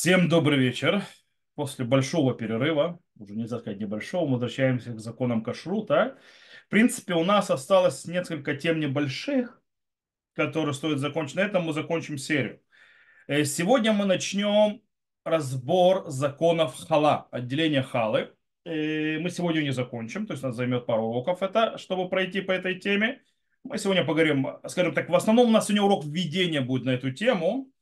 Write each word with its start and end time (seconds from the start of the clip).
Всем 0.00 0.28
добрый 0.28 0.60
вечер. 0.60 1.02
После 1.56 1.84
большого 1.84 2.32
перерыва, 2.32 3.00
уже 3.18 3.34
нельзя 3.34 3.58
сказать 3.58 3.80
небольшого, 3.80 4.26
мы 4.26 4.32
возвращаемся 4.34 4.92
к 4.92 5.00
законам 5.00 5.42
кашрута. 5.42 6.16
В 6.66 6.68
принципе, 6.70 7.14
у 7.14 7.24
нас 7.24 7.50
осталось 7.50 8.04
несколько 8.04 8.54
тем 8.54 8.78
небольших, 8.78 9.60
которые 10.34 10.72
стоит 10.74 11.00
закончить. 11.00 11.34
На 11.34 11.40
этом 11.40 11.64
мы 11.64 11.72
закончим 11.72 12.16
серию. 12.16 12.60
Э, 13.26 13.42
Сегодня 13.42 13.92
мы 13.92 14.04
начнем 14.04 14.82
разбор 15.24 16.08
законов 16.08 16.76
хала, 16.76 17.26
отделения 17.32 17.82
халы. 17.82 18.32
Э, 18.64 19.18
Мы 19.18 19.30
сегодня 19.30 19.62
не 19.62 19.72
закончим, 19.72 20.28
то 20.28 20.34
есть 20.34 20.44
нас 20.44 20.54
займет 20.54 20.86
пару 20.86 21.06
уроков 21.06 21.42
это, 21.42 21.76
чтобы 21.76 22.08
пройти 22.08 22.40
по 22.40 22.52
этой 22.52 22.78
теме. 22.78 23.20
Мы 23.64 23.78
сегодня 23.78 24.04
поговорим, 24.04 24.46
скажем 24.68 24.94
так, 24.94 25.08
в 25.08 25.14
основном 25.16 25.48
у 25.48 25.50
нас 25.50 25.66
сегодня 25.66 25.82
урок 25.82 26.04
введения 26.04 26.60
будет 26.60 26.84
на 26.84 26.90
эту 26.90 27.10
тему. 27.10 27.72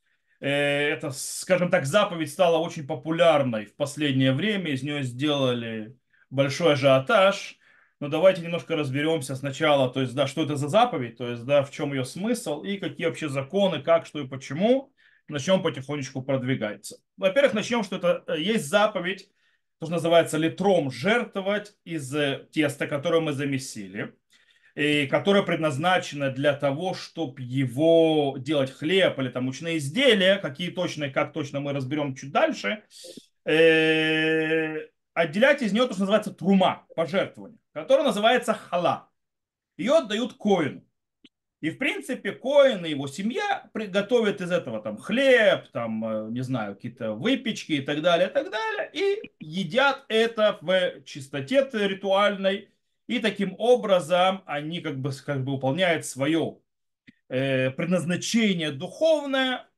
Э, 0.40 0.90
Это, 0.90 1.10
скажем 1.10 1.70
так, 1.70 1.86
заповедь 1.86 2.30
стала 2.30 2.58
очень 2.58 2.86
популярной 2.86 3.66
в 3.66 3.74
последнее 3.76 4.32
время, 4.32 4.72
из 4.72 4.82
нее 4.82 5.02
сделали 5.02 5.96
большой 6.30 6.74
ажиотаж. 6.74 7.58
Но 7.98 8.08
давайте 8.08 8.42
немножко 8.42 8.76
разберемся 8.76 9.36
сначала, 9.36 9.90
то 9.90 10.02
есть, 10.02 10.14
да, 10.14 10.26
что 10.26 10.42
это 10.42 10.56
за 10.56 10.68
заповедь, 10.68 11.16
то 11.16 11.30
есть, 11.30 11.44
да, 11.44 11.62
в 11.62 11.70
чем 11.70 11.94
ее 11.94 12.04
смысл 12.04 12.62
и 12.62 12.76
какие 12.76 13.06
вообще 13.06 13.30
законы, 13.30 13.80
как, 13.80 14.04
что 14.04 14.20
и 14.20 14.26
почему. 14.26 14.92
Начнем 15.28 15.60
потихонечку 15.60 16.22
продвигаться. 16.22 16.98
Во-первых, 17.16 17.54
начнем, 17.54 17.82
что 17.82 17.96
это 17.96 18.22
э, 18.28 18.40
есть 18.40 18.68
заповедь, 18.68 19.28
то, 19.80 19.86
что 19.86 19.94
называется 19.94 20.38
литром, 20.38 20.90
жертвовать 20.90 21.74
из 21.84 22.14
э, 22.14 22.46
теста, 22.52 22.86
которое 22.86 23.20
мы 23.20 23.32
замесили 23.32 24.14
и 24.76 25.06
которое 25.06 25.42
предназначено 25.42 26.30
для 26.30 26.52
того, 26.52 26.92
чтобы 26.92 27.40
его 27.40 28.36
делать 28.38 28.70
хлеб 28.70 29.18
или 29.18 29.30
там 29.30 29.44
мучные 29.44 29.78
изделия, 29.78 30.36
какие 30.36 30.70
точно, 30.70 31.08
как 31.08 31.32
точно 31.32 31.60
мы 31.60 31.72
разберем 31.72 32.14
чуть 32.14 32.30
дальше, 32.30 32.84
э, 33.46 34.86
отделять 35.14 35.62
из 35.62 35.72
нее 35.72 35.86
то, 35.86 35.94
что 35.94 36.02
называется 36.02 36.34
трума, 36.34 36.86
пожертвование, 36.94 37.58
которое 37.72 38.04
называется 38.04 38.52
хала. 38.52 39.08
Ее 39.78 39.96
отдают 39.96 40.34
коину. 40.34 40.82
И, 41.62 41.70
в 41.70 41.78
принципе, 41.78 42.32
Коин 42.32 42.84
и 42.84 42.90
его 42.90 43.06
семья 43.08 43.70
приготовят 43.72 44.42
из 44.42 44.52
этого 44.52 44.82
там 44.82 44.98
хлеб, 44.98 45.66
там, 45.72 46.04
э, 46.04 46.30
не 46.30 46.42
знаю, 46.42 46.74
какие-то 46.74 47.14
выпечки 47.14 47.72
и 47.72 47.80
так 47.80 48.02
далее, 48.02 48.28
и 48.28 48.30
так 48.30 48.50
далее, 48.50 48.90
и 48.92 49.32
едят 49.40 50.04
это 50.08 50.58
в 50.60 51.02
чистоте 51.04 51.66
ритуальной, 51.72 52.68
и 53.06 53.18
таким 53.18 53.54
образом 53.58 54.42
они 54.46 54.80
как 54.80 54.98
бы, 54.98 55.10
как 55.24 55.44
бы 55.44 55.52
выполняют 55.52 56.04
свое 56.04 56.58
э, 57.28 57.70
предназначение 57.70 58.72
духовное, 58.72 59.68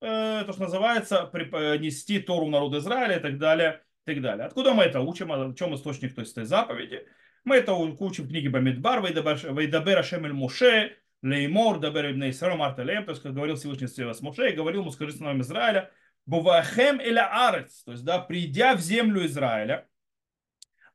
э, 0.00 0.42
то, 0.46 0.52
что 0.52 0.62
называется, 0.62 1.30
нести 1.78 2.18
Тору 2.20 2.48
народу 2.48 2.78
Израиля 2.78 3.18
и 3.18 3.20
так 3.20 3.38
далее, 3.38 3.82
и 4.06 4.12
так 4.12 4.22
далее. 4.22 4.46
Откуда 4.46 4.74
мы 4.74 4.84
это 4.84 5.00
учим, 5.00 5.32
о 5.32 5.54
чем 5.54 5.74
источник 5.74 6.14
то 6.14 6.20
есть, 6.20 6.32
этой 6.32 6.44
заповеди? 6.44 7.06
Мы 7.44 7.56
это 7.56 7.74
учим 7.74 8.24
в 8.24 8.28
книге 8.28 8.50
Бамидбар, 8.50 9.02
וידבר 9.02 9.98
השם 9.98 10.24
אל 10.24 10.32
משה 10.32 10.96
לאמר, 11.22 11.78
דבר 11.78 11.97
אל 11.97 12.10
בני 12.10 12.30
ישראל, 12.30 12.56
ואמרת 12.56 12.82
אליהם, 12.82 13.04
то 13.04 13.12
есть, 13.12 13.22
как 13.22 13.32
говорил 13.32 13.56
Всевышний 13.56 13.86
с 13.86 14.20
Моше, 14.20 14.50
и 14.50 14.56
говорил 14.56 14.82
ему, 14.82 14.90
скажи 14.90 15.12
сыновьям 15.12 15.40
Израиля, 15.40 15.90
בבואכם 16.26 17.00
אל 17.00 17.48
הארץ, 17.48 17.82
то 17.84 17.92
есть, 17.92 18.04
да, 18.04 18.18
придя 18.18 18.74
в 18.74 18.80
землю 18.80 19.24
Израиля, 19.26 19.88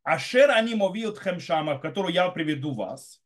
אשר 0.07 0.51
אני 0.51 0.73
מביא 0.73 1.19
אתכם 1.19 1.41
שמה, 1.41 1.75
в 1.75 1.81
которую 1.81 2.13
я 2.13 2.29
приведу 2.29 2.73
вас. 2.73 3.21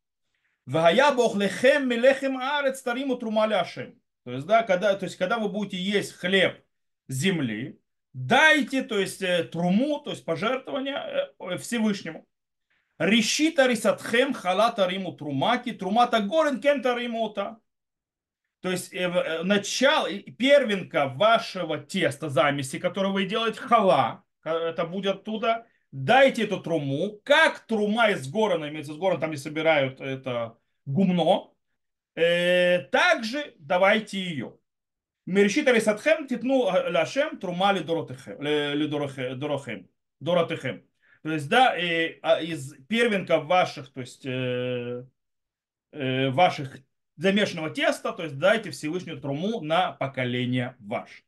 והיה 0.65 1.11
באכלכם 1.11 1.87
מלחם 1.87 2.39
הארץ 2.39 2.81
תרימו 2.81 3.17
תרומה 3.17 3.53
להשם. 3.53 4.01
То 4.25 4.31
есть, 4.31 4.47
да, 4.47 4.63
когда, 4.63 4.95
то 4.95 5.05
есть, 5.05 5.15
когда 5.15 5.37
вы 5.37 5.47
будете 5.47 5.77
есть 5.77 6.13
хлеб 6.13 6.63
земли, 7.07 7.79
дайте, 8.13 8.81
то 8.81 8.97
есть, 8.97 9.23
труму, 9.51 9.99
то 9.99 10.09
есть, 10.09 10.25
пожертвование 10.25 11.29
Всевышнему. 11.59 12.25
Решита 12.97 13.67
рисатхем 13.67 14.33
халата 14.33 14.87
риму 14.87 15.13
трумаки, 15.13 15.73
трумата 15.73 16.19
горен 16.19 16.59
кента 16.59 16.95
римота. 16.97 17.57
То 18.61 18.71
есть 18.71 18.91
начало, 19.43 20.11
первенка 20.11 21.07
вашего 21.07 21.77
теста 21.77 22.29
замеси, 22.29 22.79
которое 22.79 23.09
вы 23.09 23.25
делаете 23.25 23.59
хала, 23.59 24.23
это 24.43 24.85
будет 24.85 25.17
оттуда, 25.17 25.67
дайте 25.91 26.43
эту 26.43 26.61
труму, 26.61 27.19
как 27.23 27.59
трума 27.61 28.09
из 28.09 28.29
горона, 28.29 28.69
имеется 28.69 28.93
из 28.93 28.97
горона, 28.97 29.19
там 29.19 29.31
не 29.31 29.37
собирают 29.37 29.99
это 30.01 30.57
гумно, 30.85 31.51
э, 32.15 32.83
также 32.91 33.55
давайте 33.59 34.19
ее. 34.19 34.57
Мерешита 35.25 35.71
рисатхем 35.71 36.27
титну 36.27 36.63
лашем 36.63 37.37
трума 37.37 37.71
лидорохем. 37.73 38.37
Доротехем. 40.19 40.83
То 41.23 41.31
есть, 41.31 41.49
да, 41.49 41.77
и, 41.77 42.19
а 42.21 42.41
из 42.41 42.73
первенка 42.87 43.39
ваших, 43.39 43.93
то 43.93 44.01
есть, 44.01 44.25
э, 44.25 45.05
э, 45.91 46.29
ваших 46.29 46.79
замешанного 47.15 47.69
теста, 47.69 48.11
то 48.11 48.23
есть, 48.23 48.39
дайте 48.39 48.71
Всевышнюю 48.71 49.21
труму 49.21 49.61
на 49.61 49.91
поколение 49.91 50.75
ваше. 50.79 51.23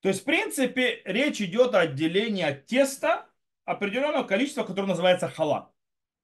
То 0.00 0.08
есть, 0.08 0.20
в 0.20 0.24
принципе, 0.24 1.00
речь 1.04 1.40
идет 1.40 1.74
о 1.74 1.80
отделении 1.80 2.44
от 2.44 2.66
теста 2.66 3.26
определенного 3.66 4.26
количества, 4.26 4.64
которое 4.64 4.88
называется 4.88 5.28
хала. 5.28 5.72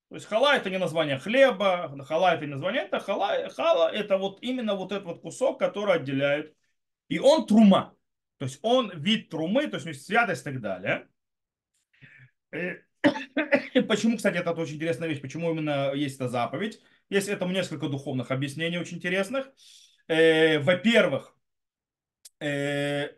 То 0.08 0.14
есть 0.14 0.26
хала 0.26 0.56
это 0.56 0.70
не 0.70 0.78
название 0.78 1.18
хлеба, 1.18 1.94
хала 2.04 2.34
это 2.34 2.46
не 2.46 2.52
название, 2.52 2.82
это 2.82 3.00
хала, 3.00 3.48
хала 3.50 3.90
это 3.90 4.16
вот 4.16 4.38
именно 4.42 4.74
вот 4.74 4.92
этот 4.92 5.04
вот 5.04 5.20
кусок, 5.20 5.58
который 5.58 5.96
отделяет. 5.96 6.54
И 7.08 7.18
он 7.18 7.46
трума. 7.46 7.94
То 8.38 8.46
есть 8.46 8.58
он 8.62 8.90
вид 8.98 9.28
трумы, 9.28 9.66
то 9.66 9.76
есть 9.76 10.06
святость 10.06 10.42
и 10.42 10.44
так 10.44 10.60
далее. 10.60 11.08
Э, 12.52 12.76
почему, 13.88 14.16
кстати, 14.16 14.36
это 14.36 14.52
очень 14.52 14.76
интересная 14.76 15.08
вещь, 15.08 15.20
почему 15.20 15.50
именно 15.50 15.92
есть 15.94 16.16
эта 16.16 16.28
заповедь. 16.28 16.80
Есть 17.08 17.28
этому 17.28 17.52
несколько 17.52 17.88
духовных 17.88 18.30
объяснений 18.30 18.78
очень 18.78 18.98
интересных. 18.98 19.50
Э, 20.08 20.58
во-первых, 20.60 21.36
э, 22.40 23.16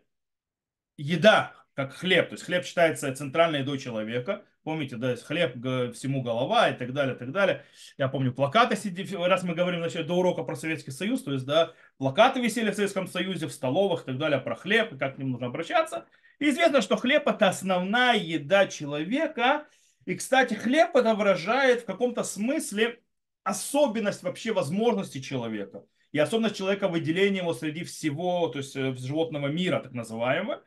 еда, 0.97 1.64
как 1.75 1.93
хлеб, 1.93 2.29
то 2.29 2.33
есть 2.33 2.45
хлеб 2.45 2.65
считается 2.65 3.13
центральной 3.13 3.59
едой 3.59 3.77
человека. 3.77 4.43
Помните, 4.63 4.95
да, 4.95 5.15
хлеб 5.15 5.53
всему 5.93 6.23
голова 6.23 6.69
и 6.69 6.73
так 6.75 6.91
далее, 6.91 7.15
и 7.15 7.19
так 7.19 7.31
далее. 7.31 7.63
Я 7.99 8.07
помню, 8.07 8.33
плакаты, 8.33 8.75
раз 9.19 9.43
мы 9.43 9.53
говорим 9.53 9.81
значит, 9.81 10.07
до 10.07 10.15
урока 10.15 10.41
про 10.43 10.55
Советский 10.55 10.89
Союз, 10.89 11.21
то 11.21 11.33
есть, 11.33 11.45
да, 11.45 11.73
плакаты 11.97 12.41
висели 12.41 12.71
в 12.71 12.75
Советском 12.75 13.07
Союзе, 13.07 13.45
в 13.45 13.51
столовых 13.51 14.01
и 14.01 14.05
так 14.05 14.17
далее, 14.17 14.39
про 14.39 14.55
хлеб, 14.55 14.93
и 14.93 14.97
как 14.97 15.15
к 15.15 15.17
ним 15.19 15.31
нужно 15.31 15.47
обращаться. 15.47 16.07
И 16.39 16.49
известно, 16.49 16.81
что 16.81 16.95
хлеб 16.95 17.27
это 17.27 17.47
основная 17.47 18.17
еда 18.17 18.65
человека. 18.65 19.67
И, 20.05 20.15
кстати, 20.15 20.55
хлеб 20.55 20.95
это 20.95 21.13
выражает 21.13 21.81
в 21.81 21.85
каком-то 21.85 22.23
смысле 22.23 22.99
особенность 23.43 24.23
вообще 24.23 24.51
возможности 24.51 25.21
человека. 25.21 25.83
И 26.11 26.17
особенность 26.17 26.55
человека 26.57 26.87
выделения 26.87 27.39
его 27.39 27.53
среди 27.53 27.83
всего, 27.83 28.47
то 28.47 28.59
есть 28.59 28.73
животного 28.73 29.47
мира, 29.47 29.79
так 29.79 29.91
называемого. 29.91 30.63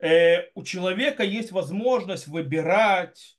У 0.00 0.62
человека 0.62 1.22
есть 1.22 1.52
возможность 1.52 2.26
выбирать, 2.28 3.36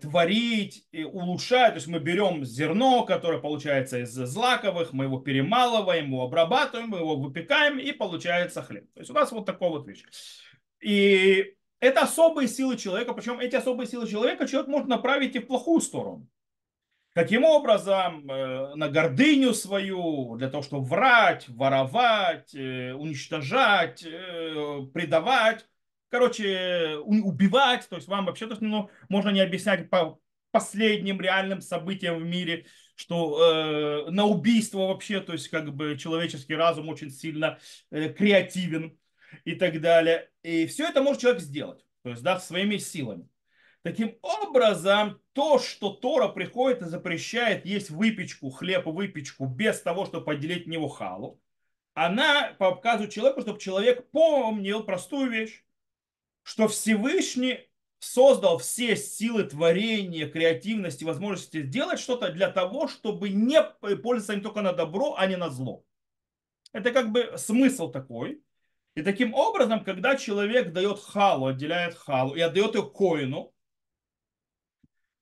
творить, 0.00 0.86
и 0.92 1.04
улучшать. 1.04 1.74
То 1.74 1.76
есть 1.76 1.88
мы 1.88 1.98
берем 1.98 2.44
зерно, 2.44 3.04
которое 3.04 3.38
получается 3.38 3.98
из 3.98 4.12
злаковых, 4.12 4.92
мы 4.92 5.04
его 5.04 5.18
перемалываем, 5.20 6.06
его 6.06 6.22
обрабатываем, 6.22 6.88
мы 6.88 6.98
его 6.98 7.16
выпекаем, 7.16 7.78
и 7.78 7.92
получается 7.92 8.62
хлеб. 8.62 8.90
То 8.94 9.00
есть 9.00 9.10
у 9.10 9.14
нас 9.14 9.30
вот 9.30 9.44
такой 9.44 9.68
вот 9.68 9.86
вещь. 9.86 10.04
И 10.80 11.54
это 11.80 12.00
особые 12.00 12.48
силы 12.48 12.76
человека, 12.78 13.12
причем 13.12 13.38
эти 13.38 13.56
особые 13.56 13.86
силы 13.86 14.08
человека 14.08 14.48
человек 14.48 14.68
может 14.68 14.88
направить 14.88 15.36
и 15.36 15.40
в 15.40 15.46
плохую 15.46 15.80
сторону. 15.80 16.26
Каким 17.12 17.44
образом? 17.44 18.26
На 18.26 18.88
гордыню 18.88 19.54
свою, 19.54 20.36
для 20.36 20.48
того, 20.48 20.62
чтобы 20.62 20.84
врать, 20.86 21.48
воровать, 21.48 22.54
уничтожать, 22.54 24.02
предавать, 24.02 25.66
короче, 26.14 26.98
убивать. 26.98 27.88
То 27.88 27.96
есть 27.96 28.06
вам 28.06 28.26
вообще 28.26 28.46
то, 28.46 28.56
ну, 28.60 28.88
можно 29.08 29.30
не 29.30 29.40
объяснять 29.40 29.90
по 29.90 30.20
последним 30.52 31.20
реальным 31.20 31.60
событиям 31.60 32.18
в 32.18 32.24
мире, 32.24 32.66
что 32.94 34.06
э, 34.06 34.10
на 34.12 34.24
убийство 34.24 34.86
вообще, 34.86 35.18
то 35.18 35.32
есть 35.32 35.48
как 35.48 35.74
бы 35.74 35.98
человеческий 35.98 36.54
разум 36.54 36.88
очень 36.88 37.10
сильно 37.10 37.58
э, 37.90 38.10
креативен 38.10 38.96
и 39.44 39.56
так 39.56 39.80
далее. 39.80 40.30
И 40.44 40.66
все 40.66 40.86
это 40.86 41.02
может 41.02 41.20
человек 41.20 41.42
сделать, 41.42 41.84
то 42.04 42.10
есть, 42.10 42.22
да, 42.22 42.38
своими 42.38 42.76
силами. 42.76 43.28
Таким 43.82 44.16
образом, 44.22 45.20
то, 45.32 45.58
что 45.58 45.90
Тора 45.90 46.28
приходит 46.28 46.82
и 46.82 46.84
запрещает 46.84 47.66
есть 47.66 47.90
выпечку, 47.90 48.50
хлеб 48.50 48.86
выпечку 48.86 49.46
без 49.46 49.80
того, 49.80 50.06
чтобы 50.06 50.26
поделить 50.26 50.68
него 50.68 50.86
халу, 50.86 51.40
она 51.92 52.54
показывает 52.56 53.12
человеку, 53.12 53.40
чтобы 53.40 53.58
человек 53.58 54.08
помнил 54.12 54.84
простую 54.84 55.28
вещь, 55.28 55.64
что 56.44 56.68
Всевышний 56.68 57.68
создал 57.98 58.58
все 58.58 58.96
силы 58.96 59.44
творения, 59.44 60.28
креативности, 60.28 61.04
возможности 61.04 61.62
сделать 61.62 61.98
что-то 61.98 62.30
для 62.30 62.50
того, 62.50 62.86
чтобы 62.86 63.30
не 63.30 63.60
пользоваться 63.80 64.34
им 64.34 64.42
только 64.42 64.60
на 64.60 64.72
добро, 64.72 65.16
а 65.16 65.26
не 65.26 65.36
на 65.36 65.48
зло. 65.48 65.84
Это 66.72 66.92
как 66.92 67.10
бы 67.10 67.32
смысл 67.36 67.90
такой. 67.90 68.42
И 68.94 69.02
таким 69.02 69.34
образом, 69.34 69.82
когда 69.82 70.16
человек 70.16 70.72
дает 70.72 71.00
халу, 71.00 71.46
отделяет 71.46 71.94
халу 71.94 72.34
и 72.34 72.40
отдает 72.40 72.74
ее 72.74 72.82
коину, 72.82 73.52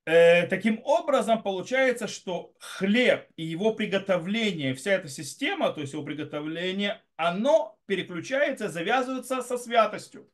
э, 0.05 0.47
таким 0.49 0.81
образом 0.85 1.43
получается, 1.43 2.09
что 2.09 2.53
хлеб 2.59 3.29
и 3.37 3.45
его 3.45 3.75
приготовление, 3.75 4.75
вся 4.75 4.93
эта 4.93 5.09
система, 5.09 5.73
то 5.73 5.81
есть 5.81 5.93
его 5.93 6.03
приготовление, 6.03 7.01
оно 7.17 7.79
переключается, 7.87 8.69
завязывается 8.69 9.41
со 9.43 9.57
святостью. 9.57 10.29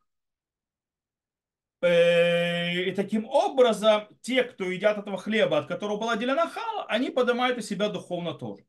Э, 1.81 2.73
и 2.73 2.91
таким 2.93 3.27
образом, 3.27 4.09
те, 4.21 4.43
кто 4.43 4.65
едят 4.65 4.99
этого 4.99 5.17
хлеба, 5.17 5.59
от 5.59 5.69
которого 5.69 5.99
была 5.99 6.13
отделена 6.13 6.49
хала, 6.49 6.85
они 6.87 7.11
поднимают 7.11 7.59
из 7.59 7.69
себя 7.69 7.89
духовно 7.89 8.35
тоже. 8.35 8.65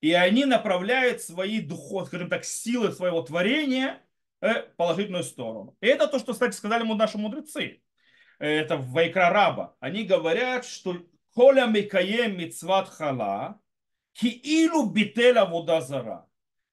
И 0.00 0.12
они 0.12 0.44
направляют 0.44 1.22
свои 1.22 1.60
духов, 1.60 2.08
скажем 2.08 2.28
так, 2.28 2.44
силы 2.44 2.90
своего 2.92 3.22
творения 3.22 4.02
в 4.40 4.66
положительную 4.76 5.22
сторону. 5.22 5.76
И 5.80 5.86
это 5.86 6.08
то, 6.08 6.18
что, 6.18 6.32
кстати, 6.32 6.56
сказали 6.56 6.82
ему 6.82 6.94
наши 6.94 7.18
мудрецы. 7.18 7.82
Это 8.40 8.76
в 8.76 8.90
Вайкра 8.90 9.30
Раба. 9.30 9.76
Они 9.78 10.02
говорят, 10.02 10.64
что 10.64 10.96
Коля 11.32 11.66
Микаем 11.66 12.36
Мицват 12.36 12.88
Хала, 12.88 13.60
Киилу 14.12 14.90
Бителя 14.90 15.44
Водазара. 15.44 16.28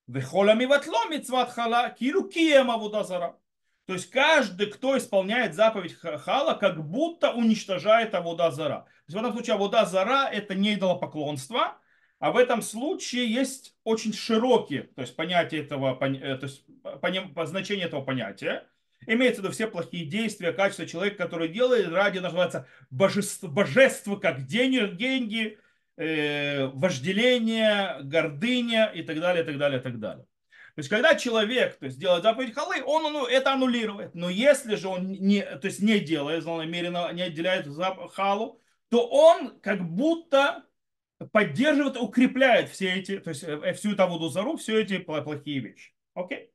Вехоля 0.08 0.56
Миватло 0.56 1.06
Мицват 1.06 1.52
Хала, 1.52 1.92
Киилу 1.92 2.28
Киема 2.28 2.80
Водазара. 2.80 3.38
То 3.90 3.94
есть 3.94 4.12
каждый, 4.12 4.68
кто 4.68 4.96
исполняет 5.00 5.56
заповедь 5.56 5.96
Хала, 5.96 6.54
как 6.54 6.88
будто 6.88 7.32
уничтожает 7.32 8.14
Авода 8.14 8.52
Зара. 8.52 8.82
То 8.82 9.04
есть 9.08 9.16
в 9.16 9.20
этом 9.20 9.34
случае 9.34 9.56
Авода 9.56 9.84
Зара 9.86 10.30
это 10.32 10.54
не 10.54 10.76
идолопоклонство, 10.76 11.76
а 12.20 12.32
в 12.32 12.38
этом 12.38 12.62
случае 12.62 13.34
есть 13.34 13.74
очень 13.84 14.14
широкие, 14.14 14.84
то 14.84 15.02
есть 15.02 15.16
понятие 15.16 15.62
этого, 15.62 15.98
э, 16.06 16.38
то 16.38 16.46
есть 16.46 16.66
значение 17.50 17.88
этого 17.88 18.02
понятия. 18.04 18.68
Имеется 19.08 19.42
в 19.42 19.46
виду 19.46 19.54
все 19.56 19.66
плохие 19.66 20.06
действия, 20.06 20.54
качества 20.54 20.86
человека, 20.86 21.24
который 21.24 21.48
делает 21.48 21.90
ради, 21.90 22.20
называется, 22.20 22.68
божество, 22.92 23.50
божество 23.50 24.18
как 24.18 24.46
деньги, 24.46 24.86
деньги 24.98 25.58
э, 25.98 26.68
вожделение, 26.68 28.04
гордыня 28.04 28.92
и 28.94 29.02
так 29.02 29.20
далее, 29.20 29.42
и 29.42 29.48
так 29.48 29.58
далее, 29.58 29.80
и 29.80 29.82
так 29.82 30.00
далее. 30.00 30.29
То 30.80 30.82
есть, 30.82 30.90
когда 30.92 31.16
человек 31.16 31.78
то 31.78 31.88
есть, 31.88 32.00
делает 32.00 32.24
заповедь 32.24 32.54
халы, 32.54 32.82
он 32.86 33.12
ну, 33.12 33.26
это 33.26 33.52
аннулирует. 33.52 34.16
Но 34.16 34.30
если 34.30 34.76
же 34.76 34.88
он 34.88 35.12
не, 35.12 35.42
то 35.42 35.68
есть, 35.68 35.82
не 35.82 36.00
делает, 36.00 36.46
намеренно 36.46 37.12
не 37.12 37.22
отделяет 37.22 37.68
халу, 38.14 38.62
то 38.88 39.06
он 39.06 39.60
как 39.60 39.84
будто 39.84 40.64
поддерживает, 41.34 41.98
укрепляет 41.98 42.70
все 42.70 42.94
эти, 42.94 43.20
то 43.20 43.32
есть 43.32 43.44
э, 43.44 43.74
всю 43.74 43.92
эту 43.92 44.08
воду 44.08 44.30
зару, 44.30 44.56
все 44.56 44.82
эти 44.82 45.00
плохие 45.00 45.60
вещи. 45.60 45.94
Окей? 46.14 46.50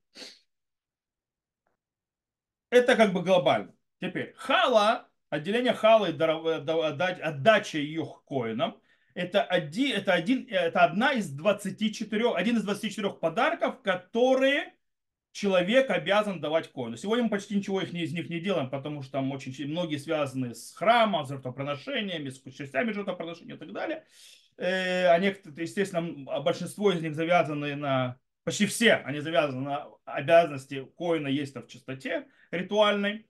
Это 2.71 2.97
как 2.97 3.13
бы 3.13 3.23
глобально. 3.23 3.75
Теперь 4.01 4.33
хала, 4.39 5.07
отделение 5.29 5.75
халы, 5.75 6.09
отдача 6.09 7.77
ее 7.77 8.07
коинам, 8.27 8.81
это, 9.15 9.43
один, 9.43 9.97
это, 9.97 10.13
один, 10.13 10.47
это 10.51 10.85
одна 10.85 11.13
из 11.13 11.31
24, 11.31 12.35
один 12.35 12.57
из 12.57 12.65
24 12.65 13.11
подарков, 13.11 13.81
которые 13.83 14.75
человек 15.31 15.91
обязан 15.91 16.41
давать 16.41 16.71
коину. 16.71 16.97
Сегодня 16.97 17.25
мы 17.25 17.31
почти 17.31 17.57
ничего 17.57 17.81
их, 17.81 17.93
из 17.93 18.13
них 18.13 18.29
не 18.29 18.41
делаем, 18.41 18.71
потому 18.71 19.03
что 19.03 19.13
там 19.13 19.33
очень 19.33 19.69
многие 19.69 19.97
связаны 19.97 20.55
с 20.55 20.73
храмом, 20.73 21.27
с 21.27 21.29
жертвоприношениями, 21.29 22.31
с 22.31 22.41
частями 22.53 22.93
жертвоприношения 22.93 23.57
и 23.57 23.59
так 23.59 23.73
далее. 23.73 24.05
Э, 24.57 25.07
а 25.09 25.19
некоторые, 25.19 25.65
естественно, 25.65 26.41
большинство 26.41 26.93
из 26.93 27.03
них 27.03 27.15
завязаны 27.15 27.75
на, 27.75 28.19
почти 28.45 28.67
все, 28.67 28.95
они 28.95 29.21
завязаны 29.21 29.63
на 29.63 29.89
обязанности 30.05 30.87
коина 30.97 31.29
есть 31.29 31.57
в 31.57 31.67
чистоте 31.67 32.29
ритуальной, 32.53 33.27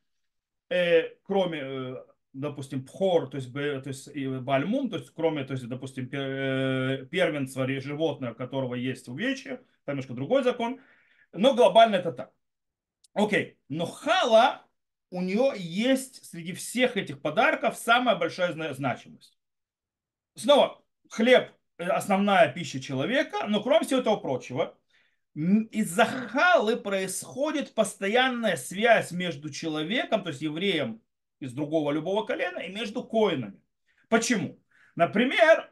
э, 0.69 1.09
кроме 1.25 1.61
э, 1.63 1.97
допустим, 2.35 2.85
пхор, 2.85 3.31
то 3.31 3.37
есть, 3.37 3.53
то 3.53 3.83
есть 3.87 4.15
бальмум, 4.43 4.91
то 4.91 4.99
есть 4.99 5.11
кроме, 5.11 5.45
то 5.45 5.53
есть, 5.53 5.67
допустим, 5.69 6.09
э, 6.13 7.07
первенства 7.11 7.67
животного, 7.81 8.33
у 8.33 8.37
которого 8.37 8.75
есть 8.75 9.09
увечье, 9.09 9.63
там 9.85 9.95
немножко 9.95 10.15
другой 10.15 10.43
закон, 10.43 10.81
но 11.33 11.55
глобально 11.55 11.97
это 11.97 12.13
так. 12.13 12.33
Окей, 13.15 13.59
но 13.69 13.87
хала, 13.87 14.67
у 15.11 15.23
нее 15.23 15.53
есть 15.57 16.25
среди 16.25 16.53
всех 16.53 16.97
этих 16.97 17.23
подарков 17.23 17.77
самая 17.77 18.17
большая 18.17 18.53
значимость. 18.75 19.39
Снова, 20.35 20.83
хлеб– 21.09 21.53
основная 21.79 22.53
пища 22.53 22.81
человека, 22.81 23.47
но 23.47 23.63
кроме 23.63 23.87
всего 23.87 24.01
этого 24.01 24.17
прочего, 24.17 24.77
из-за 25.35 26.05
халы 26.05 26.77
происходит 26.77 27.75
постоянная 27.75 28.57
связь 28.57 29.13
между 29.13 29.51
человеком, 29.51 30.25
то 30.25 30.31
есть 30.31 30.43
евреем 30.43 31.01
из 31.41 31.53
другого 31.53 31.91
любого 31.93 32.25
колена 32.25 32.59
и 32.59 32.73
между 32.73 33.05
коинами. 33.05 33.61
Почему? 34.09 34.61
Например, 34.97 35.71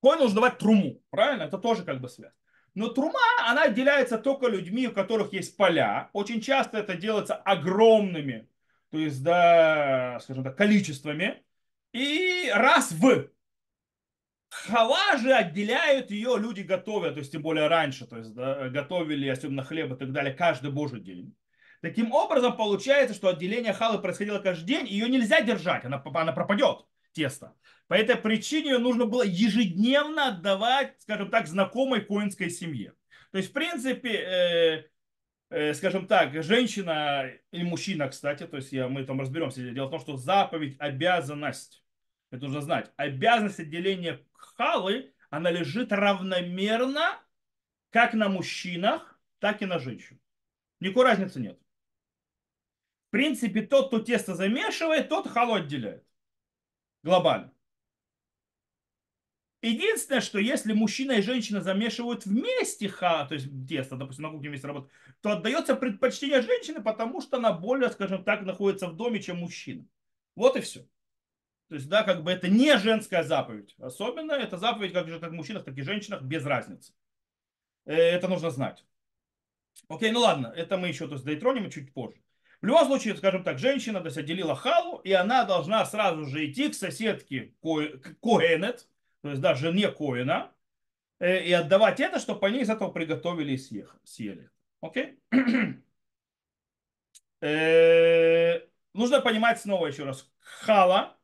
коин 0.00 0.20
нужно 0.20 0.36
давать 0.36 0.58
труму, 0.58 1.02
правильно? 1.10 1.44
Это 1.44 1.58
тоже 1.58 1.84
как 1.84 2.00
бы 2.00 2.08
связь. 2.08 2.32
Но 2.74 2.88
трума, 2.88 3.20
она 3.46 3.64
отделяется 3.64 4.18
только 4.18 4.48
людьми, 4.48 4.88
у 4.88 4.92
которых 4.92 5.32
есть 5.32 5.56
поля. 5.56 6.10
Очень 6.12 6.40
часто 6.40 6.78
это 6.78 6.96
делается 6.96 7.36
огромными, 7.36 8.48
то 8.90 8.98
есть, 8.98 9.22
да, 9.22 10.18
скажем 10.20 10.42
так, 10.44 10.56
количествами. 10.56 11.44
И 11.92 12.50
раз 12.52 12.90
в 12.92 13.28
Хала 14.50 15.18
же 15.18 15.32
отделяют 15.32 16.10
ее, 16.10 16.36
люди 16.38 16.62
готовят, 16.62 17.14
то 17.14 17.18
есть 17.18 17.32
тем 17.32 17.42
более 17.42 17.66
раньше, 17.66 18.06
то 18.06 18.18
есть 18.18 18.34
да, 18.34 18.68
готовили, 18.68 19.28
особенно 19.28 19.64
хлеб 19.64 19.92
и 19.92 19.96
так 19.96 20.12
далее, 20.12 20.32
каждый 20.32 20.70
божий 20.70 21.00
день. 21.00 21.34
Таким 21.84 22.12
образом, 22.12 22.56
получается, 22.56 23.14
что 23.14 23.28
отделение 23.28 23.74
халы 23.74 23.98
происходило 23.98 24.38
каждый 24.38 24.64
день, 24.64 24.86
ее 24.86 25.06
нельзя 25.06 25.42
держать, 25.42 25.84
она, 25.84 26.02
она 26.14 26.32
пропадет, 26.32 26.86
тесто. 27.12 27.54
По 27.88 27.92
этой 27.92 28.16
причине 28.16 28.70
ее 28.70 28.78
нужно 28.78 29.04
было 29.04 29.22
ежедневно 29.22 30.28
отдавать, 30.28 30.94
скажем 31.02 31.28
так, 31.28 31.46
знакомой 31.46 32.00
коинской 32.00 32.48
семье. 32.48 32.94
То 33.32 33.36
есть, 33.36 33.50
в 33.50 33.52
принципе, 33.52 34.12
э, 34.14 34.84
э, 35.50 35.74
скажем 35.74 36.06
так, 36.06 36.42
женщина 36.42 37.30
или 37.50 37.64
мужчина, 37.64 38.08
кстати, 38.08 38.46
то 38.46 38.56
есть 38.56 38.72
я, 38.72 38.88
мы 38.88 39.04
там 39.04 39.20
разберемся. 39.20 39.60
Дело 39.60 39.88
в 39.88 39.90
том, 39.90 40.00
что 40.00 40.16
заповедь, 40.16 40.76
обязанность, 40.78 41.84
это 42.30 42.44
нужно 42.44 42.62
знать, 42.62 42.92
обязанность 42.96 43.60
отделения 43.60 44.20
халы, 44.32 45.12
она 45.28 45.50
лежит 45.50 45.92
равномерно 45.92 47.20
как 47.90 48.14
на 48.14 48.30
мужчинах, 48.30 49.20
так 49.38 49.60
и 49.60 49.66
на 49.66 49.78
женщинах. 49.78 50.22
Никакой 50.80 51.04
разницы 51.04 51.40
нет 51.40 51.58
принципе, 53.14 53.62
тот, 53.62 53.86
кто 53.86 54.00
тесто 54.00 54.34
замешивает, 54.34 55.08
тот 55.08 55.28
халу 55.28 55.54
отделяет. 55.54 56.04
Глобально. 57.04 57.52
Единственное, 59.62 60.20
что 60.20 60.40
если 60.40 60.72
мужчина 60.72 61.12
и 61.12 61.22
женщина 61.22 61.60
замешивают 61.60 62.26
вместе 62.26 62.88
ха, 62.88 63.24
то 63.24 63.34
есть 63.34 63.46
тесто, 63.68 63.96
допустим, 63.96 64.24
на 64.24 64.30
кухне 64.30 64.48
вместе 64.48 64.66
работают, 64.66 64.92
то 65.20 65.30
отдается 65.30 65.76
предпочтение 65.76 66.42
женщины, 66.42 66.82
потому 66.82 67.20
что 67.22 67.36
она 67.36 67.52
более, 67.52 67.90
скажем 67.90 68.24
так, 68.24 68.42
находится 68.42 68.88
в 68.88 68.96
доме, 68.96 69.22
чем 69.22 69.38
мужчина. 69.38 69.86
Вот 70.34 70.56
и 70.56 70.60
все. 70.60 70.80
То 71.68 71.76
есть, 71.76 71.88
да, 71.88 72.02
как 72.02 72.24
бы 72.24 72.32
это 72.32 72.48
не 72.48 72.76
женская 72.78 73.22
заповедь. 73.22 73.76
Особенно 73.78 74.32
это 74.32 74.56
заповедь 74.58 74.92
как 74.92 75.08
же 75.08 75.20
как 75.20 75.30
в 75.30 75.34
мужчинах, 75.34 75.64
так 75.64 75.78
и 75.78 75.82
женщинах 75.82 76.22
без 76.22 76.44
разницы. 76.44 76.92
Э, 77.84 77.94
это 77.94 78.26
нужно 78.26 78.50
знать. 78.50 78.84
Окей, 79.88 80.10
ну 80.10 80.20
ладно, 80.20 80.48
это 80.48 80.76
мы 80.76 80.88
еще 80.88 81.06
то 81.06 81.14
есть, 81.14 81.24
доитроним 81.24 81.70
чуть 81.70 81.94
позже. 81.94 82.23
В 82.64 82.66
любом 82.66 82.86
случае, 82.86 83.14
скажем 83.14 83.44
так, 83.44 83.58
женщина 83.58 84.00
то 84.00 84.06
есть, 84.06 84.16
отделила 84.16 84.56
халу, 84.56 84.96
и 85.00 85.12
она 85.12 85.44
должна 85.44 85.84
сразу 85.84 86.24
же 86.24 86.50
идти 86.50 86.70
к 86.70 86.74
соседке 86.74 87.52
Коэнет, 87.60 88.88
то 89.20 89.28
есть 89.28 89.42
да, 89.42 89.52
жене 89.52 89.90
Коэна, 89.90 90.50
э, 91.18 91.44
и 91.44 91.52
отдавать 91.52 92.00
это, 92.00 92.18
чтобы 92.18 92.46
они 92.46 92.60
из 92.60 92.70
этого 92.70 92.90
приготовили 92.90 93.52
и 93.52 93.84
съели. 94.04 94.50
Окей? 94.80 95.20
Э, 97.42 98.60
нужно 98.94 99.20
понимать 99.20 99.60
снова 99.60 99.86
еще 99.86 100.04
раз. 100.04 100.32
Хала, 100.40 101.18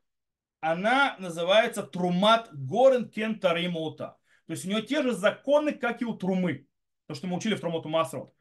она 0.60 1.16
называется 1.18 1.82
Трумат 1.82 2.50
Горен 2.52 3.08
Кентаримута. 3.08 4.18
То 4.44 4.52
есть 4.52 4.66
у 4.66 4.68
нее 4.68 4.82
те 4.82 5.02
же 5.02 5.12
законы, 5.12 5.72
как 5.72 6.02
и 6.02 6.04
у 6.04 6.12
Трумы. 6.12 6.66
То, 7.06 7.14
что 7.14 7.26
мы 7.26 7.38
учили 7.38 7.54
в 7.54 7.60
Трумуту 7.60 7.88
Масрот. 7.88 8.34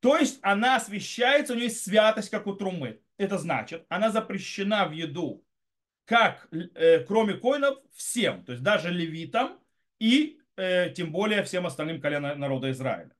То 0.00 0.16
есть 0.16 0.38
она 0.42 0.76
освещается, 0.76 1.52
у 1.52 1.56
нее 1.56 1.66
есть 1.66 1.84
святость, 1.84 2.30
как 2.30 2.46
у 2.46 2.54
трумы. 2.54 3.00
Это 3.16 3.38
значит, 3.38 3.86
она 3.88 4.10
запрещена 4.10 4.86
в 4.86 4.92
еду, 4.92 5.44
как 6.04 6.48
э, 6.52 7.00
кроме 7.00 7.34
коинов, 7.34 7.78
всем, 7.92 8.44
то 8.44 8.52
есть 8.52 8.62
даже 8.62 8.90
левитам 8.90 9.58
и 9.98 10.40
э, 10.56 10.90
тем 10.90 11.12
более 11.12 11.42
всем 11.42 11.66
остальным 11.66 12.00
коленам 12.00 12.38
народа 12.38 12.70
Израиля. 12.70 13.14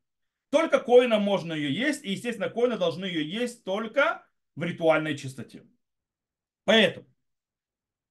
Только 0.51 0.79
коинам 0.79 1.23
можно 1.23 1.53
ее 1.53 1.75
есть, 1.75 2.05
и, 2.05 2.13
естественно, 2.13 2.51
коины 2.51 2.77
должны 2.77 3.07
ее 3.07 3.29
есть 3.29 3.65
только 3.65 4.27
в 4.55 4.63
ритуальной 4.63 5.17
чистоте. 5.17 5.65
Поэтому, 6.65 7.07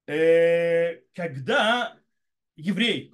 э, 0.08 1.02
когда 1.14 1.98
еврей, 2.56 3.14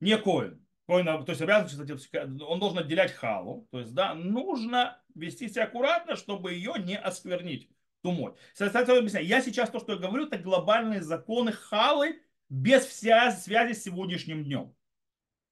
не 0.00 0.16
коин, 0.18 0.57
То 0.88 1.24
есть 1.28 1.42
обязан, 1.42 1.68
кстати, 1.68 2.42
он 2.42 2.58
должен 2.58 2.78
отделять 2.78 3.12
халу. 3.12 3.68
То 3.70 3.80
есть, 3.80 3.92
да, 3.92 4.14
нужно 4.14 4.98
вести 5.14 5.48
себя 5.48 5.64
аккуратно, 5.64 6.16
чтобы 6.16 6.54
ее 6.54 6.74
не 6.78 6.96
осквернить 6.96 7.68
тумой. 8.02 8.34
Соответственно, 8.54 9.18
я 9.18 9.42
сейчас 9.42 9.68
то, 9.68 9.80
что 9.80 9.92
я 9.92 9.98
говорю, 9.98 10.26
это 10.26 10.38
глобальные 10.38 11.02
законы 11.02 11.52
халы 11.52 12.22
без 12.48 12.86
вся 12.86 13.30
связи 13.32 13.74
с 13.74 13.82
сегодняшним 13.82 14.44
днем. 14.44 14.74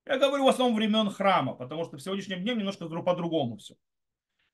Я 0.06 0.18
говорю 0.18 0.44
в 0.44 0.48
основном 0.48 0.74
времен 0.74 1.10
храма, 1.10 1.52
потому 1.52 1.84
что 1.84 1.98
в 1.98 2.00
сегодняшнем 2.00 2.40
дне 2.40 2.54
немножко 2.54 2.88
по-другому 2.88 3.58
все. 3.58 3.74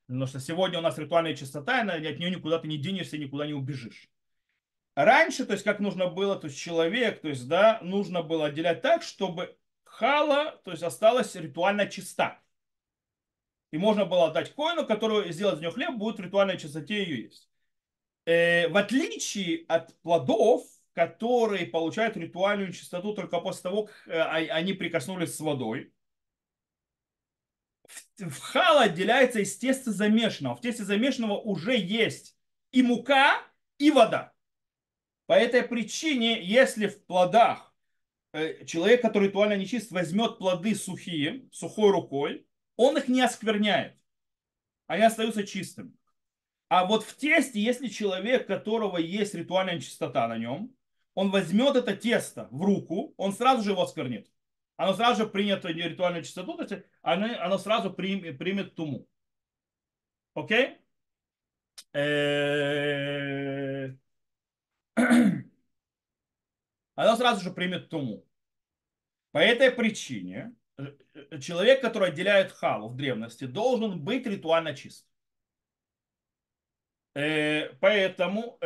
Потому 0.09 0.27
что 0.27 0.41
сегодня 0.41 0.81
у 0.81 0.83
нас 0.83 0.99
ритуальная 0.99 1.37
чистота, 1.37 1.81
и 1.83 2.07
от 2.07 2.19
нее 2.19 2.31
никуда 2.31 2.59
ты 2.59 2.67
не 2.67 2.79
денешься, 2.79 3.19
никуда 3.19 3.47
не 3.47 3.55
убежишь. 3.55 4.11
Раньше, 4.97 5.47
то 5.47 5.53
есть 5.53 5.63
как 5.63 5.79
нужно 5.79 6.09
было, 6.09 6.35
то 6.35 6.49
есть 6.49 6.59
человек, 6.59 7.21
то 7.21 7.29
есть, 7.29 7.47
да, 7.47 7.79
нужно 7.83 8.23
было 8.23 8.47
отделять 8.47 8.83
так, 8.83 9.03
чтобы 9.03 9.57
хала, 9.93 10.61
то 10.65 10.71
есть 10.71 10.83
осталась 10.83 11.35
ритуально 11.35 11.87
чиста. 11.87 12.41
И 13.71 13.79
можно 13.79 14.05
было 14.07 14.29
отдать 14.29 14.55
коину, 14.55 14.87
который 14.87 15.33
сделать 15.33 15.57
из 15.57 15.61
нее 15.61 15.71
хлеб, 15.71 15.97
будет 15.97 16.19
в 16.19 16.23
ритуальной 16.23 16.59
чистоте 16.59 17.03
ее 17.03 17.25
есть. 17.25 17.49
Э, 18.25 18.69
в 18.69 18.77
отличие 18.77 19.65
от 19.69 19.95
плодов, 20.01 20.63
которые 20.95 21.67
получают 21.67 22.17
ритуальную 22.17 22.73
чистоту 22.73 23.15
только 23.15 23.39
после 23.41 23.63
того, 23.63 23.85
как 23.85 24.09
э, 24.09 24.21
они 24.49 24.73
прикоснулись 24.73 25.35
с 25.37 25.41
водой, 25.41 25.93
в 28.19 28.39
хала 28.39 28.85
отделяется 28.85 29.41
из 29.41 29.57
теста 29.59 29.91
замешанного. 29.91 30.57
В 30.57 30.61
тесте 30.61 30.85
замешанного 30.85 31.39
уже 31.39 31.77
есть 31.77 32.37
и 32.71 32.83
мука, 32.83 33.43
и 33.79 33.91
вода. 33.91 34.33
По 35.27 35.35
этой 35.35 35.63
причине, 35.63 36.43
если 36.43 36.87
в 36.87 37.05
плодах 37.05 37.72
человек, 38.67 39.03
который 39.03 39.29
ритуально 39.29 39.57
нечист, 39.57 39.91
возьмет 39.91 40.39
плоды 40.39 40.75
сухие, 40.75 41.49
сухой 41.53 41.91
рукой, 41.91 42.47
он 42.77 42.97
их 42.97 43.09
не 43.09 43.21
оскверняет. 43.21 43.97
Они 44.87 45.05
остаются 45.05 45.47
чистыми. 45.47 45.93
А 46.69 46.87
вот 46.87 47.05
в 47.05 47.17
тесте, 47.17 47.61
если 47.61 47.89
человек, 47.89 48.47
которого 48.47 48.97
есть 48.97 49.35
ритуальная 49.35 49.79
чистота 49.79 50.27
на 50.27 50.39
нем, 50.39 50.75
он 51.15 51.31
возьмет 51.31 51.77
это 51.77 51.95
тесто 51.95 52.49
в 52.51 52.63
руку, 52.63 53.13
он 53.19 53.35
сразу 53.35 53.63
же 53.63 53.73
его 53.73 53.83
осквернит. 53.83 54.31
Оно 54.77 54.95
сразу 54.95 55.25
же 55.25 55.29
принято 55.29 55.69
ритуальную 55.69 56.25
чистоту, 56.25 56.57
то 56.57 56.63
есть 56.63 56.87
оно, 57.03 57.27
оно 57.41 57.59
сразу 57.59 57.93
примет, 57.93 58.39
примет 58.39 58.75
туму. 58.75 59.07
Окей? 60.35 60.79
Э, 61.93 63.95
оно 66.95 67.17
сразу 67.17 67.43
же 67.43 67.51
примет 67.51 67.89
туму. 67.89 68.27
По 69.33 69.39
этой 69.39 69.71
причине 69.71 70.55
э, 70.77 70.85
э, 71.15 71.39
человек, 71.41 71.81
который 71.81 72.09
отделяет 72.09 72.53
халу 72.53 72.89
в 72.89 72.97
древности, 72.97 73.45
должен 73.45 74.01
быть 74.03 74.27
ритуально 74.27 74.75
чист. 74.75 75.07
Поэтому 77.15 78.59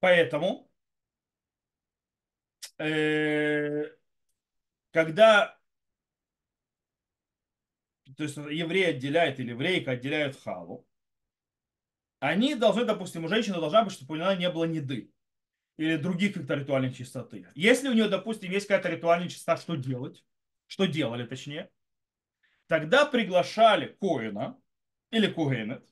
Поэтому, 0.00 0.68
э, 2.78 3.84
когда 4.92 5.58
то 8.16 8.24
есть 8.24 8.36
еврей 8.36 8.88
отделяет 8.90 9.38
или 9.40 9.50
еврейка 9.50 9.92
отделяют 9.92 10.36
халу, 10.36 10.86
они 12.22 12.54
должны, 12.54 12.84
допустим, 12.84 13.24
у 13.24 13.28
женщины 13.28 13.58
должна 13.58 13.82
быть, 13.82 13.92
чтобы 13.92 14.14
у 14.14 14.16
нее 14.16 14.36
не 14.36 14.48
было 14.48 14.62
неды 14.62 15.10
или 15.76 15.96
других 15.96 16.34
каких-то 16.34 16.54
ритуальных 16.54 16.96
чистоты. 16.96 17.48
Если 17.56 17.88
у 17.88 17.94
нее, 17.94 18.08
допустим, 18.08 18.52
есть 18.52 18.68
какая-то 18.68 18.90
ритуальная 18.90 19.28
чистота, 19.28 19.60
что 19.60 19.74
делать? 19.74 20.24
Что 20.68 20.86
делали, 20.86 21.26
точнее? 21.26 21.68
Тогда 22.68 23.06
приглашали 23.06 23.96
коина 24.00 24.56
или 25.10 25.26
кугенет, 25.26 25.84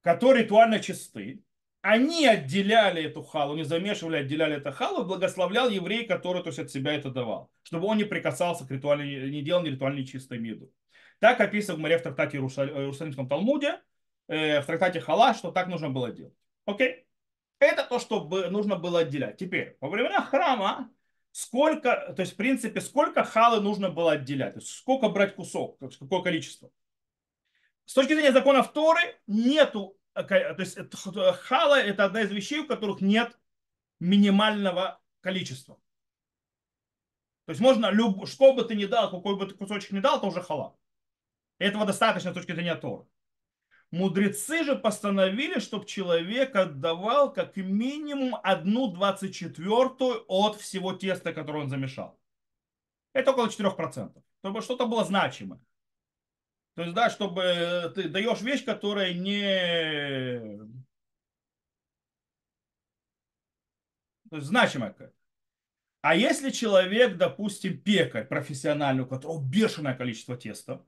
которые 0.00 0.44
ритуально 0.44 0.80
чисты, 0.80 1.42
они 1.82 2.26
отделяли 2.26 3.04
эту 3.04 3.22
халу, 3.22 3.54
не 3.54 3.64
замешивали, 3.64 4.16
отделяли 4.16 4.56
эту 4.56 4.72
халу, 4.72 5.04
благословлял 5.04 5.68
еврей, 5.68 6.06
который 6.06 6.42
то 6.42 6.48
есть, 6.48 6.58
от 6.58 6.70
себя 6.70 6.94
это 6.94 7.10
давал, 7.10 7.50
чтобы 7.64 7.86
он 7.86 7.98
не 7.98 8.04
прикасался 8.04 8.66
к 8.66 8.70
ритуальной, 8.70 9.30
не 9.30 9.42
делал 9.42 9.62
не 9.62 9.72
ритуальной 9.72 10.06
чистой 10.06 10.38
миду. 10.38 10.72
Так 11.18 11.38
описано 11.42 11.76
в 11.76 11.80
Море 11.80 11.98
в 11.98 12.02
трактате 12.02 12.38
Иерусалимском 12.38 13.28
Талмуде, 13.28 13.78
э, 14.28 14.60
в 14.60 14.66
трактате 14.66 15.00
Хала, 15.00 15.34
что 15.34 15.50
так 15.50 15.68
нужно 15.68 15.90
было 15.90 16.10
делать. 16.10 16.34
Окей? 16.64 17.06
Это 17.58 17.84
то, 17.84 17.98
что 17.98 18.24
нужно 18.50 18.76
было 18.76 19.00
отделять. 19.00 19.38
Теперь, 19.38 19.76
во 19.80 19.88
времена 19.88 20.20
храма, 20.22 20.90
сколько, 21.32 22.12
то 22.14 22.20
есть, 22.20 22.34
в 22.34 22.36
принципе, 22.36 22.80
сколько 22.80 23.24
халы 23.24 23.60
нужно 23.60 23.88
было 23.88 24.12
отделять? 24.12 24.54
То 24.54 24.60
есть, 24.60 24.72
сколько 24.72 25.08
брать 25.08 25.34
кусок, 25.34 25.78
какое 25.78 26.22
количество? 26.22 26.70
С 27.86 27.94
точки 27.94 28.12
зрения 28.12 28.32
законов 28.32 28.72
Торы 28.72 29.00
нету 29.26 29.96
то 30.24 30.56
есть 30.58 30.78
хала 31.42 31.78
это 31.78 32.04
одна 32.04 32.22
из 32.22 32.30
вещей, 32.30 32.60
у 32.60 32.66
которых 32.66 33.00
нет 33.00 33.38
минимального 34.00 35.00
количества. 35.20 35.78
То 37.44 37.50
есть 37.50 37.60
можно, 37.60 37.90
люб, 37.90 38.26
что 38.26 38.54
бы 38.54 38.64
ты 38.64 38.74
ни 38.74 38.86
дал, 38.86 39.10
какой 39.10 39.36
бы 39.36 39.46
ты 39.46 39.54
кусочек 39.54 39.92
ни 39.92 40.00
дал, 40.00 40.18
это 40.18 40.26
уже 40.26 40.42
хала. 40.42 40.76
Этого 41.58 41.86
достаточно 41.86 42.30
с 42.32 42.34
точки 42.34 42.52
зрения 42.52 42.74
Тора. 42.74 43.06
Мудрецы 43.90 44.64
же 44.64 44.76
постановили, 44.76 45.60
чтобы 45.60 45.86
человек 45.86 46.56
отдавал 46.56 47.32
как 47.32 47.56
минимум 47.56 48.36
одну 48.42 48.92
двадцать 48.92 49.34
четвертую 49.34 50.24
от 50.28 50.56
всего 50.56 50.92
теста, 50.92 51.32
которое 51.32 51.64
он 51.64 51.70
замешал. 51.70 52.18
Это 53.12 53.30
около 53.30 53.46
4%. 53.46 54.22
Чтобы 54.40 54.60
что-то 54.60 54.86
было 54.86 55.04
значимое. 55.04 55.60
То 56.74 56.82
есть, 56.82 56.94
да, 56.94 57.08
чтобы 57.08 57.90
ты 57.94 58.08
даешь 58.08 58.42
вещь, 58.42 58.64
которая 58.64 59.14
не 59.14 60.58
то 64.28 64.36
есть, 64.36 64.48
значимая 64.48 64.90
какая-то. 64.90 65.14
А 66.02 66.14
если 66.14 66.50
человек, 66.50 67.16
допустим, 67.16 67.80
пекарь 67.80 68.26
профессиональный, 68.26 69.04
у 69.04 69.06
которого 69.06 69.42
бешеное 69.42 69.94
количество 69.94 70.36
теста, 70.36 70.84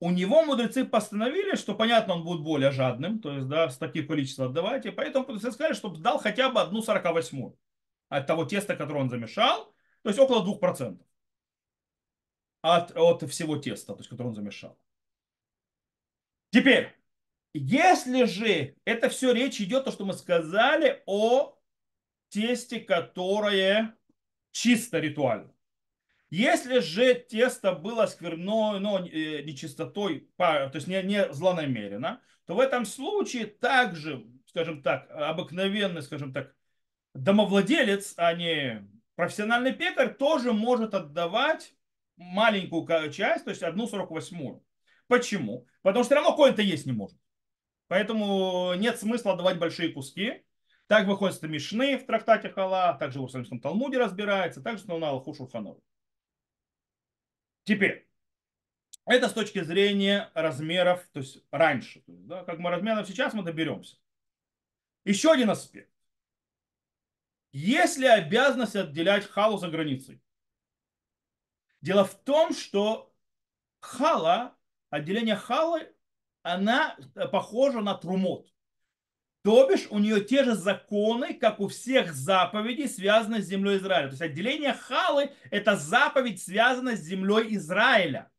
у 0.00 0.10
него 0.10 0.42
мудрецы 0.44 0.84
постановили, 0.84 1.56
что, 1.56 1.74
понятно, 1.74 2.14
он 2.14 2.24
будет 2.24 2.40
более 2.40 2.70
жадным, 2.70 3.20
то 3.20 3.32
есть, 3.32 3.48
да, 3.48 3.68
с 3.68 3.76
таким 3.76 4.06
количеством 4.06 4.48
отдавать, 4.48 4.86
и 4.86 4.90
поэтому 4.90 5.26
мудрецы 5.26 5.52
сказали, 5.52 5.74
чтобы 5.74 5.98
дал 5.98 6.18
хотя 6.18 6.50
бы 6.50 6.60
одну 6.60 6.80
48 6.82 7.52
от 8.08 8.26
того 8.26 8.44
теста, 8.46 8.76
которое 8.76 9.00
он 9.00 9.10
замешал, 9.10 9.72
то 10.02 10.08
есть 10.08 10.18
около 10.18 10.42
2% 10.42 10.98
от, 12.62 12.96
от 12.96 13.30
всего 13.30 13.58
теста, 13.58 13.92
то 13.92 14.00
есть, 14.00 14.08
который 14.08 14.28
он 14.28 14.34
замешал. 14.34 14.78
Теперь, 16.50 16.96
если 17.52 18.24
же 18.24 18.76
это 18.84 19.08
все 19.10 19.32
речь 19.32 19.60
идет, 19.60 19.84
то, 19.84 19.92
что 19.92 20.04
мы 20.06 20.14
сказали 20.14 21.02
о 21.06 21.58
тесте, 22.30 22.80
которое 22.80 23.96
чисто 24.50 24.98
ритуально. 24.98 25.52
Если 26.30 26.78
же 26.78 27.14
тесто 27.14 27.72
было 27.72 28.06
скверно, 28.06 28.78
но 28.78 29.00
э, 29.00 29.42
нечистотой, 29.42 30.30
то 30.36 30.70
есть 30.72 30.86
не, 30.86 31.02
не 31.02 31.32
злонамеренно, 31.32 32.22
то 32.46 32.54
в 32.54 32.60
этом 32.60 32.86
случае 32.86 33.46
также, 33.46 34.24
скажем 34.46 34.82
так, 34.82 35.10
обыкновенный, 35.10 36.02
скажем 36.02 36.32
так, 36.32 36.54
домовладелец, 37.14 38.14
а 38.16 38.32
не 38.34 38.88
профессиональный 39.16 39.72
пекарь, 39.72 40.14
тоже 40.14 40.52
может 40.52 40.94
отдавать 40.94 41.74
маленькую 42.16 43.12
часть, 43.12 43.44
то 43.44 43.50
есть 43.50 43.64
одну 43.64 43.88
сорок 43.88 44.12
восьмую. 44.12 44.64
Почему? 45.08 45.66
Потому 45.82 46.04
что 46.04 46.14
все 46.14 46.22
равно 46.22 46.36
коин-то 46.36 46.62
есть 46.62 46.86
не 46.86 46.92
может. 46.92 47.18
Поэтому 47.88 48.74
нет 48.74 49.00
смысла 49.00 49.36
давать 49.36 49.58
большие 49.58 49.88
куски. 49.88 50.44
Так 50.86 51.08
выходит 51.08 51.42
Мишны 51.42 51.98
в 51.98 52.06
трактате 52.06 52.50
Хала, 52.50 52.96
также 52.98 53.18
в 53.18 53.22
Иерусалимском 53.22 53.60
Талмуде 53.60 53.98
разбирается, 53.98 54.62
также 54.62 54.86
на 54.86 54.94
Аллаху 54.94 55.34
Шурханов. 55.34 55.78
Теперь, 57.70 58.10
это 59.04 59.28
с 59.28 59.32
точки 59.32 59.62
зрения 59.62 60.28
размеров, 60.34 61.08
то 61.12 61.20
есть 61.20 61.38
раньше. 61.52 62.00
То 62.00 62.10
есть, 62.10 62.26
да, 62.26 62.42
как 62.42 62.58
мы 62.58 62.68
размеров 62.68 63.06
сейчас 63.06 63.32
мы 63.32 63.44
доберемся. 63.44 63.96
Еще 65.04 65.30
один 65.30 65.50
аспект. 65.50 65.94
Если 67.52 68.06
обязанность 68.06 68.74
отделять 68.74 69.24
халу 69.24 69.56
за 69.56 69.68
границей, 69.68 70.20
Дело 71.80 72.04
в 72.04 72.16
том, 72.16 72.52
что 72.52 73.14
хала, 73.78 74.58
отделение 74.90 75.36
халы, 75.36 75.94
она 76.42 76.96
похожа 77.30 77.82
на 77.82 77.94
трумот. 77.94 78.52
То 79.42 79.66
бишь 79.68 79.86
у 79.90 79.98
нее 79.98 80.22
те 80.22 80.44
же 80.44 80.54
законы, 80.54 81.32
как 81.32 81.60
у 81.60 81.68
всех 81.68 82.12
заповедей, 82.12 82.88
связанных 82.88 83.42
с 83.42 83.48
землей 83.48 83.78
Израиля. 83.78 84.08
То 84.08 84.12
есть 84.12 84.22
отделение 84.22 84.74
халы– 84.74 85.32
это 85.50 85.76
заповедь, 85.76 86.42
связанная 86.42 86.96
с 86.96 87.00
землей 87.00 87.56
Израиля. 87.56 88.30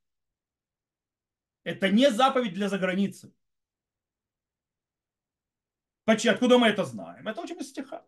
Это 1.63 1.89
не 1.89 2.11
заповедь 2.11 2.53
для 2.53 2.69
заграницы. 2.69 3.33
Почему? 6.05 6.33
Откуда 6.33 6.57
мы 6.57 6.67
это 6.67 6.85
знаем? 6.85 7.27
Это 7.27 7.41
очень 7.41 7.59
из 7.59 7.69
стиха. 7.69 8.05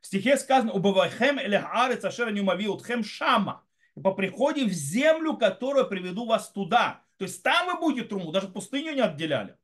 В 0.00 0.06
стихе 0.06 0.36
сказано 0.36 0.72
«Убавайхем 0.72 1.40
или 1.40 1.54
арец 1.54 2.04
ашер 2.04 2.30
не 2.30 3.02
шама» 3.02 3.64
по 4.00 4.14
приходе 4.14 4.64
в 4.64 4.72
землю, 4.72 5.36
которую 5.36 5.88
приведу 5.88 6.24
вас 6.24 6.52
туда. 6.52 7.02
То 7.16 7.24
есть 7.24 7.42
там 7.42 7.66
вы 7.66 7.80
будете 7.80 8.06
труму, 8.06 8.30
даже 8.30 8.46
пустыню 8.46 8.94
не 8.94 9.00
отделяли. 9.00 9.56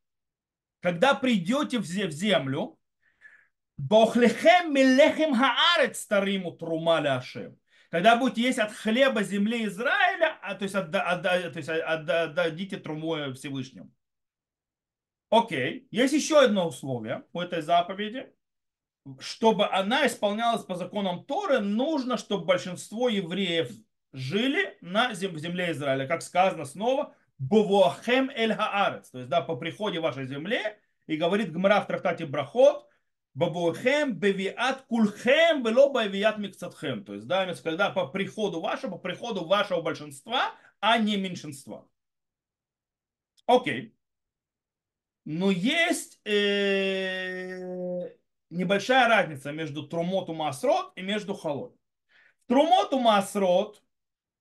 Когда 0.84 1.14
придете 1.14 1.78
в 1.78 1.86
землю, 1.86 2.78
Бохлехем 3.78 4.74
милехем 4.74 5.34
хаарец 5.34 6.00
стариму 6.00 6.52
трума 6.52 7.00
ляшем. 7.00 7.58
Когда 7.88 8.16
будете 8.16 8.42
есть 8.42 8.58
от 8.58 8.70
хлеба 8.70 9.22
земли 9.22 9.64
Израиля, 9.64 10.38
а, 10.42 10.54
то 10.54 10.64
есть, 10.64 10.74
отда, 10.74 11.02
отда, 11.04 11.48
то 11.48 11.56
есть 11.56 11.70
отдадите 11.70 12.76
труму 12.76 13.32
Всевышнему. 13.32 13.90
Окей. 15.30 15.88
Есть 15.90 16.12
еще 16.12 16.40
одно 16.40 16.68
условие 16.68 17.24
у 17.32 17.40
этой 17.40 17.62
заповеди. 17.62 18.30
Чтобы 19.20 19.66
она 19.66 20.06
исполнялась 20.06 20.64
по 20.64 20.74
законам 20.74 21.24
Торы, 21.24 21.60
нужно, 21.60 22.18
чтобы 22.18 22.44
большинство 22.44 23.08
евреев 23.08 23.70
жили 24.12 24.76
на 24.82 25.14
зем, 25.14 25.38
земле 25.38 25.70
Израиля. 25.70 26.06
Как 26.06 26.20
сказано 26.20 26.66
снова, 26.66 27.16
Бувохем 27.38 28.30
эль 28.30 28.54
хаарец. 28.54 29.10
То 29.10 29.18
есть, 29.18 29.30
да, 29.30 29.40
по 29.40 29.56
приходе 29.56 30.00
вашей 30.00 30.26
земле. 30.26 30.78
И 31.06 31.16
говорит 31.16 31.52
Гмара 31.52 31.80
в 31.80 31.86
трактате 31.86 32.26
Брахот, 32.26 32.88
Бабухем 33.34 34.14
бевиат 34.14 34.82
кульхем 34.82 35.64
вело 35.64 35.92
бевиат 35.92 36.38
микцатхем. 36.38 37.04
То 37.04 37.14
есть, 37.14 37.26
да, 37.26 37.52
когда 37.54 37.90
по 37.90 38.06
приходу 38.06 38.60
вашему, 38.60 38.92
по 38.92 39.02
приходу 39.02 39.44
вашего 39.44 39.82
большинства, 39.82 40.52
а 40.80 40.98
не 40.98 41.16
меньшинства. 41.16 41.88
Окей. 43.46 43.94
Но 45.24 45.50
есть 45.50 46.20
э, 46.24 47.58
небольшая 48.50 49.08
разница 49.08 49.50
между 49.50 49.88
трумоту 49.88 50.32
масрот 50.32 50.92
и 50.94 51.02
между 51.02 51.34
холой. 51.34 51.72
Трумоту 52.46 53.00
масрот 53.00 53.82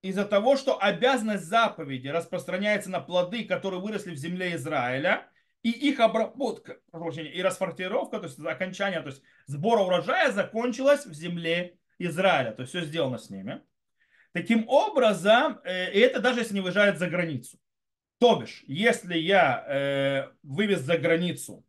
из-за 0.03 0.25
того, 0.25 0.57
что 0.57 0.77
обязанность 0.79 1.45
заповеди 1.45 2.09
распространяется 2.09 2.91
на 2.91 2.99
плоды, 2.99 3.45
которые 3.45 3.81
выросли 3.81 4.11
в 4.11 4.17
земле 4.17 4.53
Израиля, 4.55 5.27
и 5.63 5.71
их 5.71 6.01
обработка 6.01 6.79
и 7.17 7.41
расфортировка, 7.41 8.19
то 8.19 8.25
есть 8.25 8.37
окончание, 8.37 8.99
то 8.99 9.07
есть 9.07 9.23
сбора 9.47 9.79
урожая 9.79 10.31
закончилась 10.33 11.05
в 11.05 11.13
земле 11.13 11.77
Израиля. 11.99 12.51
То 12.51 12.63
есть 12.63 12.71
все 12.75 12.83
сделано 12.83 13.17
с 13.17 13.29
ними. 13.29 13.61
Таким 14.33 14.67
образом, 14.67 15.61
э, 15.63 15.93
и 15.93 15.99
это 15.99 16.19
даже 16.19 16.41
если 16.41 16.55
не 16.55 16.61
выезжает 16.61 16.99
за 16.99 17.07
границу. 17.07 17.57
То 18.19 18.35
бишь, 18.35 18.65
если 18.67 19.17
я 19.17 19.63
э, 19.65 20.31
вывез 20.43 20.81
за 20.81 20.97
границу 20.97 21.65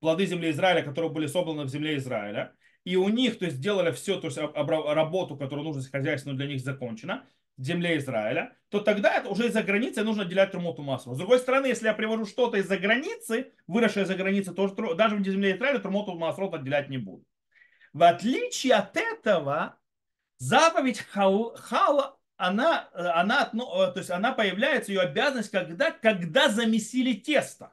плоды 0.00 0.26
земли 0.26 0.50
Израиля, 0.50 0.82
которые 0.82 1.10
были 1.10 1.26
собраны 1.26 1.62
в 1.62 1.68
земле 1.68 1.96
Израиля, 1.96 2.52
и 2.84 2.96
у 2.96 3.08
них, 3.08 3.38
то 3.38 3.46
есть, 3.46 3.58
сделали 3.58 3.92
все, 3.92 4.20
то 4.20 4.26
есть, 4.26 4.38
работу, 4.38 5.36
которую 5.36 5.64
нужно 5.64 5.82
хозяйственную 5.82 6.36
для 6.36 6.46
них 6.46 6.60
закончена, 6.60 7.26
земле 7.64 7.98
Израиля, 7.98 8.56
то 8.68 8.80
тогда 8.80 9.14
это 9.16 9.28
уже 9.28 9.48
из-за 9.48 9.62
границы 9.62 10.02
нужно 10.04 10.22
отделять 10.22 10.52
трумоту 10.52 10.82
масло. 10.82 11.14
С 11.14 11.18
другой 11.18 11.38
стороны, 11.38 11.66
если 11.66 11.86
я 11.86 11.94
привожу 11.94 12.24
что-то 12.24 12.56
из-за 12.58 12.78
границы, 12.78 13.52
выросшее 13.66 14.04
из-за 14.04 14.14
границы, 14.14 14.52
то 14.54 14.68
даже 14.94 15.16
в 15.16 15.24
земле 15.24 15.56
Израиля 15.56 15.78
трумоту 15.78 16.14
масло 16.14 16.54
отделять 16.54 16.88
не 16.88 16.98
буду. 16.98 17.24
В 17.92 18.04
отличие 18.04 18.74
от 18.74 18.96
этого, 18.96 19.76
заповедь 20.38 21.00
хала, 21.00 22.16
она, 22.36 22.88
она, 22.94 23.44
то 23.46 23.92
есть 23.96 24.10
она 24.10 24.32
появляется, 24.32 24.92
ее 24.92 25.00
обязанность, 25.00 25.50
когда, 25.50 25.90
когда 25.90 26.48
замесили 26.48 27.12
тесто. 27.14 27.72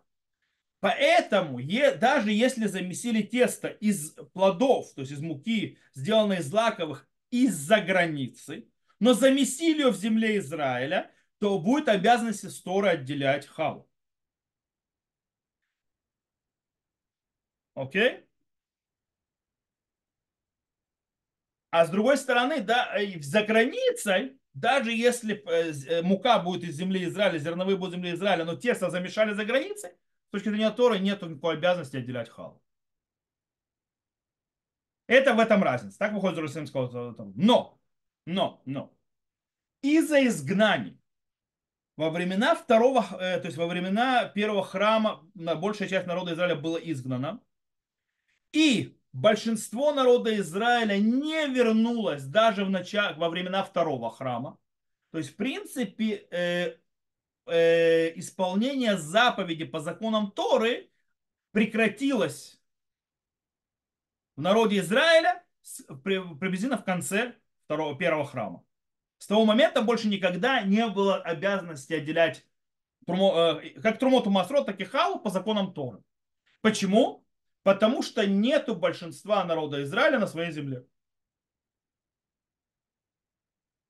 Поэтому, 0.80 1.60
даже 2.00 2.32
если 2.32 2.68
замесили 2.68 3.22
тесто 3.22 3.68
из 3.68 4.12
плодов, 4.34 4.94
то 4.94 5.02
есть 5.02 5.14
из 5.14 5.22
муки, 5.22 5.78
сделанной 5.94 6.40
из 6.40 6.52
лаковых, 6.52 7.08
из-за 7.32 7.80
границы, 7.82 8.68
но 9.00 9.14
замесили 9.14 9.82
ее 9.82 9.90
в 9.90 9.98
земле 9.98 10.38
Израиля, 10.38 11.12
то 11.40 11.60
будет 11.60 11.88
обязанность 11.90 12.46
истории 12.46 12.90
отделять 12.90 13.46
халу. 13.46 13.88
Окей? 17.76 18.28
А 21.70 21.86
с 21.86 21.90
другой 21.90 22.18
стороны, 22.18 22.62
да, 22.62 22.92
за 23.22 23.44
границей, 23.44 24.40
даже 24.54 24.92
если 24.92 25.36
э, 25.48 25.74
э, 25.88 26.02
мука 26.02 26.40
будет 26.40 26.64
из 26.64 26.76
земли 26.76 27.04
Израиля, 27.06 27.38
зерновые 27.38 27.78
будут 27.78 27.94
из 27.94 27.98
земли 27.98 28.14
Израиля, 28.14 28.46
но 28.46 28.56
тесто 28.56 28.90
замешали 28.90 29.34
за 29.34 29.46
границей, 29.46 29.92
с 30.28 30.32
точки 30.32 30.50
зрения 30.50 30.72
Торы 30.72 30.98
нет 31.00 31.22
никакой 31.22 31.56
обязанности 31.56 31.98
отделять 31.98 32.30
халу. 32.30 32.64
Это 35.06 35.34
в 35.34 35.40
этом 35.40 35.64
разница. 35.64 36.00
Так 36.00 36.14
выходит 36.14 36.36
из 36.36 36.40
Иерусалимского. 36.40 37.16
Но 37.36 37.77
но, 38.28 38.62
но, 38.66 38.94
из-за 39.82 40.26
изгнаний 40.28 41.00
во 41.96 42.10
времена 42.10 42.56
второго, 42.56 43.06
э, 43.20 43.40
то 43.40 43.46
есть 43.46 43.58
во 43.58 43.68
времена 43.68 44.26
первого 44.26 44.64
храма 44.64 45.26
большая 45.34 45.88
часть 45.88 46.08
народа 46.08 46.34
Израиля 46.34 46.56
была 46.56 46.78
изгнана. 46.80 47.42
И 48.52 49.00
большинство 49.14 49.94
народа 49.94 50.36
Израиля 50.38 50.98
не 50.98 51.48
вернулось 51.48 52.24
даже 52.24 52.66
в 52.66 52.70
начале, 52.70 53.16
во 53.16 53.30
времена 53.30 53.64
второго 53.64 54.12
храма. 54.12 54.60
То 55.12 55.20
есть, 55.20 55.32
в 55.32 55.36
принципе, 55.38 56.28
э, 56.30 56.78
э, 57.46 58.20
исполнение 58.20 58.98
заповеди 58.98 59.64
по 59.64 59.80
законам 59.80 60.32
Торы 60.32 60.90
прекратилось 61.52 62.62
в 64.36 64.42
народе 64.42 64.80
Израиля 64.80 65.44
приблизительно 66.04 66.78
в 66.78 66.84
конце 66.84 67.36
второго, 67.68 67.98
первого 67.98 68.26
храма. 68.26 68.64
С 69.18 69.28
того 69.28 69.46
момента 69.46 69.82
больше 69.82 70.08
никогда 70.08 70.62
не 70.62 70.88
было 70.88 71.18
обязанности 71.18 71.94
отделять 71.94 72.46
трумо, 73.06 73.60
э, 73.62 73.82
как 73.82 74.00
трумоту 74.00 74.30
масрот, 74.30 74.66
так 74.66 74.80
и 74.80 74.86
халу 74.86 75.20
по 75.20 75.30
законам 75.30 75.74
Торы. 75.74 76.02
Почему? 76.62 77.26
Потому 77.64 78.04
что 78.04 78.26
нету 78.26 78.74
большинства 78.74 79.44
народа 79.44 79.84
Израиля 79.84 80.20
на 80.20 80.28
своей 80.28 80.52
земле. 80.52 80.86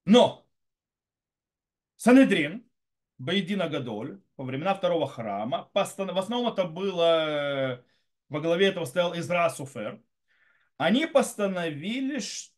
Но 0.06 0.48
Санедрин, 1.98 2.68
Баидина 3.20 3.70
Гадоль, 3.70 4.20
во 4.38 4.46
времена 4.46 4.74
второго 4.74 5.08
храма, 5.08 5.70
в 5.72 5.78
основном 5.78 6.52
это 6.52 6.63
было, 6.63 7.76
э, 7.76 7.84
во 8.30 8.42
главе 8.42 8.70
этого 8.70 8.86
стоял 8.86 9.13
Изра 9.16 9.50
Суфер, 9.52 10.02
они 10.78 11.06
постановили, 11.06 12.20
что 12.20 12.57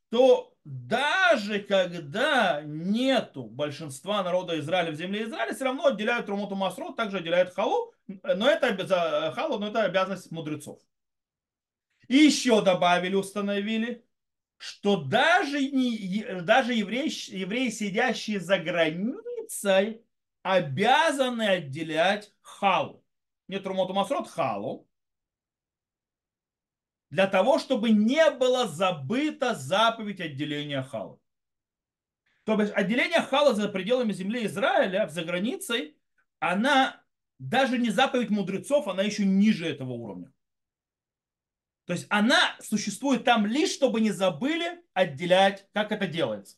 даже 0.63 1.59
когда 1.59 2.61
нету 2.63 3.45
большинства 3.45 4.23
народа 4.23 4.59
Израиля 4.59 4.91
в 4.91 4.95
земле 4.95 5.23
Израиля, 5.23 5.53
все 5.53 5.65
равно 5.65 5.87
отделяют 5.87 6.29
Румоту 6.29 6.55
Масру, 6.55 6.93
также 6.93 7.17
отделяют 7.17 7.53
Халу, 7.53 7.93
но 8.07 8.49
это, 8.49 9.31
халу, 9.35 9.59
но 9.59 9.67
это 9.67 9.83
обязанность 9.83 10.31
мудрецов. 10.31 10.79
И 12.07 12.17
еще 12.17 12.63
добавили, 12.63 13.13
установили, 13.13 14.03
что 14.57 14.97
даже, 14.97 15.59
не, 15.61 16.41
даже 16.41 16.73
евреи, 16.73 17.09
евреи, 17.35 17.69
сидящие 17.69 18.39
за 18.39 18.57
границей, 18.57 20.03
обязаны 20.41 21.43
отделять 21.43 22.33
халу. 22.41 23.05
Не 23.47 23.57
Румоту 23.57 23.93
Масрот, 23.93 24.27
халу 24.27 24.88
для 27.09 27.27
того, 27.27 27.59
чтобы 27.59 27.89
не 27.89 28.29
было 28.31 28.67
забыта 28.67 29.55
заповедь 29.55 30.21
отделения 30.21 30.83
хала. 30.83 31.19
То 32.43 32.59
есть 32.59 32.73
отделение 32.73 33.21
хала 33.21 33.53
за 33.53 33.69
пределами 33.69 34.11
земли 34.11 34.45
Израиля, 34.45 35.07
за 35.07 35.23
границей, 35.23 35.97
она 36.39 37.03
даже 37.37 37.77
не 37.77 37.89
заповедь 37.89 38.29
мудрецов, 38.29 38.87
она 38.87 39.03
еще 39.03 39.25
ниже 39.25 39.67
этого 39.67 39.91
уровня. 39.93 40.31
То 41.85 41.93
есть 41.93 42.05
она 42.09 42.55
существует 42.59 43.23
там 43.23 43.47
лишь, 43.47 43.71
чтобы 43.71 44.01
не 44.01 44.11
забыли 44.11 44.83
отделять, 44.93 45.67
как 45.73 45.91
это 45.91 46.05
делается. 46.05 46.57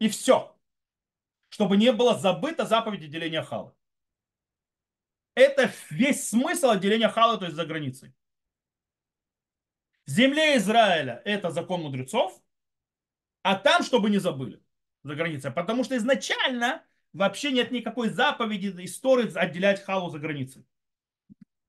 И 0.00 0.08
все. 0.08 0.56
Чтобы 1.48 1.76
не 1.76 1.92
было 1.92 2.18
забыто 2.18 2.66
заповедь 2.66 3.04
отделения 3.04 3.42
хала. 3.42 3.76
Это 5.34 5.70
весь 5.90 6.28
смысл 6.28 6.70
отделения 6.70 7.08
хала, 7.08 7.38
то 7.38 7.44
есть 7.44 7.56
за 7.56 7.64
границей. 7.64 8.12
Земле 10.08 10.56
Израиля 10.56 11.20
это 11.26 11.50
закон 11.50 11.82
мудрецов, 11.82 12.40
а 13.42 13.56
там, 13.56 13.82
чтобы 13.82 14.08
не 14.08 14.16
забыли 14.16 14.62
за 15.02 15.14
границей. 15.14 15.50
Потому 15.52 15.84
что 15.84 15.98
изначально 15.98 16.82
вообще 17.12 17.52
нет 17.52 17.70
никакой 17.70 18.08
заповеди 18.08 18.72
истории 18.84 19.30
отделять 19.36 19.84
халу 19.84 20.08
за 20.08 20.18
границей. 20.18 20.66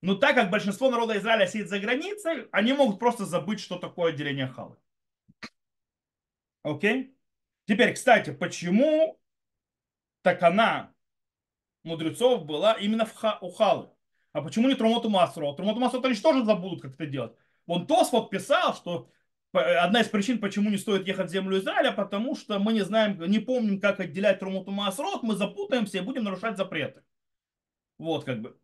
Но 0.02 0.16
так 0.16 0.36
как 0.36 0.50
большинство 0.50 0.90
народа 0.90 1.18
Израиля 1.18 1.48
сидит 1.48 1.68
за 1.68 1.80
границей, 1.80 2.48
они 2.54 2.72
могут 2.72 2.98
просто 2.98 3.26
забыть, 3.26 3.60
что 3.60 3.78
такое 3.78 4.14
отделение 4.14 4.48
халы. 4.48 4.78
Окей? 6.64 7.14
Теперь, 7.66 7.94
кстати, 7.94 8.32
почему 8.32 9.20
так 10.22 10.42
она 10.44 10.94
мудрецов 11.84 12.46
была 12.46 12.74
именно 12.74 13.06
в 13.06 13.14
ха, 13.14 13.38
у 13.42 13.52
халы? 13.52 13.90
А 14.32 14.42
почему 14.42 14.70
не 14.70 14.76
Трумоту 14.76 15.10
Масру? 15.10 15.54
Трумоту 15.54 15.82
Масру 15.82 16.02
они 16.02 16.16
тоже 16.16 16.46
забудут, 16.46 16.82
как 16.82 16.94
это 16.94 17.06
делать. 17.06 17.36
Он 17.70 17.86
Тосфот 17.86 18.32
писал, 18.32 18.74
что 18.74 19.12
одна 19.54 20.02
из 20.02 20.08
причин, 20.08 20.40
почему 20.40 20.72
не 20.72 20.78
стоит 20.78 21.08
ехать 21.08 21.28
в 21.28 21.32
землю 21.32 21.60
Израиля, 21.60 21.92
потому 21.92 22.36
что 22.36 22.58
мы 22.58 22.74
не 22.74 22.82
знаем, 22.82 23.22
не 23.30 23.38
помним, 23.38 23.80
как 23.80 24.00
отделять 24.00 24.40
Трумуту 24.40 24.72
Маасрот, 24.72 25.22
мы 25.22 25.36
запутаемся 25.36 26.00
и 26.00 26.02
будем 26.02 26.24
нарушать 26.24 26.58
запреты. 26.58 27.04
Вот 28.00 28.26
как 28.26 28.42
бы. 28.42 28.60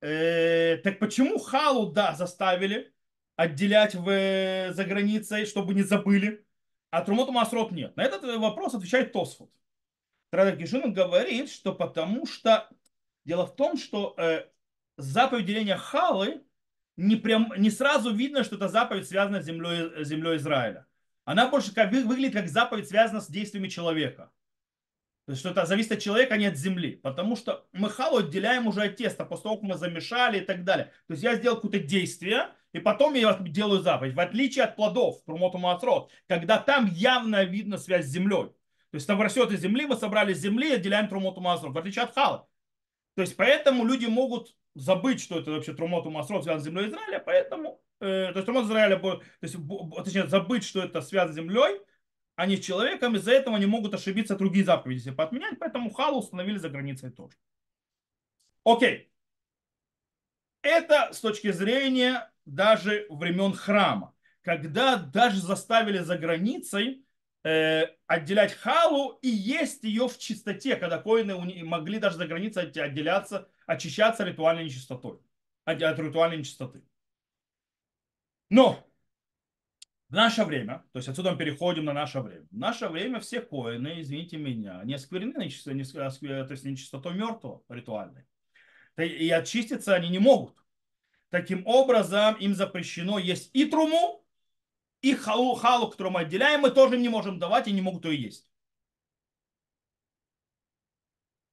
Э, 0.00 0.78
так 0.78 0.98
почему 0.98 1.38
халу, 1.38 1.92
да, 1.92 2.14
заставили 2.14 2.92
отделять 3.36 3.94
в, 3.94 4.72
за 4.72 4.84
границей, 4.84 5.46
чтобы 5.46 5.72
не 5.72 5.82
забыли, 5.82 6.44
а 6.90 7.02
Трумоту 7.02 7.30
Масрот 7.30 7.70
нет? 7.70 7.96
На 7.96 8.02
этот 8.02 8.24
вопрос 8.38 8.74
отвечает 8.74 9.12
Тосфот. 9.12 9.50
Традок 10.30 10.58
Кишин 10.58 10.92
говорит, 10.92 11.50
что 11.50 11.72
потому 11.72 12.26
что 12.26 12.68
дело 13.24 13.46
в 13.46 13.54
том, 13.54 13.76
что 13.76 14.16
э, 14.18 14.48
заповедь 14.96 15.46
деления 15.46 15.76
халы 15.76 16.44
не, 17.02 17.16
прям, 17.16 17.52
не 17.56 17.70
сразу 17.70 18.14
видно, 18.14 18.44
что 18.44 18.56
это 18.56 18.68
заповедь 18.68 19.08
связана 19.08 19.42
с 19.42 19.44
землей, 19.44 20.04
землей 20.04 20.36
Израиля. 20.36 20.86
Она 21.24 21.48
больше 21.48 21.74
как, 21.74 21.90
выглядит 21.92 22.32
как 22.32 22.48
заповедь, 22.48 22.88
связана 22.88 23.20
с 23.20 23.28
действиями 23.28 23.68
человека. 23.68 24.30
То 25.26 25.32
есть, 25.32 25.40
что 25.40 25.50
это 25.50 25.66
зависит 25.66 25.92
от 25.92 26.00
человека, 26.00 26.34
а 26.34 26.36
не 26.36 26.46
от 26.46 26.56
земли. 26.56 26.92
Потому 26.96 27.36
что 27.36 27.66
мы 27.72 27.90
халу 27.90 28.18
отделяем 28.18 28.66
уже 28.66 28.82
от 28.82 28.96
теста, 28.96 29.24
после 29.24 29.44
того, 29.44 29.56
как 29.56 29.64
мы 29.64 29.76
замешали 29.76 30.38
и 30.38 30.44
так 30.44 30.64
далее. 30.64 30.92
То 31.06 31.14
есть 31.14 31.22
я 31.22 31.34
сделал 31.34 31.56
какое-то 31.56 31.80
действие, 31.80 32.48
и 32.72 32.78
потом 32.78 33.14
я 33.14 33.36
делаю 33.40 33.80
заповедь. 33.82 34.14
В 34.14 34.20
отличие 34.20 34.64
от 34.64 34.76
плодов, 34.76 35.22
маасрот, 35.26 36.10
когда 36.28 36.58
там 36.58 36.86
явно 36.86 37.44
видно 37.44 37.78
связь 37.78 38.06
с 38.06 38.10
землей. 38.10 38.46
То 38.90 38.96
есть 38.96 39.06
там 39.06 39.20
растет 39.20 39.50
из 39.50 39.60
земли, 39.60 39.86
мы 39.86 39.96
собрали 39.96 40.34
с 40.34 40.38
земли 40.38 40.70
и 40.70 40.74
отделяем 40.74 41.08
маасрот. 41.10 41.74
В 41.74 41.78
отличие 41.78 42.04
от 42.04 42.14
хала. 42.14 42.48
То 43.14 43.22
есть 43.22 43.36
поэтому 43.36 43.84
люди 43.84 44.06
могут 44.06 44.54
забыть, 44.74 45.20
что 45.20 45.38
это 45.38 45.50
вообще 45.50 45.74
Трумоту 45.74 46.10
Масрот 46.10 46.44
связано 46.44 46.62
с 46.62 46.66
землей 46.66 46.88
Израиля, 46.88 47.18
поэтому, 47.24 47.82
э, 48.00 48.30
то 48.32 48.38
есть 48.38 48.46
Трумот 48.46 48.64
Израиля, 48.64 48.98
то 48.98 49.22
есть, 49.40 49.56
точнее, 50.04 50.26
забыть, 50.26 50.64
что 50.64 50.82
это 50.82 51.00
связано 51.02 51.32
с 51.32 51.36
землей, 51.36 51.80
а 52.36 52.46
не 52.46 52.56
с 52.56 52.64
человеком, 52.64 53.16
из-за 53.16 53.32
этого 53.32 53.56
они 53.56 53.66
могут 53.66 53.94
ошибиться 53.94 54.36
другие 54.36 54.64
заповеди 54.64 55.00
себе 55.00 55.12
подменять, 55.12 55.58
поэтому 55.58 55.90
халу 55.90 56.20
установили 56.20 56.58
за 56.58 56.70
границей 56.70 57.10
тоже. 57.10 57.36
Окей. 58.64 59.10
Это 60.62 61.12
с 61.12 61.20
точки 61.20 61.50
зрения 61.50 62.30
даже 62.44 63.06
времен 63.10 63.52
храма, 63.52 64.14
когда 64.42 64.96
даже 64.96 65.40
заставили 65.40 65.98
за 65.98 66.16
границей 66.16 67.04
э, 67.44 67.86
отделять 68.06 68.54
халу 68.54 69.18
и 69.22 69.28
есть 69.28 69.82
ее 69.84 70.08
в 70.08 70.16
чистоте, 70.18 70.76
когда 70.76 70.98
коины 70.98 71.36
могли 71.64 71.98
даже 71.98 72.16
за 72.16 72.26
границей 72.26 72.70
отделяться 72.70 73.48
очищаться 73.72 74.24
ритуальной 74.24 74.64
нечистотой, 74.64 75.20
от, 75.64 75.82
от 75.82 75.98
ритуальной 75.98 76.38
нечистоты. 76.38 76.82
Но 78.50 78.86
в 80.08 80.14
наше 80.14 80.44
время, 80.44 80.84
то 80.92 80.98
есть 80.98 81.08
отсюда 81.08 81.32
мы 81.32 81.38
переходим 81.38 81.86
на 81.86 81.94
наше 81.94 82.20
время. 82.20 82.46
В 82.50 82.58
наше 82.58 82.88
время 82.88 83.18
все 83.20 83.40
коины, 83.40 84.02
извините 84.02 84.36
меня, 84.36 84.82
не 84.84 84.94
осквернены, 84.94 85.48
то 85.48 86.52
есть 86.52 86.64
нечистотой 86.64 87.14
мертвого 87.14 87.62
ритуальной. 87.68 88.26
И 88.98 89.30
очиститься 89.30 89.94
они 89.94 90.10
не 90.10 90.18
могут. 90.18 90.62
Таким 91.30 91.66
образом, 91.66 92.34
им 92.34 92.54
запрещено 92.54 93.18
есть 93.18 93.50
и 93.54 93.64
труму, 93.64 94.22
и 95.00 95.14
халу, 95.14 95.54
халу, 95.54 95.88
которую 95.90 96.12
мы 96.12 96.20
отделяем, 96.20 96.60
мы 96.60 96.70
тоже 96.70 96.96
им 96.96 97.02
не 97.02 97.08
можем 97.08 97.38
давать 97.38 97.68
и 97.68 97.72
не 97.72 97.80
могут 97.80 98.04
ее 98.04 98.22
есть. 98.24 98.51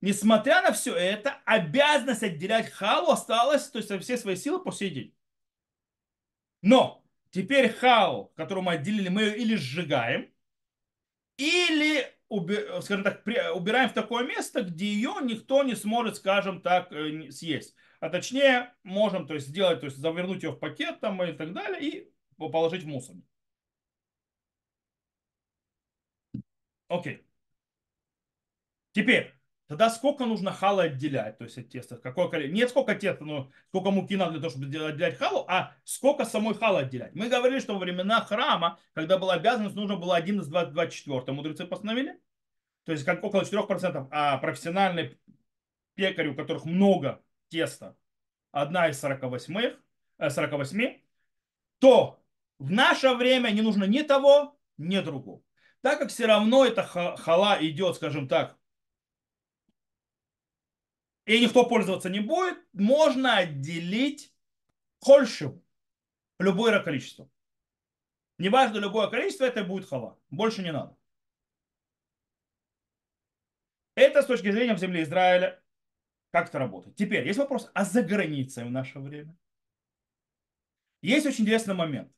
Несмотря 0.02 0.62
на 0.62 0.72
все 0.72 0.96
это, 0.96 1.42
обязанность 1.46 2.24
отделять 2.24 2.70
халу 2.70 3.12
осталась, 3.12 3.70
то 3.70 3.80
есть 3.80 3.92
все 4.02 4.18
свои 4.18 4.36
силы 4.36 4.64
по 4.64 4.72
сей 4.72 4.90
день. 4.92 5.16
Но 6.62 7.04
теперь 7.32 7.70
халу, 7.70 8.32
которую 8.36 8.64
мы 8.64 8.74
отделили, 8.74 9.10
мы 9.10 9.24
ее 9.24 9.38
или 9.38 9.56
сжигаем, 9.56 10.34
или, 11.38 12.06
скажем 12.82 13.04
так, 13.04 13.26
убираем 13.56 13.90
в 13.90 13.94
такое 13.94 14.26
место, 14.26 14.64
где 14.64 14.86
ее 14.86 15.16
никто 15.22 15.64
не 15.64 15.76
сможет, 15.76 16.16
скажем 16.18 16.62
так, 16.62 16.92
э, 16.92 17.32
съесть. 17.32 17.76
А 18.00 18.10
точнее, 18.10 18.74
можем 18.84 19.28
то 19.28 19.34
есть, 19.34 19.48
сделать, 19.48 19.82
то 19.82 19.86
есть 19.88 19.98
завернуть 19.98 20.44
ее 20.44 20.52
в 20.52 20.60
пакет 20.60 21.00
там, 21.02 21.22
и 21.24 21.34
так 21.34 21.54
далее, 21.54 21.82
и 21.82 22.14
положить 22.38 22.84
в 22.84 22.88
мусорник. 22.88 23.26
Окей. 26.88 27.24
Теперь, 28.92 29.39
Тогда 29.70 29.92
сколько 29.92 30.26
нужно 30.26 30.52
хала 30.52 30.84
отделять, 30.84 31.38
то 31.38 31.44
есть 31.44 31.60
от 31.60 31.70
теста? 31.70 31.98
Какое 31.98 32.28
количество? 32.28 32.56
Нет 32.56 32.70
сколько 32.72 32.96
теста, 32.96 33.24
но 33.24 33.52
сколько 33.68 33.92
муки 33.92 34.16
надо 34.16 34.32
для 34.32 34.40
того, 34.42 34.50
чтобы 34.50 34.66
отделять 34.66 35.16
халу, 35.16 35.46
а 35.48 35.76
сколько 35.84 36.26
самой 36.26 36.56
халы 36.56 36.80
отделять. 36.80 37.14
Мы 37.14 37.30
говорили, 37.30 37.60
что 37.60 37.74
во 37.74 37.80
времена 37.80 38.20
храма, 38.22 38.80
когда 38.96 39.20
была 39.20 39.36
обязанность, 39.36 39.76
нужно 39.76 39.96
было 39.96 40.16
1 40.16 40.42
из 40.42 40.48
24. 40.48 41.22
Мудрецы 41.34 41.68
постановили. 41.68 42.20
То 42.84 42.94
есть 42.94 43.06
как 43.06 43.24
около 43.24 43.44
4%. 43.44 44.08
А 44.10 44.40
профессиональный 44.40 45.20
пекарь, 45.94 46.30
у 46.30 46.36
которых 46.36 46.66
много 46.66 47.22
теста, 47.50 47.96
одна 48.52 48.90
из 48.90 49.00
48, 49.00 49.76
48 50.18 50.82
э, 50.82 51.00
то 51.78 52.20
в 52.58 52.72
наше 52.72 53.14
время 53.14 53.52
не 53.52 53.62
нужно 53.62 53.84
ни 53.84 54.02
того, 54.02 54.60
ни 54.78 54.98
другого. 55.00 55.44
Так 55.82 56.00
как 56.00 56.10
все 56.10 56.26
равно 56.26 56.66
эта 56.66 56.82
хала 56.82 57.56
идет, 57.62 57.98
скажем 57.98 58.28
так, 58.28 58.59
и 61.30 61.40
никто 61.40 61.64
пользоваться 61.64 62.10
не 62.10 62.22
будет, 62.22 62.58
можно 62.74 63.38
отделить 63.38 64.34
хольшу, 65.00 65.64
любое 66.40 66.82
количество. 66.82 67.30
Неважно, 68.40 68.80
любое 68.80 69.08
количество, 69.12 69.46
это 69.46 69.64
будет 69.64 69.88
хала. 69.88 70.20
Больше 70.32 70.64
не 70.64 70.72
надо. 70.72 70.98
Это 73.94 74.24
с 74.24 74.26
точки 74.26 74.50
зрения 74.50 74.74
в 74.74 74.80
земле 74.80 75.04
Израиля, 75.04 75.64
как 76.32 76.50
это 76.50 76.58
работает. 76.58 76.96
Теперь 76.96 77.28
есть 77.28 77.38
вопрос, 77.38 77.70
а 77.76 77.86
за 77.86 78.02
границей 78.02 78.64
в 78.64 78.72
наше 78.72 78.98
время? 78.98 79.38
Есть 81.04 81.28
очень 81.28 81.44
интересный 81.44 81.76
момент 81.76 82.12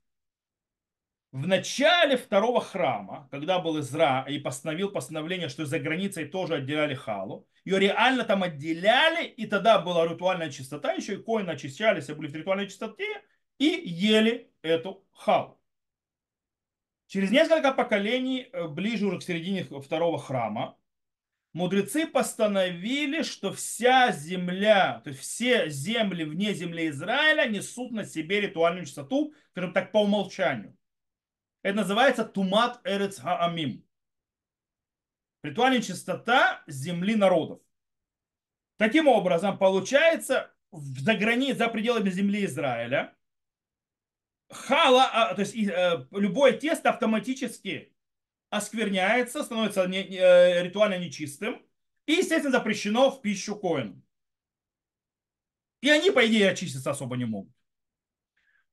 в 1.32 1.47
начале 1.47 2.17
второго 2.17 2.62
храма, 2.62 3.28
когда 3.32 3.60
был 3.60 3.80
Изра 3.80 4.26
и 4.28 4.38
постановил 4.38 4.91
постановление, 4.91 5.50
что 5.50 5.65
за 5.65 5.80
границей 5.80 6.26
тоже 6.26 6.56
отделяли 6.56 6.93
халу, 6.93 7.47
ее 7.63 7.80
реально 7.80 8.24
там 8.24 8.43
отделяли, 8.43 9.26
и 9.26 9.45
тогда 9.45 9.80
была 9.80 10.08
ритуальная 10.08 10.50
чистота, 10.50 10.93
еще 10.93 11.15
и 11.15 11.24
коины 11.24 11.52
очищались, 11.52 12.10
и 12.10 12.13
были 12.13 12.28
в 12.28 12.36
ритуальной 12.36 12.67
чистоте, 12.67 13.21
и 13.60 13.67
ели 13.67 14.52
эту 14.62 15.06
халу. 15.12 15.60
Через 17.08 17.30
несколько 17.30 17.74
поколений, 17.74 18.47
э, 18.52 18.67
ближе 18.67 19.06
уже 19.06 19.19
к 19.19 19.24
середине 19.24 19.65
второго 19.65 20.17
храма, 20.17 20.78
мудрецы 21.54 22.08
постановили, 22.08 23.21
что 23.21 23.52
вся 23.52 24.12
земля, 24.12 25.02
то 25.04 25.10
есть 25.10 25.21
все 25.21 25.69
земли 25.69 26.24
вне 26.24 26.54
земли 26.54 26.88
Израиля 26.88 27.47
несут 27.47 27.91
на 27.91 28.06
себе 28.06 28.41
ритуальную 28.41 28.86
чистоту, 28.86 29.34
скажем 29.52 29.74
так, 29.74 29.91
по 29.91 30.04
умолчанию. 30.04 30.76
Это 31.62 31.76
называется 31.76 32.24
тумат 32.24 32.80
эрец 32.86 33.19
хаамим. 33.19 33.86
Ритуальная 35.43 35.82
чистота 35.82 36.63
земли 36.67 37.15
народов. 37.15 37.60
Таким 38.77 39.08
образом, 39.08 39.58
получается, 39.58 40.54
за 40.71 41.15
границей, 41.15 41.56
за 41.56 41.67
пределами 41.67 42.10
земли 42.10 42.45
Израиля, 42.45 43.15
хала, 44.49 45.10
а, 45.12 45.36
то 45.36 45.41
есть 45.41 45.56
э, 45.56 46.08
любое 46.12 46.54
тесто 46.54 46.89
автоматически 46.89 47.93
оскверняется, 48.49 49.43
становится 49.43 49.88
не, 49.88 50.04
э, 50.04 50.63
ритуально 50.63 50.99
нечистым 50.99 51.65
и, 52.06 52.13
естественно, 52.13 52.51
запрещено 52.58 53.10
в 53.12 53.21
пищу 53.21 53.56
коину. 53.56 54.01
И 55.82 55.89
они, 55.89 56.12
по 56.12 56.25
идее, 56.27 56.51
очиститься 56.51 56.91
особо 56.91 57.17
не 57.17 57.25
могут. 57.25 57.54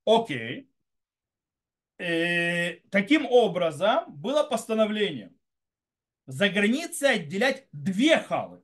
Окей 0.04 0.70
э, 1.98 2.81
таким 2.90 3.26
образом 3.26 4.14
было 4.14 4.42
постановление 4.44 5.33
за 6.29 6.49
границей 6.51 7.14
отделять 7.14 7.67
две 7.73 8.19
халы. 8.19 8.62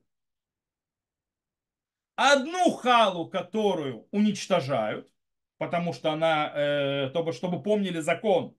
Одну 2.15 2.71
халу, 2.71 3.27
которую 3.27 4.07
уничтожают, 4.11 5.11
потому 5.57 5.91
что 5.91 6.11
она, 6.11 6.53
э, 6.55 7.09
чтобы, 7.09 7.33
чтобы 7.33 7.61
помнили 7.61 7.99
закон, 7.99 8.55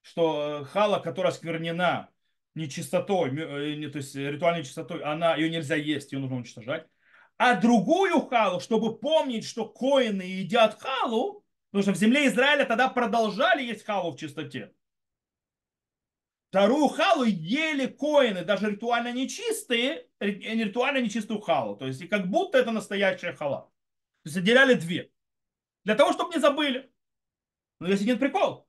что 0.00 0.60
э, 0.60 0.64
хала, 0.64 1.00
которая 1.00 1.32
сквернена 1.32 2.08
нечистотой, 2.54 3.30
э, 3.36 3.90
то 3.90 3.98
есть 3.98 4.14
ритуальной 4.14 4.64
чистотой, 4.64 5.02
она, 5.02 5.34
ее 5.34 5.50
нельзя 5.50 5.74
есть, 5.74 6.12
ее 6.12 6.20
нужно 6.20 6.36
уничтожать. 6.36 6.86
А 7.36 7.60
другую 7.60 8.22
халу, 8.28 8.60
чтобы 8.60 8.98
помнить, 8.98 9.44
что 9.44 9.68
коины 9.68 10.22
едят 10.22 10.80
халу, 10.80 11.44
Потому 11.76 11.82
что 11.82 11.92
в 11.92 12.00
земле 12.00 12.26
Израиля 12.28 12.64
тогда 12.64 12.88
продолжали 12.88 13.62
есть 13.62 13.84
халу 13.84 14.12
в 14.12 14.16
чистоте. 14.16 14.72
Вторую 16.56 16.88
халу 16.88 17.24
ели 17.24 17.86
коины, 17.86 18.42
даже 18.42 18.70
ритуально 18.70 19.12
нечистые, 19.12 20.08
ритуально 20.20 21.02
нечистую 21.02 21.42
халу. 21.42 21.76
То 21.76 21.86
есть 21.86 22.00
и 22.00 22.08
как 22.08 22.30
будто 22.30 22.56
это 22.56 22.70
настоящая 22.70 23.34
хала. 23.34 23.70
То 24.22 24.28
есть 24.28 24.38
отделяли 24.38 24.72
две. 24.72 25.12
Для 25.84 25.96
того, 25.96 26.14
чтобы 26.14 26.32
не 26.32 26.40
забыли. 26.40 26.90
Но 27.78 27.88
если 27.88 28.06
нет 28.06 28.18
прикол. 28.18 28.66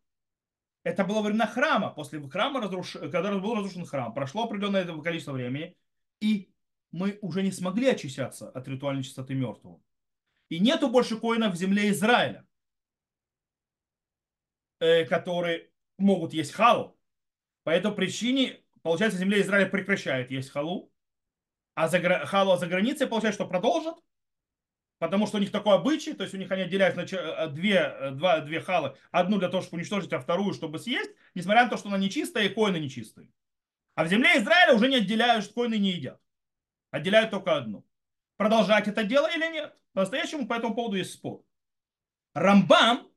Это 0.83 1.05
было 1.05 1.21
времена 1.21 1.47
храма. 1.47 1.89
После 1.91 2.19
храма, 2.27 2.59
разруш... 2.59 2.91
когда 2.91 3.31
был 3.39 3.55
разрушен 3.55 3.85
храм, 3.85 4.13
прошло 4.13 4.43
определенное 4.43 4.85
количество 5.01 5.31
времени, 5.31 5.77
и 6.19 6.51
мы 6.91 7.17
уже 7.21 7.41
не 7.41 7.53
смогли 7.53 7.87
очищаться 7.87 8.49
от 8.49 8.67
ритуальной 8.67 9.03
чистоты 9.03 9.33
мертвого. 9.33 9.81
И 10.49 10.59
нету 10.59 10.89
больше 10.89 11.17
коинов 11.17 11.53
в 11.53 11.57
земле 11.57 11.89
Израиля, 11.91 12.45
э, 14.79 15.05
которые 15.05 15.71
могут 15.97 16.33
есть 16.33 16.51
халу. 16.51 16.96
По 17.67 17.71
этой 17.71 17.91
причине, 17.91 18.61
получается, 18.81 19.19
земля 19.19 19.41
Израиля 19.41 19.67
прекращает 19.67 20.31
есть 20.31 20.51
халу, 20.51 20.89
а 21.75 21.89
за, 21.89 21.99
халу 22.25 22.55
за 22.55 22.65
границей, 22.65 23.07
получается, 23.07 23.41
что 23.41 23.49
продолжат, 23.49 23.95
потому 24.99 25.27
что 25.27 25.35
у 25.35 25.41
них 25.41 25.51
такой 25.51 25.75
обычай, 25.75 26.13
то 26.13 26.23
есть 26.23 26.33
у 26.33 26.37
них 26.37 26.49
они 26.49 26.61
отделяют 26.61 26.95
на 26.95 27.01
э, 27.01 27.49
две, 27.49 27.73
э, 27.73 28.11
два, 28.11 28.39
две 28.39 28.61
халы, 28.61 28.95
одну 29.11 29.37
для 29.37 29.49
того, 29.49 29.63
чтобы 29.63 29.79
уничтожить, 29.79 30.13
а 30.13 30.21
вторую, 30.21 30.53
чтобы 30.53 30.79
съесть, 30.79 31.11
несмотря 31.35 31.65
на 31.65 31.69
то, 31.69 31.75
что 31.75 31.89
она 31.89 31.97
нечистая 31.97 32.45
и 32.45 32.53
коины 32.53 32.77
нечистые. 32.77 33.29
А 33.95 34.05
в 34.05 34.07
земле 34.07 34.37
Израиля 34.37 34.73
уже 34.73 34.87
не 34.87 34.95
отделяют, 34.95 35.43
что 35.43 35.55
коины 35.55 35.77
не 35.77 35.91
едят. 35.91 36.21
Отделяют 36.91 37.31
только 37.31 37.57
одну. 37.57 37.85
Продолжать 38.37 38.87
это 38.87 39.03
дело 39.03 39.29
или 39.29 39.51
нет? 39.51 39.77
По-настоящему 39.91 40.47
по 40.47 40.53
этому 40.53 40.73
поводу 40.73 40.95
есть 40.95 41.15
спор. 41.15 41.43
Рамбам 42.33 43.11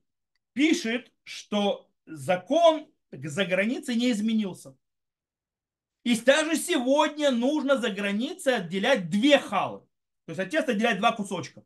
пишет, 0.55 1.13
что 1.23 1.89
закон 2.05 2.91
за 3.13 3.45
границей 3.45 3.97
не 3.97 4.11
изменился. 4.11 4.77
И 6.05 6.19
даже 6.21 6.57
сегодня 6.57 7.31
нужно 7.31 7.77
за 7.77 7.91
границей 7.91 8.57
отделять 8.57 9.11
две 9.11 9.39
халы. 9.39 9.81
То 10.27 10.33
есть 10.33 10.41
от 10.41 10.51
теста 10.51 10.73
отделять 10.73 10.99
два 10.99 11.13
кусочка. 11.13 11.65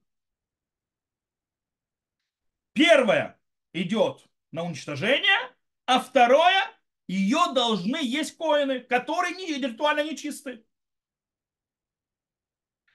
Первое 2.73 3.41
идет 3.73 4.27
на 4.51 4.65
уничтожение, 4.65 5.39
а 5.87 6.01
второе 6.01 6.71
ее 7.07 7.53
должны 7.55 7.99
есть 8.03 8.37
коины, 8.37 8.81
которые 8.81 9.37
не, 9.37 9.53
виртуально 9.53 10.03
нечистые. 10.05 10.65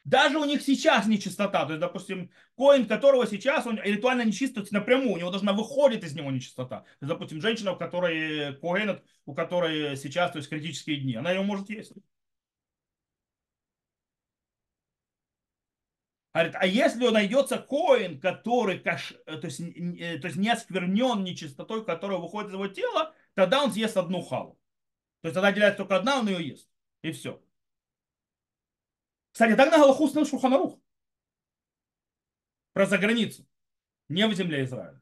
Даже 0.10 0.40
у 0.40 0.46
них 0.46 0.64
сейчас 0.64 1.06
нечистота. 1.06 1.66
То 1.66 1.74
есть, 1.74 1.82
допустим, 1.82 2.32
коин, 2.58 2.88
которого 2.88 3.28
сейчас 3.28 3.68
он 3.68 3.80
ритуально 3.80 4.24
нечистый 4.24 4.66
напрямую, 4.72 5.12
у 5.12 5.18
него 5.18 5.30
должна 5.30 5.54
выходит 5.54 6.04
из 6.04 6.16
него 6.16 6.32
нечистота. 6.32 6.80
То 6.80 6.86
есть, 7.02 7.10
допустим, 7.10 7.42
женщина, 7.42 7.74
у 7.74 7.78
которой 7.78 8.56
коин, 8.58 9.00
у 9.28 9.36
которой 9.36 9.96
сейчас, 9.98 10.32
то 10.32 10.40
есть 10.40 10.50
критические 10.50 10.98
дни, 10.98 11.14
она 11.14 11.30
ее 11.30 11.44
может 11.44 11.70
есть. 11.70 11.94
Говорит, 16.34 16.56
а 16.56 16.66
если 16.66 17.08
найдется 17.10 17.60
коин, 17.60 18.20
который 18.20 18.80
каш, 18.80 19.14
то, 19.26 19.42
есть, 19.44 19.58
то 19.60 20.28
есть 20.28 20.38
не 20.38 20.50
осквернен 20.50 21.24
нечистотой, 21.24 21.86
которая 21.86 22.18
выходит 22.18 22.50
из 22.50 22.54
его 22.54 22.68
тела, 22.68 23.14
тогда 23.36 23.64
он 23.64 23.72
съест 23.72 23.96
одну 23.96 24.24
халу. 24.24 24.60
То 25.22 25.28
есть 25.28 25.36
тогда 25.36 25.50
отделяется 25.50 25.78
только 25.78 25.98
одна, 25.98 26.18
он 26.20 26.30
ее 26.30 26.48
ест. 26.48 26.68
И 27.04 27.12
все. 27.12 27.40
Кстати, 29.32 29.56
так 29.56 29.72
на 29.72 29.78
Галаху 29.78 30.06
установил 30.06 30.30
Шурханарух. 30.30 30.80
Про 32.74 32.86
заграницу. 32.86 33.48
Не 34.08 34.28
в 34.28 34.34
земле 34.34 34.64
Израиля. 34.64 35.02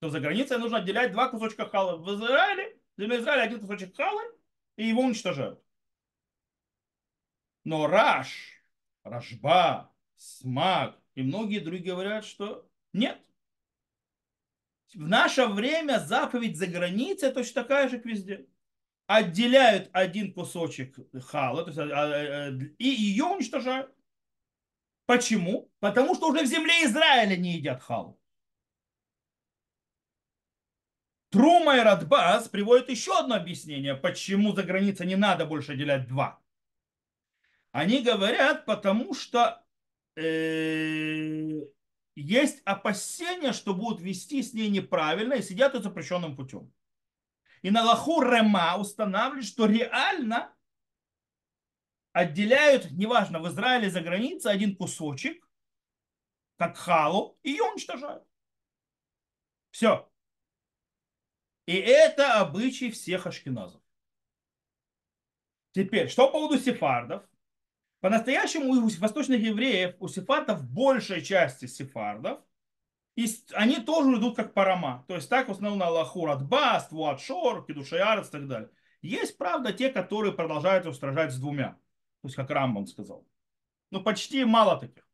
То 0.00 0.10
за 0.10 0.20
границей 0.20 0.58
нужно 0.58 0.78
отделять 0.78 1.12
два 1.12 1.28
кусочка 1.28 1.66
халы. 1.66 1.96
В 1.98 2.14
Израиле, 2.16 2.78
в 2.96 3.00
земле 3.00 3.20
Израиля 3.20 3.42
один 3.42 3.60
кусочек 3.60 3.96
халы, 3.96 4.22
и 4.76 4.86
его 4.86 5.02
уничтожают. 5.02 5.62
Но 7.64 7.86
Раш, 7.86 8.62
Рашба, 9.02 9.92
Смак 10.16 10.98
и 11.14 11.22
многие 11.22 11.60
другие 11.60 11.94
говорят, 11.94 12.24
что 12.24 12.68
нет. 12.92 13.20
В 14.94 15.08
наше 15.08 15.46
время 15.46 15.98
заповедь 15.98 16.56
за 16.56 16.66
границей 16.66 17.32
точно 17.32 17.62
такая 17.62 17.88
же, 17.88 17.96
как 17.96 18.06
везде 18.06 18.46
отделяют 19.06 19.90
один 19.92 20.32
кусочек 20.32 20.96
хала 21.24 21.64
то 21.64 21.68
есть, 21.68 21.78
а, 21.78 21.84
а, 21.84 22.48
а, 22.48 22.50
и 22.78 22.88
ее 22.88 23.24
уничтожают. 23.24 23.94
Почему? 25.06 25.70
Потому 25.80 26.14
что 26.14 26.28
уже 26.28 26.42
в 26.42 26.46
земле 26.46 26.84
Израиля 26.84 27.36
не 27.36 27.54
едят 27.54 27.82
халу. 27.82 28.18
Трума 31.30 31.76
и 31.76 31.80
Радбас 31.80 32.48
приводят 32.48 32.88
еще 32.88 33.18
одно 33.18 33.34
объяснение, 33.34 33.96
почему 33.96 34.54
за 34.54 34.62
границей 34.62 35.06
не 35.06 35.16
надо 35.16 35.44
больше 35.44 35.72
отделять 35.72 36.06
два. 36.06 36.40
Они 37.72 38.02
говорят, 38.02 38.64
потому 38.66 39.14
что 39.14 39.66
э, 40.16 41.60
есть 42.14 42.62
опасения, 42.64 43.52
что 43.52 43.74
будут 43.74 44.00
вести 44.00 44.44
с 44.44 44.54
ней 44.54 44.70
неправильно 44.70 45.34
и 45.34 45.42
сидят 45.42 45.74
запрещенным 45.74 46.36
путем. 46.36 46.72
И 47.64 47.70
на 47.70 47.82
лаху 47.82 48.20
рема 48.20 48.76
устанавливают, 48.76 49.46
что 49.46 49.64
реально 49.64 50.54
отделяют, 52.12 52.90
неважно, 52.90 53.40
в 53.40 53.48
Израиле 53.48 53.88
за 53.88 54.02
границей, 54.02 54.52
один 54.52 54.76
кусочек, 54.76 55.48
как 56.56 56.76
халу, 56.76 57.38
и 57.42 57.52
ее 57.52 57.62
уничтожают. 57.62 58.22
Все. 59.70 60.12
И 61.64 61.74
это 61.74 62.34
обычай 62.34 62.90
всех 62.90 63.26
ашкеназов. 63.26 63.80
Теперь, 65.72 66.10
что 66.10 66.26
по 66.26 66.32
поводу 66.32 66.58
сефардов? 66.58 67.26
По-настоящему 68.00 68.72
у 68.74 68.88
восточных 68.90 69.40
евреев, 69.40 69.96
у 70.00 70.08
сефардов 70.08 70.62
большей 70.70 71.24
части 71.24 71.64
сефардов– 71.64 72.44
и 73.16 73.26
они 73.52 73.80
тоже 73.80 74.18
идут 74.18 74.36
как 74.36 74.54
парама. 74.54 75.04
То 75.08 75.14
есть 75.14 75.28
так 75.28 75.48
в 75.48 75.52
основном 75.52 75.78
на 75.78 75.86
Аллаху 75.86 76.26
Радбаст, 76.26 76.92
Вуатшор, 76.92 77.64
Кедушаярец 77.64 78.28
и 78.28 78.32
так 78.32 78.48
далее. 78.48 78.70
Есть, 79.02 79.38
правда, 79.38 79.72
те, 79.72 79.90
которые 79.90 80.32
продолжают 80.32 80.86
устражать 80.86 81.32
с 81.32 81.38
двумя. 81.38 81.72
То 82.22 82.28
есть 82.28 82.36
как 82.36 82.50
Рамбан 82.50 82.86
сказал. 82.86 83.26
Ну, 83.90 84.02
почти 84.02 84.44
мало 84.44 84.80
таких. 84.80 85.06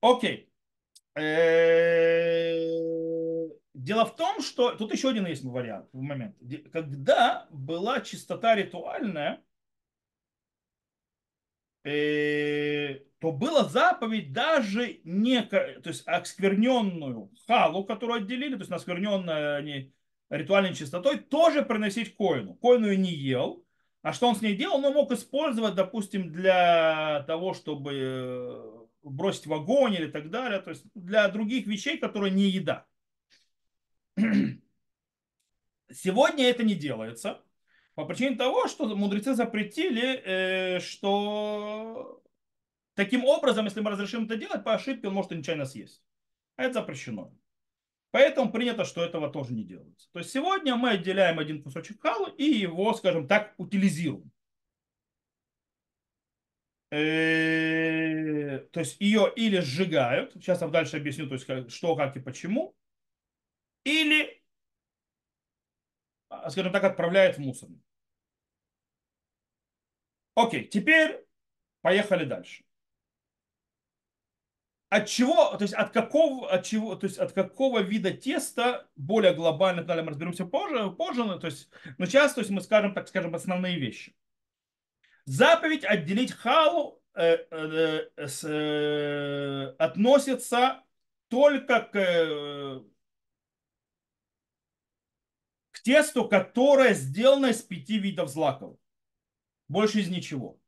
Окей. 0.00 0.52
Дело 3.74 4.04
в 4.04 4.14
том, 4.16 4.40
что 4.42 4.74
тут 4.76 4.92
еще 4.92 5.08
один 5.08 5.26
есть 5.26 5.44
вариант, 5.44 5.92
момент. 5.92 6.36
Когда 6.72 7.46
была 7.50 8.00
чистота 8.00 8.54
ритуальная, 8.54 9.42
то 11.86 13.32
была 13.32 13.64
заповедь 13.64 14.32
даже 14.32 15.00
не, 15.04 15.42
то 15.42 15.80
есть 15.84 16.02
оскверненную 16.06 17.30
халу, 17.46 17.84
которую 17.84 18.22
отделили, 18.22 18.54
то 18.54 18.60
есть 18.60 18.72
оскверненную 18.72 19.62
не, 19.62 19.92
ритуальной 20.28 20.74
чистотой, 20.74 21.18
тоже 21.18 21.62
приносить 21.62 22.16
коину. 22.16 22.54
Коину 22.54 22.90
и 22.90 22.96
не 22.96 23.12
ел. 23.12 23.64
А 24.02 24.12
что 24.12 24.28
он 24.28 24.36
с 24.36 24.42
ней 24.42 24.56
делал? 24.56 24.84
Он 24.84 24.94
мог 24.94 25.12
использовать, 25.12 25.74
допустим, 25.74 26.32
для 26.32 27.24
того, 27.26 27.54
чтобы 27.54 27.92
э, 27.94 28.86
бросить 29.02 29.46
в 29.46 29.54
огонь 29.54 29.94
или 29.94 30.10
так 30.10 30.30
далее. 30.30 30.60
То 30.60 30.70
есть 30.70 30.84
для 30.94 31.28
других 31.28 31.66
вещей, 31.66 31.98
которые 31.98 32.32
не 32.32 32.48
еда. 32.48 32.86
Сегодня 35.92 36.48
это 36.48 36.64
не 36.64 36.74
делается. 36.74 37.42
По 37.96 38.04
причине 38.04 38.36
того, 38.36 38.68
что 38.68 38.94
мудрецы 38.94 39.34
запретили, 39.34 40.22
э, 40.24 40.80
что 40.80 42.22
Таким 42.96 43.26
образом, 43.26 43.66
если 43.66 43.82
мы 43.82 43.90
разрешим 43.90 44.24
это 44.24 44.38
делать, 44.38 44.64
по 44.64 44.72
ошибке 44.72 45.08
он 45.08 45.14
может 45.14 45.30
нечаянно 45.30 45.66
съесть. 45.66 46.02
А 46.56 46.64
это 46.64 46.80
запрещено. 46.80 47.30
Поэтому 48.10 48.50
принято, 48.50 48.86
что 48.86 49.04
этого 49.04 49.30
тоже 49.30 49.52
не 49.52 49.64
делается. 49.64 50.08
То 50.12 50.20
есть 50.20 50.30
сегодня 50.30 50.76
мы 50.76 50.90
отделяем 50.90 51.38
один 51.38 51.62
кусочек 51.62 52.00
халы 52.00 52.32
и 52.38 52.44
его, 52.44 52.94
скажем 52.94 53.28
так, 53.28 53.52
утилизируем. 53.58 54.32
Э, 56.90 58.60
то 58.72 58.80
есть 58.80 58.98
ее 58.98 59.30
или 59.36 59.60
сжигают, 59.60 60.32
сейчас 60.32 60.62
я 60.62 60.68
дальше 60.68 60.96
объясню, 60.96 61.28
то 61.28 61.34
есть 61.34 61.70
что, 61.70 61.96
как 61.96 62.16
и 62.16 62.20
почему, 62.20 62.74
или, 63.84 64.42
скажем 66.50 66.72
так, 66.72 66.84
отправляют 66.84 67.36
в 67.36 67.40
мусорник. 67.40 67.82
Окей, 70.34 70.66
теперь 70.68 71.24
поехали 71.82 72.24
дальше 72.24 72.66
от 74.88 75.06
чего, 75.08 75.56
то 75.56 75.62
есть 75.62 75.74
от 75.74 75.90
какого, 75.90 76.50
от 76.50 76.64
чего, 76.64 76.94
то 76.94 77.06
есть 77.06 77.18
от 77.18 77.32
какого 77.32 77.80
вида 77.80 78.12
теста 78.12 78.88
более 78.94 79.34
глобально, 79.34 79.82
далее 79.82 80.04
мы 80.04 80.10
разберемся 80.10 80.44
позже, 80.44 80.90
позже, 80.90 81.38
то 81.38 81.46
есть, 81.46 81.68
но 81.98 82.06
сейчас, 82.06 82.34
то 82.34 82.40
есть 82.40 82.50
мы 82.50 82.60
скажем, 82.60 82.94
так 82.94 83.08
скажем, 83.08 83.34
основные 83.34 83.78
вещи. 83.78 84.14
Заповедь 85.24 85.84
отделить 85.84 86.32
халу 86.32 87.02
э, 87.14 87.36
э, 87.50 88.08
э, 88.16 88.26
э, 88.44 89.74
относится 89.78 90.84
только 91.28 91.80
к, 91.80 92.84
к 95.86 95.88
тесту, 95.88 96.28
которое 96.28 96.94
сделано 96.94 97.46
из 97.46 97.62
пяти 97.62 97.98
видов 97.98 98.28
злаков. 98.28 98.76
Больше 99.68 100.00
из 100.00 100.08
ничего. 100.08 100.60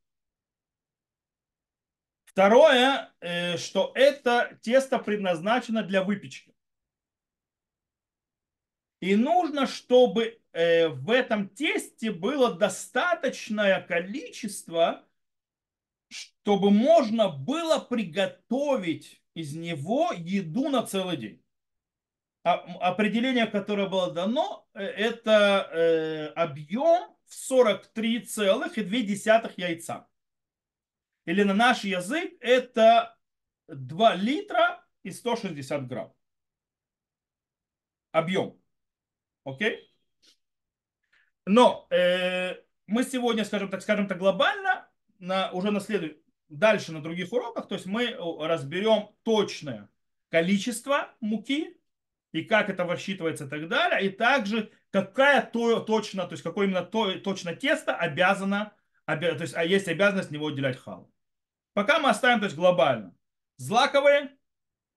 Второе, 2.23 3.13
э, 3.19 3.57
что 3.57 3.91
это 3.95 4.57
тесто 4.61 4.97
предназначено 4.97 5.83
для 5.83 6.05
выпечки. 6.05 6.55
И 9.01 9.17
нужно, 9.17 9.67
чтобы 9.67 10.41
э, 10.53 10.87
в 10.87 11.11
этом 11.11 11.49
тесте 11.49 12.13
было 12.13 12.53
достаточное 12.53 13.81
количество, 13.81 15.05
чтобы 16.07 16.71
можно 16.71 17.27
было 17.27 17.79
приготовить 17.79 19.21
из 19.33 19.53
него 19.53 20.13
еду 20.13 20.69
на 20.69 20.87
целый 20.87 21.17
день. 21.17 21.43
Определение, 22.55 23.47
которое 23.47 23.87
было 23.87 24.11
дано, 24.11 24.67
э, 24.73 24.83
это 24.83 25.69
э, 25.71 26.27
объем 26.35 27.15
в 27.25 27.51
43,2 27.51 29.53
яйца. 29.57 30.07
Или 31.25 31.43
на 31.43 31.53
наш 31.53 31.83
язык 31.83 32.33
это 32.39 33.17
2 33.67 34.15
литра 34.15 34.83
и 35.03 35.11
160 35.11 35.87
грамм. 35.87 36.13
Объем. 38.11 38.59
Окей? 39.43 39.91
Но 41.45 41.87
э, 41.89 42.55
мы 42.87 43.03
сегодня, 43.03 43.45
скажем 43.45 43.69
так, 43.69 43.81
скажем 43.81 44.07
так, 44.07 44.17
глобально, 44.17 44.89
на, 45.19 45.51
уже 45.51 45.71
на 45.71 45.79
следующем, 45.79 46.17
дальше 46.47 46.91
на 46.91 47.01
других 47.01 47.31
уроках, 47.31 47.67
то 47.67 47.75
есть 47.75 47.85
мы 47.85 48.15
разберем 48.39 49.15
точное 49.23 49.89
количество 50.29 51.13
муки 51.19 51.78
и 52.31 52.43
как 52.43 52.69
это 52.69 52.83
рассчитывается 52.83 53.45
и 53.45 53.49
так 53.49 53.67
далее, 53.67 54.07
и 54.07 54.09
также 54.09 54.71
какая 54.91 55.41
то, 55.41 55.79
точно, 55.79 56.25
то 56.25 56.33
есть 56.33 56.43
какое 56.43 56.67
именно 56.67 56.83
то, 56.83 57.19
точно 57.19 57.55
тесто 57.55 57.95
обязано, 57.95 58.73
обя, 59.05 59.35
то 59.35 59.41
есть 59.41 59.55
а 59.55 59.63
есть 59.63 59.87
обязанность 59.87 60.31
него 60.31 60.47
отделять 60.47 60.77
халу. 60.77 61.11
Пока 61.73 61.99
мы 61.99 62.09
оставим, 62.09 62.39
то 62.39 62.45
есть 62.45 62.55
глобально. 62.55 63.15
Злаковые, 63.57 64.37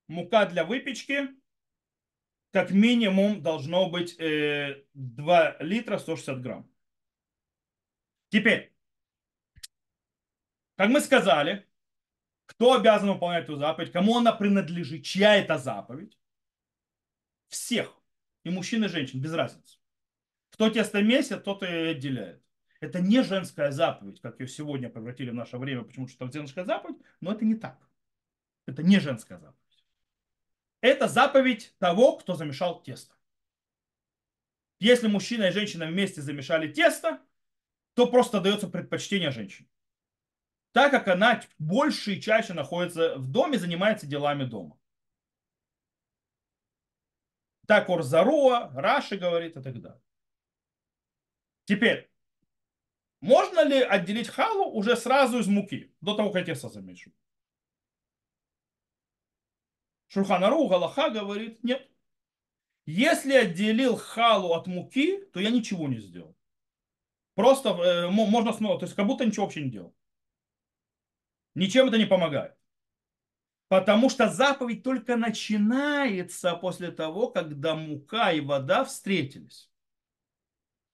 мука 0.08 0.46
для 0.46 0.64
выпечки, 0.64 1.28
как 2.52 2.70
минимум 2.70 3.42
должно 3.42 3.88
быть 3.88 4.18
э, 4.20 4.84
2 4.94 5.56
литра 5.60 5.98
160 5.98 6.42
грамм. 6.42 6.70
Теперь, 8.28 8.74
как 10.76 10.90
мы 10.90 11.00
сказали, 11.00 11.66
кто 12.46 12.74
обязан 12.74 13.10
выполнять 13.10 13.44
эту 13.44 13.56
заповедь, 13.56 13.92
кому 13.92 14.18
она 14.18 14.32
принадлежит, 14.32 15.04
чья 15.04 15.36
это 15.36 15.56
заповедь? 15.58 16.18
Всех. 17.52 17.94
И 18.44 18.50
мужчин, 18.50 18.82
и 18.82 18.88
женщин, 18.88 19.20
без 19.20 19.34
разницы. 19.34 19.78
Кто 20.48 20.70
тесто 20.70 21.02
месяц, 21.02 21.42
тот 21.42 21.62
и 21.62 21.66
отделяет. 21.66 22.42
Это 22.80 22.98
не 23.00 23.22
женская 23.22 23.70
заповедь, 23.70 24.22
как 24.22 24.40
ее 24.40 24.48
сегодня 24.48 24.88
превратили 24.88 25.30
в 25.30 25.34
наше 25.34 25.58
время, 25.58 25.82
почему 25.82 26.08
что 26.08 26.24
это 26.24 26.38
женская 26.38 26.64
заповедь, 26.64 26.96
но 27.20 27.30
это 27.30 27.44
не 27.44 27.54
так. 27.54 27.78
Это 28.66 28.82
не 28.82 28.98
женская 29.00 29.38
заповедь. 29.38 29.84
Это 30.80 31.08
заповедь 31.08 31.74
того, 31.78 32.16
кто 32.16 32.34
замешал 32.34 32.82
тесто. 32.82 33.14
Если 34.80 35.06
мужчина 35.06 35.44
и 35.44 35.52
женщина 35.52 35.86
вместе 35.86 36.22
замешали 36.22 36.72
тесто, 36.72 37.20
то 37.92 38.06
просто 38.06 38.40
дается 38.40 38.66
предпочтение 38.66 39.30
женщине. 39.30 39.68
Так 40.72 40.90
как 40.90 41.06
она 41.06 41.42
больше 41.58 42.14
и 42.14 42.20
чаще 42.20 42.54
находится 42.54 43.16
в 43.18 43.30
доме, 43.30 43.58
занимается 43.58 44.06
делами 44.06 44.44
дома. 44.44 44.78
Так 47.66 47.88
Орзаруа, 47.88 48.72
Раши 48.74 49.16
говорит 49.16 49.56
и 49.56 49.62
так 49.62 49.80
далее. 49.80 50.00
Теперь, 51.64 52.10
можно 53.20 53.64
ли 53.64 53.80
отделить 53.80 54.28
халу 54.28 54.72
уже 54.72 54.96
сразу 54.96 55.38
из 55.38 55.46
муки, 55.46 55.94
до 56.00 56.14
того, 56.14 56.30
как 56.30 56.44
тесто 56.44 56.68
замешу? 56.68 57.12
Шурханару 60.08 60.66
Галаха 60.68 61.08
говорит, 61.08 61.62
нет. 61.62 61.88
Если 62.84 63.32
отделил 63.32 63.96
халу 63.96 64.54
от 64.54 64.66
муки, 64.66 65.24
то 65.32 65.40
я 65.40 65.50
ничего 65.50 65.88
не 65.88 66.00
сделал. 66.00 66.36
Просто 67.34 67.70
э, 67.70 68.10
можно 68.10 68.52
снова, 68.52 68.78
то 68.78 68.84
есть 68.84 68.96
как 68.96 69.06
будто 69.06 69.24
ничего 69.24 69.46
вообще 69.46 69.62
не 69.62 69.70
делал. 69.70 69.94
Ничем 71.54 71.88
это 71.88 71.96
не 71.96 72.06
помогает. 72.06 72.56
Потому 73.72 74.10
что 74.10 74.28
заповедь 74.28 74.82
только 74.82 75.16
начинается 75.16 76.54
после 76.56 76.90
того, 76.90 77.28
когда 77.28 77.74
мука 77.74 78.30
и 78.30 78.42
вода 78.42 78.84
встретились. 78.84 79.70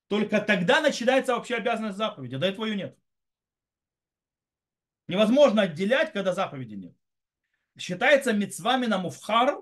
Только 0.07 0.41
тогда 0.41 0.81
начинается 0.81 1.35
вообще 1.35 1.57
обязанность 1.57 1.99
заповеди. 1.99 2.37
До 2.37 2.47
этого 2.47 2.67
ее 2.67 2.77
нет. 2.77 2.99
Невозможно 5.09 5.63
отделять, 5.63 6.13
когда 6.13 6.33
заповеди 6.33 6.75
нет 6.77 6.95
считается 7.77 8.33
мецвами 8.33 8.87
на 8.87 8.99
муфхар, 8.99 9.61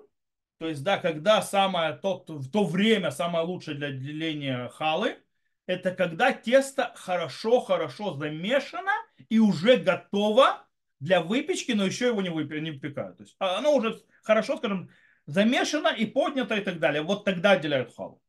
то 0.59 0.69
есть, 0.69 0.83
да, 0.83 0.99
когда 0.99 1.41
самое, 1.41 1.95
то, 1.95 2.23
в 2.27 2.51
то 2.51 2.65
время 2.65 3.11
самое 3.11 3.47
лучшее 3.47 3.77
для 3.77 3.89
отделения 3.89 4.69
халы, 4.69 5.19
это 5.67 5.95
когда 5.95 6.33
тесто 6.33 6.93
хорошо-хорошо 6.97 8.15
замешано 8.15 8.93
и 9.31 9.39
уже 9.39 9.77
готово 9.77 10.66
для 11.01 11.21
выпечки, 11.21 11.73
но 11.73 11.85
еще 11.85 12.07
его 12.07 12.23
не, 12.23 12.31
выпи, 12.31 12.55
не 12.61 12.71
выпекают. 12.71 13.19
То 13.19 13.25
есть 13.25 13.37
а 13.39 13.59
оно 13.59 13.75
уже 13.75 14.03
хорошо, 14.23 14.57
скажем, 14.57 14.91
замешано 15.27 15.89
и 15.89 16.07
поднято 16.07 16.55
и 16.55 16.61
так 16.63 16.79
далее. 16.79 17.03
Вот 17.03 17.25
тогда 17.25 17.53
отделяют 17.53 17.95
халу. 17.95 18.23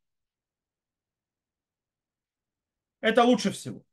Это 3.01 3.23
лучше 3.23 3.51
всего. 3.51 3.85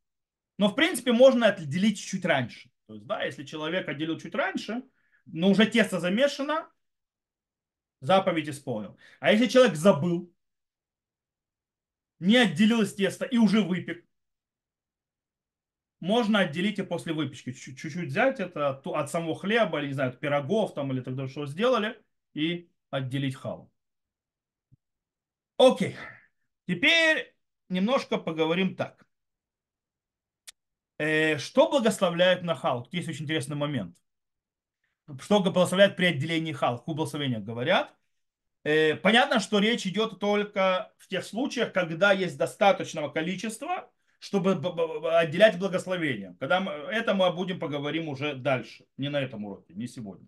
Но, 0.59 0.69
в 0.69 0.75
принципе, 0.75 1.13
можно 1.13 1.49
отделить 1.49 2.01
чуть 2.01 2.25
раньше. 2.25 2.71
То 2.87 2.95
есть, 2.95 3.07
да, 3.07 3.23
если 3.23 3.45
человек 3.45 3.89
отделил 3.89 4.19
чуть 4.19 4.35
раньше, 4.35 4.83
но 5.27 5.51
уже 5.51 5.67
тесто 5.67 6.01
замешано, 6.01 6.69
заповедь 8.01 8.49
исполнил. 8.49 8.97
А 9.21 9.33
если 9.33 9.47
человек 9.47 9.77
забыл, 9.77 10.33
не 12.19 12.37
отделил 12.37 12.83
из 12.83 12.95
теста 12.95 13.25
и 13.25 13.37
уже 13.37 13.63
выпек, 13.63 14.05
можно 16.05 16.41
отделить 16.41 16.79
и 16.79 16.83
после 16.83 17.13
выпечки. 17.13 17.53
Чуть-чуть 17.53 18.09
взять 18.09 18.41
это 18.41 18.71
от, 18.71 18.87
от 18.87 19.11
самого 19.11 19.35
хлеба, 19.35 19.79
или, 19.81 19.89
не 19.89 19.93
знаю, 19.95 20.11
от 20.11 20.21
пирогов 20.21 20.75
там, 20.75 20.93
или 20.93 21.01
тогда 21.01 21.27
что 21.29 21.47
сделали, 21.47 22.01
и 22.35 22.69
отделить 22.91 23.37
халу. 23.37 23.73
Окей. 25.57 25.97
Теперь 26.67 27.35
немножко 27.69 28.19
поговорим 28.19 28.77
так. 28.77 29.07
Э, 30.99 31.39
что 31.39 31.71
благословляет 31.71 32.43
на 32.43 32.55
халу? 32.55 32.89
Есть 32.93 33.09
очень 33.09 33.25
интересный 33.25 33.57
момент 33.57 33.99
что 35.21 35.41
благословляют 35.41 35.97
при 35.97 36.07
отделении 36.07 36.53
хал, 36.53 36.79
в 36.79 36.85
благословениях 36.87 37.43
говорят. 37.43 37.95
Э, 38.63 38.95
понятно, 38.97 39.41
что 39.41 39.59
речь 39.59 39.87
идет 39.87 40.19
только 40.19 40.93
в 40.99 41.09
тех 41.09 41.25
случаях, 41.25 41.73
когда 41.73 42.13
есть 42.13 42.39
достаточного 42.39 43.11
количества, 43.11 43.91
чтобы 44.25 44.53
отделять 45.19 45.59
благословение. 45.59 46.35
Когда 46.41 46.59
мы, 46.61 46.73
это 46.73 47.13
мы 47.13 47.31
будем 47.31 47.61
поговорим 47.61 48.09
уже 48.09 48.35
дальше, 48.35 48.87
не 48.97 49.11
на 49.11 49.21
этом 49.21 49.45
уроке, 49.45 49.75
не 49.75 49.87
сегодня. 49.87 50.27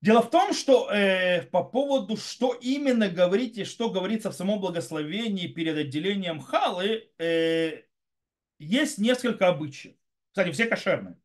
Дело 0.00 0.22
в 0.22 0.30
том, 0.30 0.52
что 0.52 0.88
э, 0.92 1.42
по 1.46 1.64
поводу, 1.64 2.16
что 2.16 2.54
именно 2.54 3.08
говорите, 3.08 3.64
что 3.64 3.90
говорится 3.90 4.30
в 4.30 4.34
самом 4.34 4.60
благословении 4.60 5.48
перед 5.48 5.76
отделением 5.76 6.38
халы, 6.38 7.10
э, 7.18 7.82
есть 8.60 8.98
несколько 8.98 9.48
обычаев. 9.48 9.96
Кстати, 10.30 10.52
все 10.52 10.66
кошерные. 10.66 11.18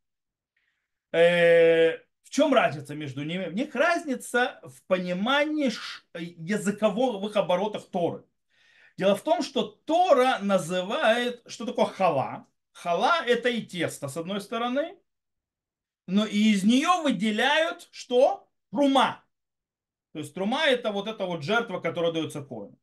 Э, 1.12 2.00
в 2.24 2.32
чем 2.32 2.52
разница 2.52 2.96
между 2.96 3.24
ними? 3.24 3.46
В 3.46 3.54
них 3.54 3.76
разница 3.76 4.60
в 4.64 4.82
понимании 4.88 5.72
языковых 6.16 7.36
оборотах 7.36 7.92
Торы. 7.92 8.24
Дело 8.98 9.16
в 9.16 9.24
том, 9.24 9.42
что 9.42 9.64
Тора 9.64 10.40
называет, 10.40 11.42
что 11.48 11.66
такое 11.66 11.86
хала. 11.86 12.48
Хала 12.72 13.24
это 13.26 13.50
и 13.50 13.62
тесто, 13.62 14.08
с 14.08 14.18
одной 14.18 14.42
стороны, 14.42 14.98
но 16.08 16.26
и 16.26 16.52
из 16.52 16.64
нее 16.64 17.02
выделяют 17.02 17.88
что? 17.92 18.50
Трума. 18.72 19.24
То 20.14 20.20
есть 20.20 20.34
трума 20.34 20.66
это 20.66 20.92
вот 20.92 21.08
эта 21.08 21.26
вот 21.26 21.44
жертва, 21.44 21.80
которая 21.80 22.12
дается 22.12 22.42
коину. 22.42 22.80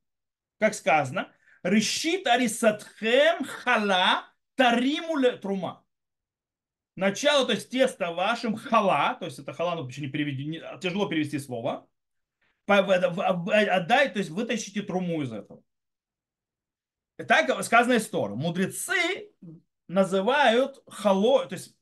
Как 0.59 0.75
сказано, 0.75 1.31
решит 1.63 2.27
арисатхем 2.27 3.45
хала 3.45 4.25
таримуле 4.55 5.37
трума 5.37 5.85
начало, 7.01 7.47
то 7.47 7.53
есть 7.53 7.71
тесто 7.71 8.13
вашим 8.13 8.55
хала, 8.57 9.17
то 9.19 9.25
есть 9.25 9.39
это 9.39 9.53
хала, 9.53 9.75
ну, 9.75 9.87
не 9.87 10.09
переведи, 10.09 10.63
тяжело 10.81 11.07
перевести 11.07 11.39
слово, 11.39 11.89
отдай, 12.67 14.11
то 14.11 14.19
есть 14.19 14.31
вытащите 14.31 14.83
труму 14.83 15.23
из 15.23 15.33
этого. 15.33 15.63
Так 17.27 17.63
сказано 17.65 17.95
из 17.95 18.09
Торы. 18.09 18.35
Мудрецы 18.35 19.31
называют 19.89 20.83
хало, 20.89 21.47
то 21.47 21.55
есть 21.55 21.77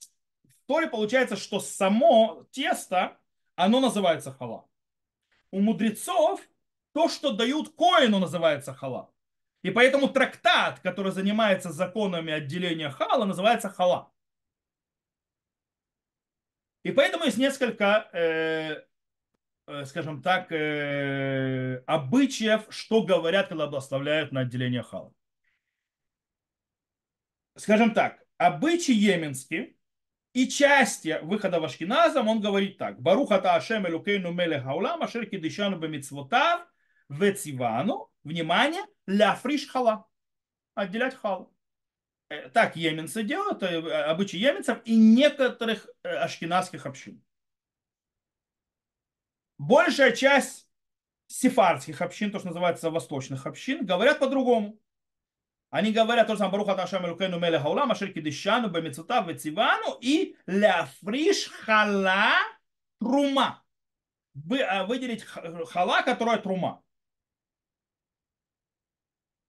в 0.45 0.66
Торе 0.66 0.89
получается, 0.89 1.36
что 1.36 1.61
само 1.61 2.47
тесто, 2.51 3.18
оно 3.55 3.80
называется 3.80 4.32
хала. 4.32 4.66
У 5.51 5.61
мудрецов 5.61 6.41
то, 6.93 7.09
что 7.09 7.32
дают 7.32 7.74
коину, 7.74 8.18
называется 8.18 8.74
хала. 8.74 9.11
И 9.62 9.70
поэтому 9.70 10.09
трактат, 10.09 10.80
который 10.80 11.12
занимается 11.12 11.70
законами 11.72 12.32
отделения 12.32 12.91
хала, 12.91 13.24
называется 13.24 13.68
хала. 13.68 14.11
И 16.84 16.93
поэтому 16.93 17.24
есть 17.24 17.39
несколько 17.39 18.09
э, 18.12 18.84
э, 19.66 19.84
скажем 19.84 20.22
так, 20.22 20.51
э, 20.51 21.82
обычаев, 21.86 22.66
что 22.70 23.03
говорят, 23.03 23.49
когда 23.49 23.66
благословляют 23.66 24.32
на 24.32 24.41
отделение 24.41 24.82
хала. 24.82 25.12
Скажем 27.59 27.92
так, 27.92 28.22
обычаи 28.36 28.92
йеменские 28.92 29.74
и 30.32 30.46
части 30.46 31.18
выхода 31.22 31.59
в 31.59 31.64
Ашкиназам, 31.64 32.28
он 32.28 32.40
говорит 32.40 32.78
так. 32.78 33.02
Баруха 33.02 33.40
та 33.40 33.56
Ашем 33.56 33.84
элукейну 33.84 34.32
мелех 34.32 34.62
хаулам, 34.62 35.02
ашер 35.02 35.26
кидишану 35.26 35.76
бемитцвотав, 35.76 36.64
вецивану, 37.09 38.12
внимание, 38.22 38.84
ля 39.06 39.34
фриш 39.34 39.66
хала. 39.66 40.06
Отделять 40.74 41.16
халу. 41.16 41.52
Э, 42.28 42.48
так 42.50 42.76
йеменцы 42.76 43.24
делают, 43.24 43.61
э, 43.64 44.04
обычаи 44.04 44.36
йеменцев 44.36 44.78
и 44.84 44.94
некоторых 44.94 45.88
э, 46.04 46.11
ашкенадских 46.11 46.86
общин. 46.86 47.20
Большая 49.59 50.12
часть 50.12 50.68
сефардских 51.26 52.02
общин, 52.02 52.30
то, 52.30 52.38
что 52.38 52.48
называется 52.48 52.90
восточных 52.90 53.46
общин, 53.46 53.84
говорят 53.84 54.20
по-другому. 54.20 54.78
Они 55.71 55.93
говорят 55.93 56.27
то 56.27 56.33
же 56.35 56.39
самое, 56.39 56.53
Баруха 56.53 56.75
Ташам 56.75 57.07
Элукейну 57.07 57.39
Мелех 57.39 57.62
Хаулам, 57.62 57.91
Ашер 57.91 58.12
Кидишану, 58.12 58.71
Бемецута, 58.71 59.21
Вецивану 59.21 59.99
и 60.01 60.37
Ляфриш 60.47 61.49
Хала 61.49 62.33
Трума. 62.99 63.62
Выделить 64.35 65.25
хала, 65.25 66.03
которая 66.03 66.39
трума. 66.39 66.83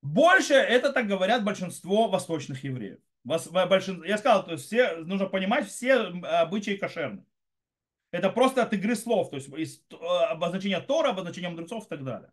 Больше 0.02 0.56
это 0.56 0.92
так 0.92 1.08
говорят 1.08 1.44
большинство 1.44 2.08
восточных 2.08 2.64
евреев. 2.64 3.00
Я 3.24 4.18
сказал, 4.18 4.46
то 4.46 4.54
есть 4.54 4.66
все, 4.66 4.96
нужно 4.96 5.28
понимать, 5.28 5.68
все 5.68 5.94
обычаи 5.96 6.76
кошерны. 6.76 7.24
Это 8.12 8.32
просто 8.32 8.64
от 8.64 8.74
игры 8.74 8.96
слов, 8.96 9.30
то 9.30 9.36
есть 9.36 9.48
из 9.50 9.86
э, 9.92 9.96
обозначения 9.96 10.82
Тора, 10.82 11.10
обозначения 11.10 11.50
мудрецов 11.50 11.86
и 11.86 11.90
так 11.90 12.04
далее. 12.04 12.32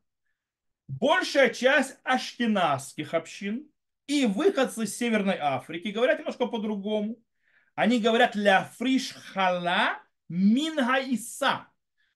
Большая 0.89 1.53
часть 1.53 1.99
ашкенадских 2.03 3.13
общин 3.13 3.69
и 4.07 4.27
выходцы 4.27 4.85
из 4.85 4.97
Северной 4.97 5.37
Африки 5.39 5.89
говорят 5.89 6.19
немножко 6.19 6.47
по-другому. 6.47 7.19
Они 7.75 8.01
говорят 8.01 8.35
ля 8.35 8.71
фриш 8.77 9.13
хала 9.33 10.01
минга 10.29 10.99
иса. 10.99 11.69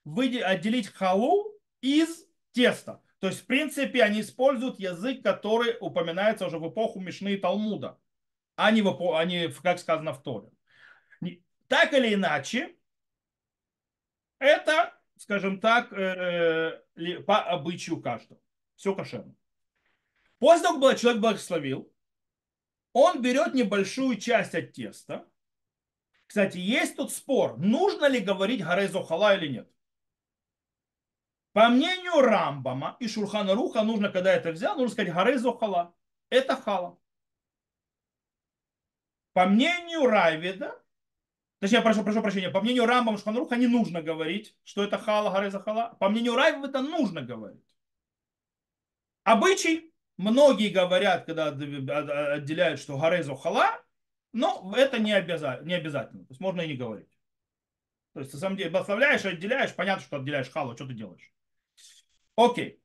Отделить 0.05 0.88
халу 0.88 1.53
из 1.80 2.26
теста. 2.53 3.03
То 3.18 3.26
есть, 3.26 3.43
в 3.43 3.47
принципе, 3.47 4.03
они 4.03 4.22
используют 4.22 4.80
язык, 4.80 5.22
который 5.22 5.76
упоминается 5.78 6.47
уже 6.47 6.59
в 6.59 6.68
эпоху 6.70 7.01
Мишны 7.01 7.34
и 7.34 7.36
Талмуда, 7.36 7.99
а 8.57 8.70
не, 8.70 8.80
в 8.80 8.86
эпоху, 8.86 9.14
а 9.14 9.24
не 9.26 9.49
как 9.49 9.78
сказано 9.78 10.14
в 10.14 10.22
Торе. 10.22 10.49
Так 11.68 11.93
или 11.93 12.14
иначе, 12.14 12.74
это, 14.38 14.99
скажем 15.18 15.61
так, 15.61 15.93
э, 15.93 16.82
по 17.26 17.43
обычаю 17.43 18.01
каждого. 18.01 18.41
Все 18.74 18.95
кошерно. 18.95 19.34
После 20.41 20.62
того, 20.64 20.80
как 20.80 20.99
человек 20.99 21.20
благословил, 21.20 21.93
он 22.93 23.22
берет 23.22 23.55
небольшую 23.55 24.16
часть 24.16 24.55
от 24.55 24.72
теста. 24.72 25.28
Кстати, 26.26 26.57
есть 26.57 26.97
тут 26.97 27.12
спор, 27.12 27.59
нужно 27.59 28.07
ли 28.07 28.20
говорить 28.20 28.64
Гарезо 28.64 29.03
Хала 29.03 29.36
или 29.36 29.49
нет. 29.49 29.70
По 31.53 31.68
мнению 31.68 32.20
Рамбама 32.22 32.97
и 33.01 33.09
Шурхана 33.09 33.55
Руха, 33.55 33.82
нужно, 33.82 34.09
когда 34.09 34.32
это 34.32 34.53
взял, 34.53 34.76
нужно 34.76 34.93
сказать 34.93 35.12
Гарезо 35.12 35.53
Хала. 35.53 35.95
Это 36.30 36.57
хала. 36.57 36.99
По 39.32 39.47
мнению 39.47 40.07
Райведа, 40.07 40.80
точнее, 41.59 41.82
прошу, 41.82 42.03
прошу 42.03 42.22
прощения, 42.22 42.51
по 42.51 42.61
мнению 42.61 42.86
Рамбама 42.86 43.16
и 43.16 43.18
Шурхана 43.18 43.41
Руха 43.41 43.57
не 43.57 43.66
нужно 43.66 44.01
говорить, 44.01 44.57
что 44.64 44.82
это 44.84 44.97
хала, 44.97 45.30
Гарезо 45.30 45.61
Хала. 45.61 45.97
По 45.99 46.09
мнению 46.09 46.36
Райведа 46.36 46.80
нужно 46.80 47.20
говорить. 47.20 47.64
Обычай, 49.24 49.89
многие 50.21 50.68
говорят, 50.68 51.27
когда 51.27 51.49
отделяют, 51.49 52.81
что 52.81 52.99
Гарезо 52.99 53.35
Хала, 53.37 53.83
но 54.33 54.73
это 54.77 54.99
не 54.99 55.12
обязательно, 55.12 55.66
не 55.66 55.75
обязательно. 55.75 56.25
То 56.25 56.33
есть 56.33 56.41
можно 56.41 56.61
и 56.61 56.68
не 56.68 56.77
говорить. 56.77 57.11
То 58.12 58.21
есть, 58.21 58.33
на 58.33 58.39
самом 58.39 58.57
деле, 58.57 58.71
благословляешь, 58.71 59.25
отделяешь, 59.25 59.75
понятно, 59.75 60.05
что 60.05 60.16
отделяешь 60.16 60.51
халу, 60.51 60.75
что 60.75 60.87
ты 60.87 60.95
делаешь. 60.95 61.33
Окей. 62.37 62.83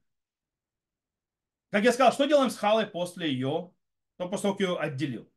Как 1.72 1.84
я 1.84 1.92
сказал, 1.92 2.14
что 2.14 2.26
делаем 2.26 2.50
с 2.50 2.58
халой 2.58 2.88
после 2.88 3.30
ее, 3.30 3.74
то 4.18 4.30
после 4.30 4.44
того, 4.44 4.54
как 4.54 4.62
ее 4.62 4.78
отделил? 4.78 5.32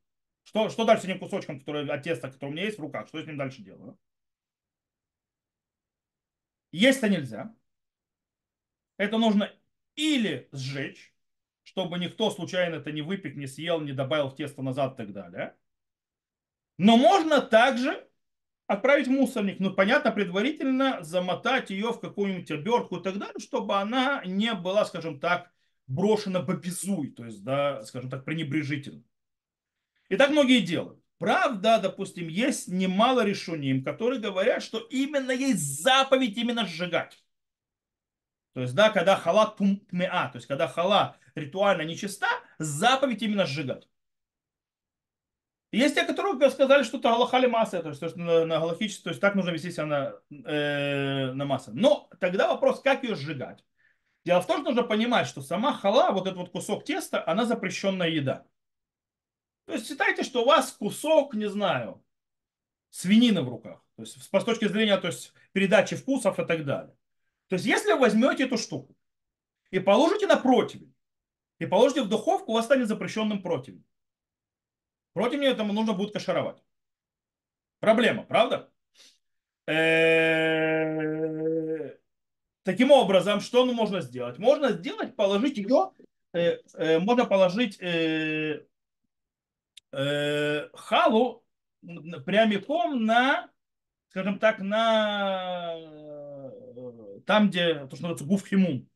Что, 0.44 0.68
что 0.68 0.84
дальше 0.84 1.02
с 1.02 1.04
этим 1.06 1.18
кусочком, 1.18 1.58
который, 1.58 1.88
от 1.88 2.02
теста, 2.02 2.30
который 2.30 2.50
у 2.50 2.52
меня 2.52 2.64
есть 2.64 2.78
в 2.78 2.82
руках? 2.82 3.08
Что 3.08 3.22
с 3.22 3.26
ним 3.26 3.36
дальше 3.36 3.62
делаю? 3.62 3.98
Есть-то 6.70 7.08
нельзя. 7.08 7.54
Это 8.98 9.18
нужно 9.18 9.52
или 9.94 10.48
сжечь, 10.52 11.14
чтобы 11.78 12.00
никто 12.00 12.28
случайно 12.30 12.76
это 12.76 12.90
не 12.90 13.02
выпек, 13.02 13.36
не 13.36 13.46
съел, 13.46 13.80
не 13.80 13.92
добавил 13.92 14.30
в 14.30 14.34
тесто 14.34 14.62
назад 14.62 14.94
и 14.94 14.96
так 14.96 15.12
далее. 15.12 15.54
Но 16.76 16.96
можно 16.96 17.40
также 17.40 18.04
отправить 18.66 19.06
в 19.06 19.12
мусорник. 19.12 19.60
Ну, 19.60 19.72
понятно, 19.72 20.10
предварительно 20.10 21.04
замотать 21.04 21.70
ее 21.70 21.92
в 21.92 22.00
какую-нибудь 22.00 22.50
обертку 22.50 22.96
и 22.96 23.02
так 23.02 23.18
далее, 23.18 23.38
чтобы 23.38 23.76
она 23.76 24.24
не 24.24 24.52
была, 24.54 24.84
скажем 24.86 25.20
так, 25.20 25.52
брошена 25.86 26.40
бабизуй, 26.40 27.12
то 27.12 27.24
есть, 27.24 27.44
да, 27.44 27.84
скажем 27.84 28.10
так, 28.10 28.24
пренебрежительно. 28.24 29.04
И 30.08 30.16
так 30.16 30.30
многие 30.30 30.60
делают. 30.60 31.00
Правда, 31.18 31.78
допустим, 31.80 32.26
есть 32.26 32.66
немало 32.66 33.24
решений, 33.24 33.80
которые 33.82 34.20
говорят, 34.20 34.64
что 34.64 34.78
именно 34.78 35.30
есть 35.30 35.80
заповедь 35.80 36.36
именно 36.36 36.66
сжигать. 36.66 37.22
То 38.54 38.62
есть, 38.62 38.74
да, 38.74 38.90
когда 38.90 39.14
хала 39.14 39.46
тумтмеа, 39.56 40.30
то 40.32 40.38
есть, 40.38 40.48
когда 40.48 40.66
хала 40.66 41.16
ритуально 41.38 41.82
нечиста, 41.82 42.28
заповедь 42.58 43.22
именно 43.22 43.46
сжигать. 43.46 43.88
Есть 45.70 45.94
те, 45.96 46.04
которые 46.04 46.50
сказали, 46.50 46.82
что 46.82 46.98
это 46.98 47.10
галахали 47.10 47.46
масса, 47.46 47.82
то 47.82 47.90
есть, 47.90 48.02
что 48.02 48.18
на, 48.18 48.46
на 48.46 48.58
галахически, 48.58 49.02
то 49.02 49.10
есть 49.10 49.20
так 49.20 49.34
нужно 49.34 49.50
вести 49.50 49.70
себя 49.70 49.84
на, 49.84 50.14
э, 50.30 51.32
на 51.32 51.44
массу. 51.44 51.72
Но 51.74 52.08
тогда 52.20 52.48
вопрос, 52.48 52.80
как 52.80 53.04
ее 53.04 53.14
сжигать. 53.14 53.62
Дело 54.24 54.40
в 54.40 54.46
том, 54.46 54.60
что 54.60 54.70
нужно 54.70 54.82
понимать, 54.82 55.26
что 55.26 55.42
сама 55.42 55.74
хала, 55.74 56.10
вот 56.12 56.26
этот 56.26 56.38
вот 56.38 56.50
кусок 56.50 56.84
теста, 56.84 57.22
она 57.26 57.44
запрещенная 57.44 58.08
еда. 58.08 58.46
То 59.66 59.74
есть 59.74 59.86
считайте, 59.86 60.22
что 60.22 60.42
у 60.42 60.46
вас 60.46 60.72
кусок, 60.72 61.34
не 61.34 61.50
знаю, 61.50 62.02
свинины 62.88 63.42
в 63.42 63.48
руках. 63.50 63.84
То 63.96 64.02
есть 64.02 64.22
с 64.22 64.28
точки 64.28 64.66
зрения 64.66 64.96
то 64.96 65.08
есть, 65.08 65.34
передачи 65.52 65.96
вкусов 65.96 66.38
и 66.38 66.46
так 66.46 66.64
далее. 66.64 66.94
То 67.48 67.54
есть 67.54 67.66
если 67.66 67.92
вы 67.92 68.00
возьмете 68.00 68.44
эту 68.44 68.56
штуку 68.56 68.96
и 69.70 69.78
положите 69.78 70.26
на 70.26 70.36
противень, 70.36 70.94
и 71.58 71.66
положите 71.66 72.02
в 72.02 72.08
духовку, 72.08 72.52
у 72.52 72.54
вас 72.54 72.64
станет 72.64 72.88
запрещенным 72.88 73.42
противень. 73.42 73.84
Против 75.12 75.40
нее 75.40 75.50
этому 75.50 75.72
нужно 75.72 75.92
будет 75.94 76.12
кашаровать. 76.12 76.62
Проблема, 77.80 78.22
правда? 78.24 78.70
Э, 79.66 80.86
таким 82.62 82.90
образом, 82.90 83.40
что 83.40 83.64
можно 83.66 84.00
сделать? 84.00 84.38
Можно 84.38 84.72
сделать, 84.72 85.14
положить 85.16 85.58
ее, 85.58 85.92
э, 86.32 86.58
э, 86.74 86.98
можно 86.98 87.26
положить 87.26 87.78
халу 89.90 91.44
прямиком 91.80 93.04
на, 93.04 93.50
скажем 94.10 94.38
так, 94.38 94.58
на 94.60 95.76
там, 97.26 97.48
где, 97.50 97.74
то, 97.74 97.96
что 97.96 98.08
называется, 98.08 98.24
гуфхимум. 98.24 98.88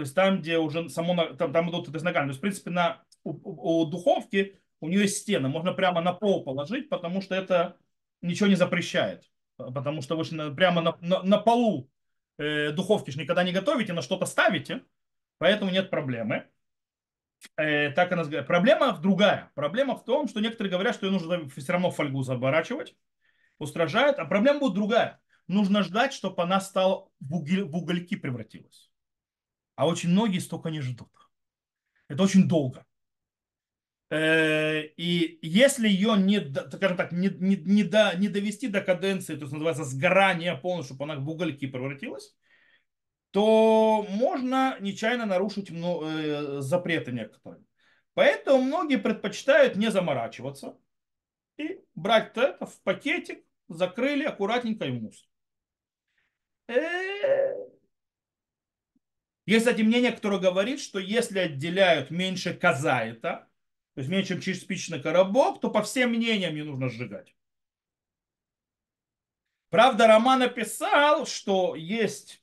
То 0.00 0.04
есть 0.04 0.14
там, 0.14 0.40
где 0.40 0.56
уже 0.56 0.88
само, 0.88 1.34
там, 1.34 1.52
там 1.52 1.68
идут 1.68 1.90
это 1.90 2.02
ногами. 2.02 2.28
То 2.28 2.28
есть, 2.28 2.38
в 2.38 2.40
принципе, 2.40 2.70
на, 2.70 3.02
у, 3.22 3.82
у, 3.82 3.84
духовки 3.84 4.58
у 4.80 4.88
нее 4.88 5.02
есть 5.02 5.18
стены, 5.18 5.48
можно 5.48 5.74
прямо 5.74 6.00
на 6.00 6.14
пол 6.14 6.42
положить, 6.42 6.88
потому 6.88 7.20
что 7.20 7.34
это 7.34 7.76
ничего 8.22 8.48
не 8.48 8.54
запрещает. 8.54 9.30
Потому 9.58 10.00
что 10.00 10.16
вы 10.16 10.54
прямо 10.54 10.80
на, 10.80 10.96
на, 11.02 11.22
на 11.22 11.36
полу 11.36 11.90
э, 12.38 12.70
духовки 12.70 13.10
же 13.10 13.18
никогда 13.18 13.44
не 13.44 13.52
готовите, 13.52 13.92
на 13.92 14.00
что-то 14.00 14.24
ставите, 14.24 14.84
поэтому 15.36 15.70
нет 15.70 15.90
проблемы. 15.90 16.46
Э, 17.58 17.90
так 17.90 18.10
она 18.12 18.22
говорит. 18.22 18.46
Проблема 18.46 18.96
другая. 18.96 19.52
Проблема 19.54 19.96
в 19.96 20.04
том, 20.06 20.28
что 20.28 20.40
некоторые 20.40 20.72
говорят, 20.72 20.94
что 20.94 21.04
ее 21.04 21.12
нужно 21.12 21.46
все 21.50 21.72
равно 21.72 21.90
фольгу 21.90 22.22
заворачивать, 22.22 22.96
устражает, 23.58 24.18
а 24.18 24.24
проблема 24.24 24.60
будет 24.60 24.72
другая. 24.72 25.20
Нужно 25.46 25.82
ждать, 25.82 26.14
чтобы 26.14 26.42
она 26.42 26.58
стала 26.58 27.10
в, 27.20 27.34
уголь, 27.34 27.64
в 27.64 27.76
угольки 27.76 28.16
превратилась. 28.16 28.89
А 29.80 29.86
очень 29.86 30.10
многие 30.10 30.40
столько 30.40 30.68
не 30.68 30.82
ждут. 30.82 31.08
Это 32.08 32.22
очень 32.22 32.46
долго. 32.46 32.84
Э, 34.10 34.82
и 34.82 35.38
если 35.40 35.88
ее 35.88 36.18
не, 36.18 36.38
скажем 36.70 36.98
так, 36.98 37.12
не, 37.12 37.30
не, 37.30 37.56
не, 37.56 37.84
до, 37.84 38.12
не 38.18 38.28
довести 38.28 38.68
до 38.68 38.82
каденции, 38.82 39.36
то 39.36 39.40
есть 39.40 39.52
называется 39.54 39.84
сгорание 39.84 40.54
полностью, 40.54 40.96
чтобы 40.96 41.10
она 41.10 41.18
в 41.18 41.30
угольки 41.30 41.66
превратилась, 41.66 42.36
то 43.30 44.04
можно 44.10 44.76
нечаянно 44.80 45.24
нарушить 45.24 45.70
э, 45.70 46.58
запреты 46.60 47.12
некоторые. 47.12 47.64
Поэтому 48.12 48.60
многие 48.60 48.98
предпочитают 48.98 49.76
не 49.76 49.90
заморачиваться 49.90 50.76
и 51.56 51.80
брать 51.94 52.36
это 52.36 52.66
в 52.66 52.82
пакетик, 52.82 53.42
закрыли 53.68 54.24
аккуратненько 54.24 54.84
и 54.84 54.92
мусор. 54.92 55.26
Э, 59.50 59.54
Есть, 59.54 59.66
кстати, 59.66 59.82
мнение, 59.82 60.12
которое 60.12 60.40
говорит, 60.40 60.80
что 60.80 60.98
если 60.98 61.40
отделяют 61.40 62.10
меньше 62.10 62.54
казаита, 62.54 63.48
то 63.94 64.00
есть 64.00 64.08
меньше, 64.08 64.40
чем 64.40 64.54
спичечный 64.54 65.02
коробок, 65.02 65.60
то 65.60 65.70
по 65.70 65.82
всем 65.82 66.10
мнениям 66.10 66.54
не 66.54 66.62
нужно 66.62 66.88
сжигать. 66.88 67.34
Правда, 69.70 70.06
Роман 70.06 70.40
написал, 70.40 71.26
что 71.26 71.76
есть, 71.76 72.42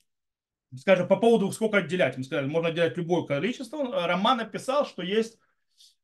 скажем, 0.76 1.08
по 1.08 1.16
поводу 1.16 1.52
сколько 1.52 1.78
отделять. 1.78 2.16
Мы 2.16 2.24
сказали, 2.24 2.46
можно 2.46 2.70
отделять 2.70 2.96
любое 2.96 3.24
количество. 3.24 4.06
Роман 4.06 4.38
написал, 4.38 4.86
что 4.86 5.02
есть 5.02 5.38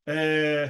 э, 0.05 0.67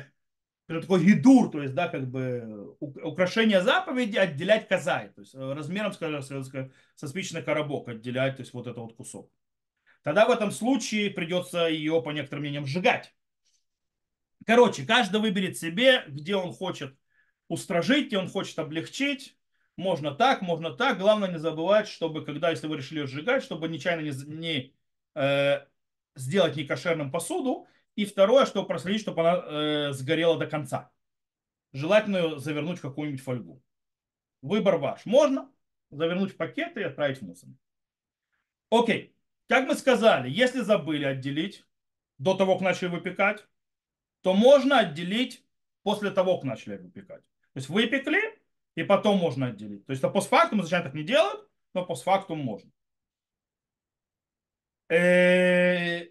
такой 0.68 1.04
гидур, 1.06 1.52
то 1.52 1.62
есть, 1.62 1.74
да, 1.74 1.90
как 1.90 2.10
бы 2.10 2.76
украшение 2.80 3.62
заповеди 3.62 4.18
отделять 4.18 4.68
казай, 4.68 5.10
то 5.10 5.22
есть 5.22 5.36
размером, 5.36 5.94
скажем, 5.94 6.22
со 6.96 7.08
спичечный 7.08 7.44
коробок 7.44 7.90
отделять, 7.90 8.38
то 8.38 8.42
есть 8.42 8.54
вот 8.54 8.68
этот 8.68 8.78
вот 8.78 8.96
кусок. 8.96 9.30
Тогда 10.06 10.28
в 10.28 10.30
этом 10.30 10.52
случае 10.52 11.10
придется 11.10 11.66
ее, 11.66 12.00
по 12.00 12.12
некоторым 12.12 12.44
мнениям, 12.44 12.68
сжигать. 12.68 13.16
Короче, 14.46 14.86
каждый 14.86 15.20
выберет 15.20 15.58
себе, 15.58 16.04
где 16.08 16.36
он 16.36 16.54
хочет 16.54 16.96
устражить, 17.48 18.06
где 18.08 18.20
он 18.20 18.30
хочет 18.30 18.60
облегчить. 18.60 19.36
Можно 19.78 20.14
так, 20.14 20.44
можно 20.44 20.70
так. 20.70 21.00
Главное 21.00 21.32
не 21.32 21.40
забывать, 21.40 21.88
чтобы, 21.88 22.24
когда, 22.24 22.52
если 22.52 22.68
вы 22.68 22.78
решили 22.78 23.04
сжигать, 23.08 23.42
чтобы 23.42 23.68
нечаянно 23.68 24.02
не, 24.02 24.36
не 24.36 24.76
э, 25.16 25.66
сделать 26.14 26.56
некошерным 26.56 27.10
посуду. 27.10 27.66
И 27.96 28.06
второе, 28.06 28.46
чтобы 28.46 28.68
проследить, 28.68 29.02
чтобы 29.02 29.22
она 29.22 29.44
э, 29.44 29.92
сгорела 29.94 30.38
до 30.38 30.46
конца. 30.46 30.92
Желательно 31.74 32.18
ее 32.18 32.40
завернуть 32.40 32.78
в 32.78 32.84
какую-нибудь 32.84 33.24
фольгу. 33.24 33.60
Выбор 34.44 34.78
ваш. 34.78 35.04
Можно 35.08 35.52
завернуть 35.90 36.34
в 36.34 36.38
пакет 36.38 36.78
и 36.78 36.84
отправить 36.84 37.18
в 37.18 37.22
мусор. 37.24 37.50
Окей. 38.70 39.15
Как 39.48 39.68
мы 39.68 39.76
сказали, 39.76 40.30
если 40.30 40.62
забыли 40.62 41.06
отделить 41.06 41.66
до 42.18 42.36
того, 42.36 42.54
как 42.54 42.64
начали 42.64 42.88
выпекать, 42.90 43.46
то 44.22 44.34
можно 44.34 44.80
отделить 44.80 45.46
после 45.84 46.10
того, 46.12 46.38
как 46.38 46.46
начали 46.46 46.78
выпекать. 46.78 47.22
То 47.54 47.60
есть 47.60 47.70
выпекли, 47.70 48.20
и 48.76 48.84
потом 48.84 49.18
можно 49.18 49.48
отделить. 49.48 49.86
То 49.86 49.92
есть 49.92 50.04
это 50.04 50.12
постфактум, 50.12 50.60
изначально 50.60 50.86
так 50.86 50.96
не 50.96 51.04
делают, 51.04 51.48
но 51.74 51.86
постфактум 51.86 52.40
можно. 52.40 52.72
Э, 54.90 56.08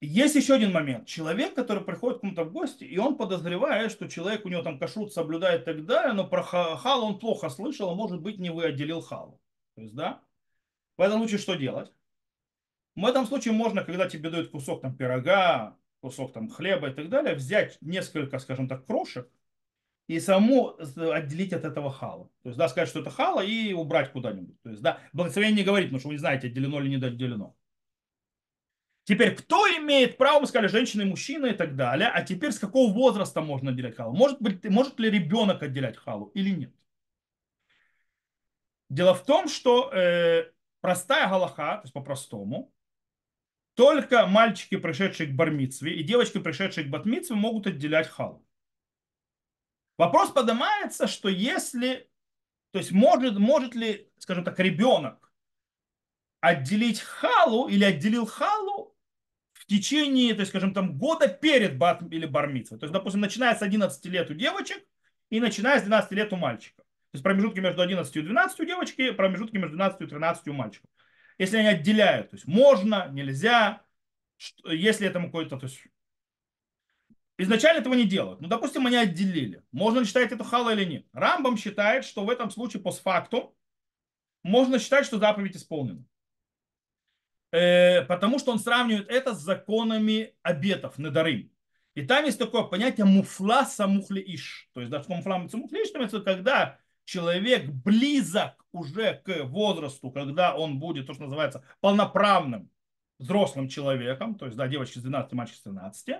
есть 0.00 0.36
еще 0.36 0.54
один 0.54 0.72
момент. 0.72 1.06
Человек, 1.06 1.54
который 1.54 1.84
приходит 1.84 2.18
к 2.18 2.20
кому-то 2.20 2.44
в 2.44 2.52
гости, 2.52 2.84
и 2.84 2.98
он 2.98 3.16
подозревает, 3.16 3.90
что 3.90 4.08
человек 4.08 4.44
у 4.44 4.48
него 4.48 4.62
там 4.62 4.78
кашрут 4.78 5.12
соблюдает 5.12 5.62
и 5.62 5.64
так 5.64 5.84
далее, 5.86 6.12
но 6.12 6.26
про 6.26 6.42
хал 6.42 7.04
он 7.04 7.18
плохо 7.18 7.48
слышал, 7.48 7.90
а 7.90 7.94
может 7.94 8.20
быть 8.20 8.38
не 8.38 8.50
вы 8.50 8.66
отделил 8.66 9.00
халу. 9.00 9.40
То 9.74 9.82
есть, 9.82 9.94
да? 9.94 10.22
В 10.98 11.00
этом 11.00 11.18
случае 11.18 11.38
что 11.38 11.54
делать? 11.54 11.92
В 12.96 13.06
этом 13.06 13.26
случае 13.26 13.54
можно, 13.54 13.84
когда 13.84 14.08
тебе 14.08 14.28
дают 14.28 14.50
кусок 14.50 14.82
там 14.82 14.96
пирога, 14.96 15.78
кусок 16.00 16.32
там 16.32 16.48
хлеба 16.48 16.90
и 16.90 16.92
так 16.92 17.08
далее, 17.08 17.34
взять 17.34 17.78
несколько, 17.80 18.40
скажем 18.40 18.68
так, 18.68 18.84
крошек 18.84 19.30
и 20.08 20.18
саму 20.18 20.76
отделить 20.78 21.52
от 21.52 21.64
этого 21.64 21.92
хала. 21.92 22.28
То 22.42 22.48
есть, 22.48 22.58
да, 22.58 22.68
сказать, 22.68 22.88
что 22.88 23.00
это 23.00 23.10
хала 23.10 23.44
и 23.44 23.72
убрать 23.72 24.10
куда-нибудь. 24.10 24.60
То 24.62 24.70
есть, 24.70 24.82
да, 24.82 24.98
благословение 25.12 25.58
не 25.58 25.64
говорит, 25.64 25.88
потому 25.88 26.00
что 26.00 26.08
вы 26.08 26.14
не 26.14 26.18
знаете, 26.18 26.48
отделено 26.48 26.80
или 26.80 26.88
не 26.88 27.06
отделено. 27.06 27.54
Теперь, 29.04 29.34
кто 29.36 29.66
имеет 29.68 30.18
право, 30.18 30.40
мы 30.40 30.46
сказали, 30.46 30.68
женщины, 30.68 31.04
мужчины 31.04 31.48
и 31.48 31.54
так 31.54 31.76
далее, 31.76 32.08
а 32.08 32.22
теперь 32.22 32.52
с 32.52 32.58
какого 32.58 32.92
возраста 32.92 33.40
можно 33.40 33.70
отделять 33.70 33.96
халу? 33.96 34.16
Может, 34.16 34.40
быть, 34.42 34.64
может 34.64 34.98
ли 34.98 35.10
ребенок 35.10 35.62
отделять 35.62 35.96
халу 35.96 36.32
или 36.34 36.50
нет? 36.50 36.74
Дело 38.90 39.14
в 39.14 39.24
том, 39.24 39.48
что 39.48 39.90
э, 39.92 40.50
простая 40.80 41.28
галаха, 41.28 41.76
то 41.76 41.82
есть 41.84 41.92
по-простому, 41.92 42.72
только 43.74 44.26
мальчики, 44.26 44.76
пришедшие 44.76 45.28
к 45.28 45.36
бармицве, 45.36 45.94
и 45.94 46.02
девочки, 46.02 46.38
пришедшие 46.38 46.86
к 46.86 46.90
батмицве, 46.90 47.36
могут 47.36 47.68
отделять 47.68 48.08
халу. 48.08 48.44
Вопрос 49.96 50.30
поднимается, 50.30 51.06
что 51.06 51.28
если, 51.28 52.10
то 52.72 52.78
есть 52.78 52.92
может, 52.92 53.38
может 53.38 53.74
ли, 53.74 54.10
скажем 54.18 54.44
так, 54.44 54.58
ребенок 54.58 55.32
отделить 56.40 57.00
халу 57.00 57.68
или 57.68 57.84
отделил 57.84 58.26
халу 58.26 58.96
в 59.52 59.66
течение, 59.66 60.34
то 60.34 60.40
есть, 60.40 60.50
скажем, 60.50 60.72
там, 60.72 60.96
года 60.96 61.28
перед 61.28 61.78
бат 61.78 62.02
или 62.10 62.26
бармитвой. 62.26 62.78
То 62.78 62.84
есть, 62.86 62.92
допустим, 62.92 63.20
начиная 63.20 63.54
с 63.56 63.62
11 63.62 64.04
лет 64.06 64.30
у 64.30 64.34
девочек 64.34 64.84
и 65.30 65.40
начиная 65.40 65.78
с 65.78 65.82
12 65.82 66.12
лет 66.12 66.32
у 66.32 66.36
мальчика. 66.36 66.84
То 67.10 67.16
есть 67.16 67.24
промежутки 67.24 67.60
между 67.60 67.80
11 67.80 68.14
и 68.16 68.20
12 68.20 68.60
у 68.60 68.64
девочки, 68.64 69.10
промежутки 69.12 69.56
между 69.56 69.76
12 69.76 70.00
и 70.02 70.06
13 70.06 70.48
у 70.48 70.52
мальчика. 70.52 70.86
Если 71.38 71.56
они 71.56 71.68
отделяют, 71.68 72.30
то 72.30 72.36
есть 72.36 72.46
можно, 72.46 73.08
нельзя, 73.08 73.82
если 74.64 75.06
этому 75.06 75.26
какой-то, 75.26 75.56
то 75.56 75.66
есть 75.66 75.80
изначально 77.38 77.80
этого 77.80 77.94
не 77.94 78.06
делают. 78.06 78.40
Ну, 78.40 78.48
допустим, 78.48 78.86
они 78.86 78.96
отделили. 78.96 79.62
Можно 79.72 80.00
ли 80.00 80.04
считать 80.04 80.32
это 80.32 80.44
хала 80.44 80.74
или 80.74 80.84
нет? 80.84 81.06
Рамбам 81.12 81.56
считает, 81.56 82.04
что 82.04 82.24
в 82.24 82.30
этом 82.30 82.50
случае 82.50 82.82
постфактум 82.82 83.54
можно 84.42 84.78
считать, 84.78 85.06
что 85.06 85.18
заповедь 85.18 85.56
исполнена. 85.56 86.04
Э, 87.52 88.02
потому 88.02 88.38
что 88.38 88.52
он 88.52 88.58
сравнивает 88.58 89.08
это 89.08 89.34
с 89.34 89.40
законами 89.40 90.34
обетов, 90.42 90.98
недарым. 90.98 91.50
И 91.94 92.02
там 92.06 92.24
есть 92.24 92.38
такое 92.38 92.64
понятие 92.64 93.06
муфла 93.06 93.64
самухли 93.64 94.20
иш. 94.20 94.68
То 94.74 94.80
есть, 94.80 94.90
да, 94.90 95.02
муфла 95.08 95.48
самухли 95.48 95.82
иш, 95.82 95.90
это 95.94 96.20
когда 96.20 96.78
человек 97.08 97.70
близок 97.70 98.66
уже 98.70 99.22
к 99.24 99.44
возрасту, 99.44 100.10
когда 100.10 100.54
он 100.54 100.78
будет, 100.78 101.06
то, 101.06 101.14
что 101.14 101.24
называется, 101.24 101.64
полноправным 101.80 102.70
взрослым 103.18 103.68
человеком, 103.68 104.34
то 104.34 104.44
есть, 104.44 104.58
да, 104.58 104.68
девочка 104.68 104.98
с 104.98 105.02
12, 105.02 105.32
мальчик 105.32 105.56
с 105.56 105.62
13, 105.62 106.16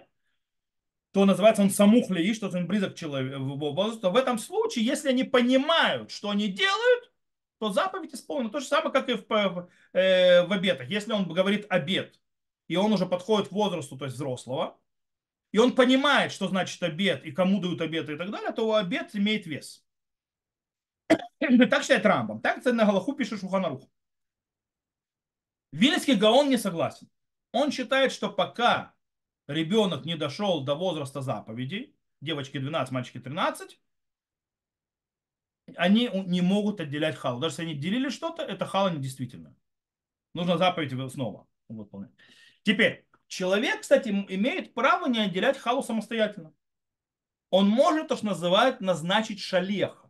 то 1.12 1.24
называется 1.26 1.62
он 1.62 1.70
самухли, 1.70 2.32
что 2.32 2.48
он 2.48 2.66
близок 2.66 2.94
к 2.94 2.96
человеку, 2.96 3.98
то 4.00 4.10
в 4.10 4.16
этом 4.16 4.38
случае, 4.38 4.86
если 4.86 5.10
они 5.10 5.24
понимают, 5.24 6.10
что 6.10 6.30
они 6.30 6.48
делают, 6.48 7.12
то 7.58 7.70
заповедь 7.70 8.14
исполнена. 8.14 8.50
То 8.50 8.60
же 8.60 8.66
самое, 8.66 8.90
как 8.90 9.10
и 9.10 9.14
в, 9.14 9.26
в, 9.28 9.68
э, 9.92 10.46
в 10.46 10.52
обетах. 10.52 10.88
Если 10.88 11.12
он 11.12 11.28
говорит 11.28 11.66
обет, 11.68 12.18
и 12.66 12.76
он 12.76 12.92
уже 12.92 13.04
подходит 13.04 13.48
к 13.48 13.52
возрасту, 13.52 13.98
то 13.98 14.06
есть 14.06 14.16
взрослого, 14.16 14.78
и 15.52 15.58
он 15.58 15.74
понимает, 15.74 16.32
что 16.32 16.48
значит 16.48 16.82
обет, 16.82 17.24
и 17.26 17.32
кому 17.32 17.60
дают 17.60 17.82
обеты 17.82 18.14
и 18.14 18.16
так 18.16 18.30
далее, 18.30 18.52
то 18.52 18.74
обет 18.74 19.14
имеет 19.14 19.46
вес. 19.46 19.84
Так 21.38 21.82
считает 21.82 22.04
Рамбам. 22.04 22.40
Так 22.40 22.64
на 22.64 22.84
Галаху 22.84 23.14
пишет 23.14 23.40
Шуханарух. 23.40 23.88
Вильский 25.72 26.14
Гаон 26.14 26.48
не 26.48 26.56
согласен. 26.56 27.08
Он 27.52 27.70
считает, 27.70 28.12
что 28.12 28.30
пока 28.30 28.94
ребенок 29.46 30.04
не 30.04 30.16
дошел 30.16 30.64
до 30.64 30.74
возраста 30.74 31.20
заповедей, 31.20 31.94
девочки 32.20 32.58
12, 32.58 32.92
мальчики 32.92 33.20
13, 33.20 33.80
они 35.76 36.08
не 36.26 36.40
могут 36.40 36.80
отделять 36.80 37.16
халу. 37.16 37.40
Даже 37.40 37.54
если 37.54 37.62
они 37.62 37.74
делили 37.74 38.08
что-то, 38.08 38.42
это 38.42 38.66
хала 38.66 38.88
не 38.88 38.98
действительно. 38.98 39.54
Нужно 40.34 40.58
заповедь 40.58 41.12
снова 41.12 41.46
выполнять. 41.68 42.12
Теперь, 42.62 43.06
человек, 43.26 43.82
кстати, 43.82 44.08
имеет 44.08 44.74
право 44.74 45.06
не 45.06 45.20
отделять 45.20 45.58
халу 45.58 45.82
самостоятельно. 45.82 46.52
Он 47.50 47.68
может, 47.68 48.08
то, 48.08 48.16
что 48.16 48.26
называют, 48.26 48.80
назначить 48.80 49.40
шалеха, 49.40 50.07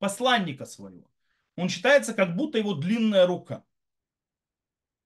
посланника 0.00 0.64
своего. 0.64 1.08
Он 1.54 1.68
считается, 1.68 2.14
как 2.14 2.34
будто 2.34 2.58
его 2.58 2.74
длинная 2.74 3.26
рука. 3.26 3.64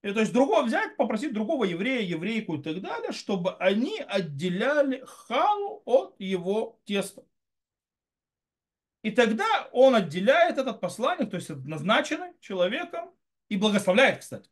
И, 0.03 0.13
то 0.13 0.21
есть 0.21 0.33
другого 0.33 0.63
взять, 0.63 0.97
попросить 0.97 1.33
другого 1.33 1.65
еврея, 1.65 2.03
еврейку 2.03 2.57
и 2.57 2.63
так 2.63 2.81
далее, 2.81 3.13
чтобы 3.13 3.55
они 3.57 4.01
отделяли 4.01 5.03
халу 5.07 5.83
от 5.85 6.15
его 6.19 6.81
теста. 6.85 7.25
И 9.03 9.11
тогда 9.11 9.69
он 9.73 9.95
отделяет 9.95 10.59
этот 10.59 10.81
посланник, 10.81 11.31
то 11.31 11.37
есть 11.37 11.51
назначенный 11.51 12.33
человеком, 12.41 13.11
и 13.49 13.57
благословляет, 13.57 14.21
кстати. 14.21 14.51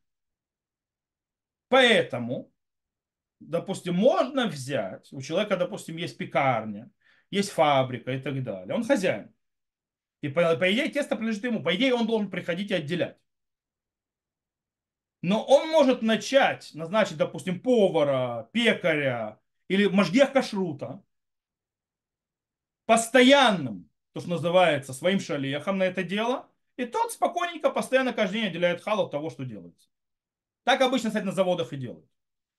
Поэтому, 1.69 2.53
допустим, 3.41 3.95
можно 3.95 4.47
взять, 4.47 5.13
у 5.13 5.23
человека, 5.23 5.57
допустим, 5.57 5.97
есть 5.97 6.19
пекарня, 6.19 6.91
есть 7.31 7.51
фабрика 7.51 8.13
и 8.13 8.21
так 8.21 8.43
далее, 8.43 8.75
он 8.75 8.85
хозяин. 8.85 9.35
И 10.23 10.29
по, 10.29 10.57
по 10.57 10.73
идее 10.73 10.89
тесто 10.89 11.17
принадлежит 11.17 11.45
ему, 11.45 11.63
по 11.63 11.75
идее 11.75 11.95
он 11.95 12.07
должен 12.07 12.31
приходить 12.31 12.71
и 12.71 12.75
отделять. 12.75 13.19
Но 15.21 15.45
он 15.45 15.69
может 15.69 16.03
начать 16.03 16.71
назначить, 16.75 17.17
допустим, 17.17 17.61
повара, 17.61 18.49
пекаря 18.53 19.41
или 19.69 19.87
мажгех 19.87 20.33
кашрута 20.33 21.03
постоянным, 22.87 23.89
то, 24.13 24.21
что 24.21 24.31
называется, 24.31 24.93
своим 24.93 25.21
шалехом 25.21 25.79
на 25.79 25.85
это 25.85 26.03
дело, 26.03 26.49
и 26.77 26.85
тот 26.85 27.13
спокойненько, 27.13 27.71
постоянно 27.71 28.13
каждый 28.13 28.41
день 28.41 28.49
отделяет 28.49 28.83
хал 28.83 29.01
от 29.01 29.11
того, 29.11 29.31
что 29.31 29.45
делается. 29.45 29.89
Так 30.65 30.81
обычно, 30.81 31.11
кстати, 31.11 31.25
на 31.25 31.33
заводах 31.33 31.73
и 31.73 31.77
делают. 31.77 32.09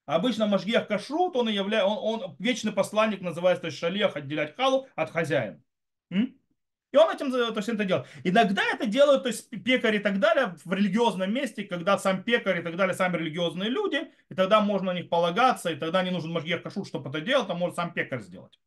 Обычно 0.05 0.47
мажгех 0.47 0.87
кашрут, 0.87 1.35
он, 1.35 1.49
и 1.49 1.53
являет, 1.53 1.85
он, 1.85 1.97
он 2.23 2.35
вечный 2.39 2.73
посланник 2.73 3.21
называется, 3.21 3.61
то 3.61 3.67
есть 3.67 3.77
шалех 3.77 4.15
отделять 4.15 4.55
халу 4.55 4.87
от 4.95 5.11
хозяина. 5.11 5.61
М? 6.09 6.37
И 6.93 6.97
он 6.97 7.09
этим, 7.09 7.31
то 7.31 7.53
есть, 7.55 7.69
это 7.69 7.85
делает. 7.85 8.05
Иногда 8.23 8.61
это 8.71 8.85
делают, 8.85 9.23
то 9.23 9.29
есть, 9.29 9.49
пекари 9.49 9.97
и 9.97 9.99
так 9.99 10.19
далее 10.19 10.55
в 10.63 10.71
религиозном 10.71 11.33
месте, 11.33 11.63
когда 11.63 11.97
сам 11.97 12.23
пекарь 12.23 12.59
и 12.59 12.61
так 12.61 12.77
далее, 12.77 12.93
сами 12.93 13.17
религиозные 13.17 13.69
люди, 13.69 14.11
и 14.29 14.35
тогда 14.35 14.61
можно 14.61 14.93
на 14.93 14.97
них 14.97 15.09
полагаться, 15.09 15.71
и 15.71 15.75
тогда 15.75 16.03
не 16.03 16.11
нужен 16.11 16.31
Машгех 16.31 16.61
Кашут, 16.61 16.87
чтобы 16.87 17.09
это 17.09 17.19
делать, 17.19 17.49
а 17.49 17.55
может 17.55 17.75
сам 17.75 17.93
пекарь 17.93 18.21
сделать. 18.21 18.59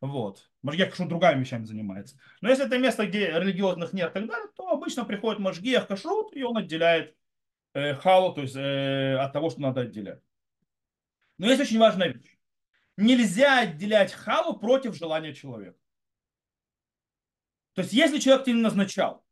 Вот. 0.00 0.48
Машгех 0.62 0.90
Кашут 0.90 1.08
другими 1.08 1.40
вещами 1.40 1.64
занимается. 1.64 2.16
Но 2.40 2.48
если 2.50 2.66
это 2.66 2.78
место, 2.78 3.04
где 3.04 3.32
религиозных 3.32 3.92
нет 3.92 4.10
и 4.10 4.14
так 4.14 4.28
далее, 4.28 4.46
то 4.54 4.68
обычно 4.68 5.04
приходит 5.04 5.40
Машгех 5.40 5.88
Кашут, 5.88 6.36
и 6.36 6.44
он 6.44 6.58
отделяет 6.58 7.16
э, 7.74 7.96
халу, 7.96 8.32
то 8.32 8.42
есть 8.42 8.54
э, 8.54 9.16
от 9.16 9.32
того, 9.32 9.50
что 9.50 9.60
надо 9.60 9.80
отделять. 9.80 10.20
Но 11.38 11.48
есть 11.48 11.60
очень 11.60 11.80
важная 11.80 12.12
вещь. 12.12 12.38
Нельзя 12.96 13.62
отделять 13.62 14.12
халу 14.12 14.56
против 14.56 14.94
желания 14.94 15.34
человека. 15.34 15.81
То 17.74 17.82
есть, 17.82 17.92
если 17.92 18.18
человек 18.18 18.44
тебя 18.44 18.56
не 18.56 18.62
назначал 18.62 19.24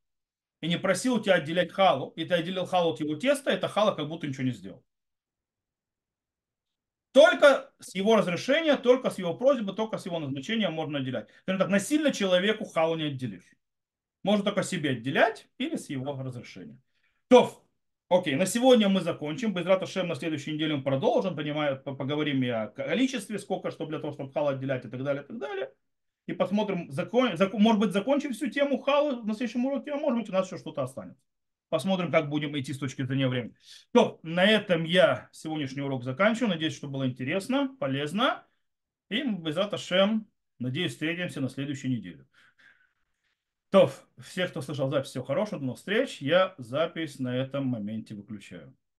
и 0.60 0.68
не 0.68 0.78
просил 0.78 1.16
у 1.16 1.20
тебя 1.20 1.34
отделять 1.34 1.72
халу, 1.72 2.12
и 2.16 2.24
ты 2.24 2.34
отделил 2.34 2.66
халу 2.66 2.92
от 2.92 3.00
его 3.00 3.14
теста, 3.16 3.50
это 3.50 3.68
хала 3.68 3.94
как 3.94 4.08
будто 4.08 4.26
ничего 4.26 4.44
не 4.44 4.52
сделал. 4.52 4.84
Только 7.12 7.72
с 7.80 7.94
его 7.94 8.16
разрешения, 8.16 8.76
только 8.76 9.10
с 9.10 9.18
его 9.18 9.34
просьбы, 9.34 9.72
только 9.72 9.98
с 9.98 10.06
его 10.06 10.18
назначения 10.20 10.70
можно 10.70 11.00
отделять. 11.00 11.28
Скажем 11.42 11.58
так, 11.58 11.68
насильно 11.68 12.12
человеку 12.12 12.64
халу 12.64 12.94
не 12.94 13.04
отделишь. 13.04 13.50
Можно 14.22 14.44
только 14.44 14.62
себе 14.62 14.90
отделять 14.90 15.48
или 15.58 15.76
с 15.76 15.90
его 15.90 16.12
разрешения. 16.22 16.78
То, 17.28 17.64
окей, 18.08 18.36
на 18.36 18.46
сегодня 18.46 18.88
мы 18.88 19.00
закончим. 19.00 19.52
Без 19.52 19.66
Раташем 19.66 20.08
на 20.08 20.14
следующей 20.14 20.52
неделе 20.52 20.76
мы 20.76 20.82
продолжим. 20.84 21.34
Понимаю, 21.34 21.82
поговорим 21.82 22.42
и 22.44 22.48
о 22.48 22.68
количестве, 22.68 23.38
сколько, 23.40 23.70
что 23.72 23.86
для 23.86 23.98
того, 23.98 24.12
чтобы 24.12 24.32
халу 24.32 24.48
отделять 24.48 24.84
и 24.84 24.88
так 24.88 25.02
далее, 25.02 25.24
и 25.24 25.26
так 25.26 25.38
далее 25.38 25.72
и 26.30 26.32
посмотрим, 26.32 26.90
закон, 26.92 27.36
закон, 27.36 27.60
может 27.60 27.80
быть, 27.80 27.90
закончим 27.90 28.32
всю 28.32 28.48
тему 28.48 28.78
халы 28.78 29.22
на 29.24 29.34
следующем 29.34 29.66
уроке, 29.66 29.92
а 29.92 29.96
может 29.96 30.20
быть, 30.20 30.28
у 30.28 30.32
нас 30.32 30.46
еще 30.46 30.58
что-то 30.58 30.82
останется. 30.82 31.20
Посмотрим, 31.68 32.10
как 32.10 32.28
будем 32.28 32.58
идти 32.58 32.72
с 32.72 32.78
точки 32.78 33.02
зрения 33.02 33.28
времени. 33.28 33.54
То, 33.92 34.20
на 34.22 34.44
этом 34.44 34.84
я 34.84 35.28
сегодняшний 35.32 35.82
урок 35.82 36.04
заканчиваю. 36.04 36.50
Надеюсь, 36.50 36.74
что 36.74 36.88
было 36.88 37.06
интересно, 37.06 37.76
полезно. 37.78 38.44
И 39.08 39.22
без 39.22 39.56
Шем, 39.80 40.28
надеюсь, 40.58 40.92
встретимся 40.92 41.40
на 41.40 41.48
следующей 41.48 41.88
неделе. 41.88 42.26
То, 43.70 43.92
всех, 44.18 44.50
кто 44.50 44.62
слышал 44.62 44.90
запись, 44.90 45.10
всего 45.10 45.24
хорошего, 45.24 45.60
до 45.60 45.66
новых 45.66 45.78
встреч. 45.78 46.20
Я 46.20 46.54
запись 46.58 47.20
на 47.20 47.36
этом 47.36 47.66
моменте 47.66 48.14
выключаю. 48.16 48.76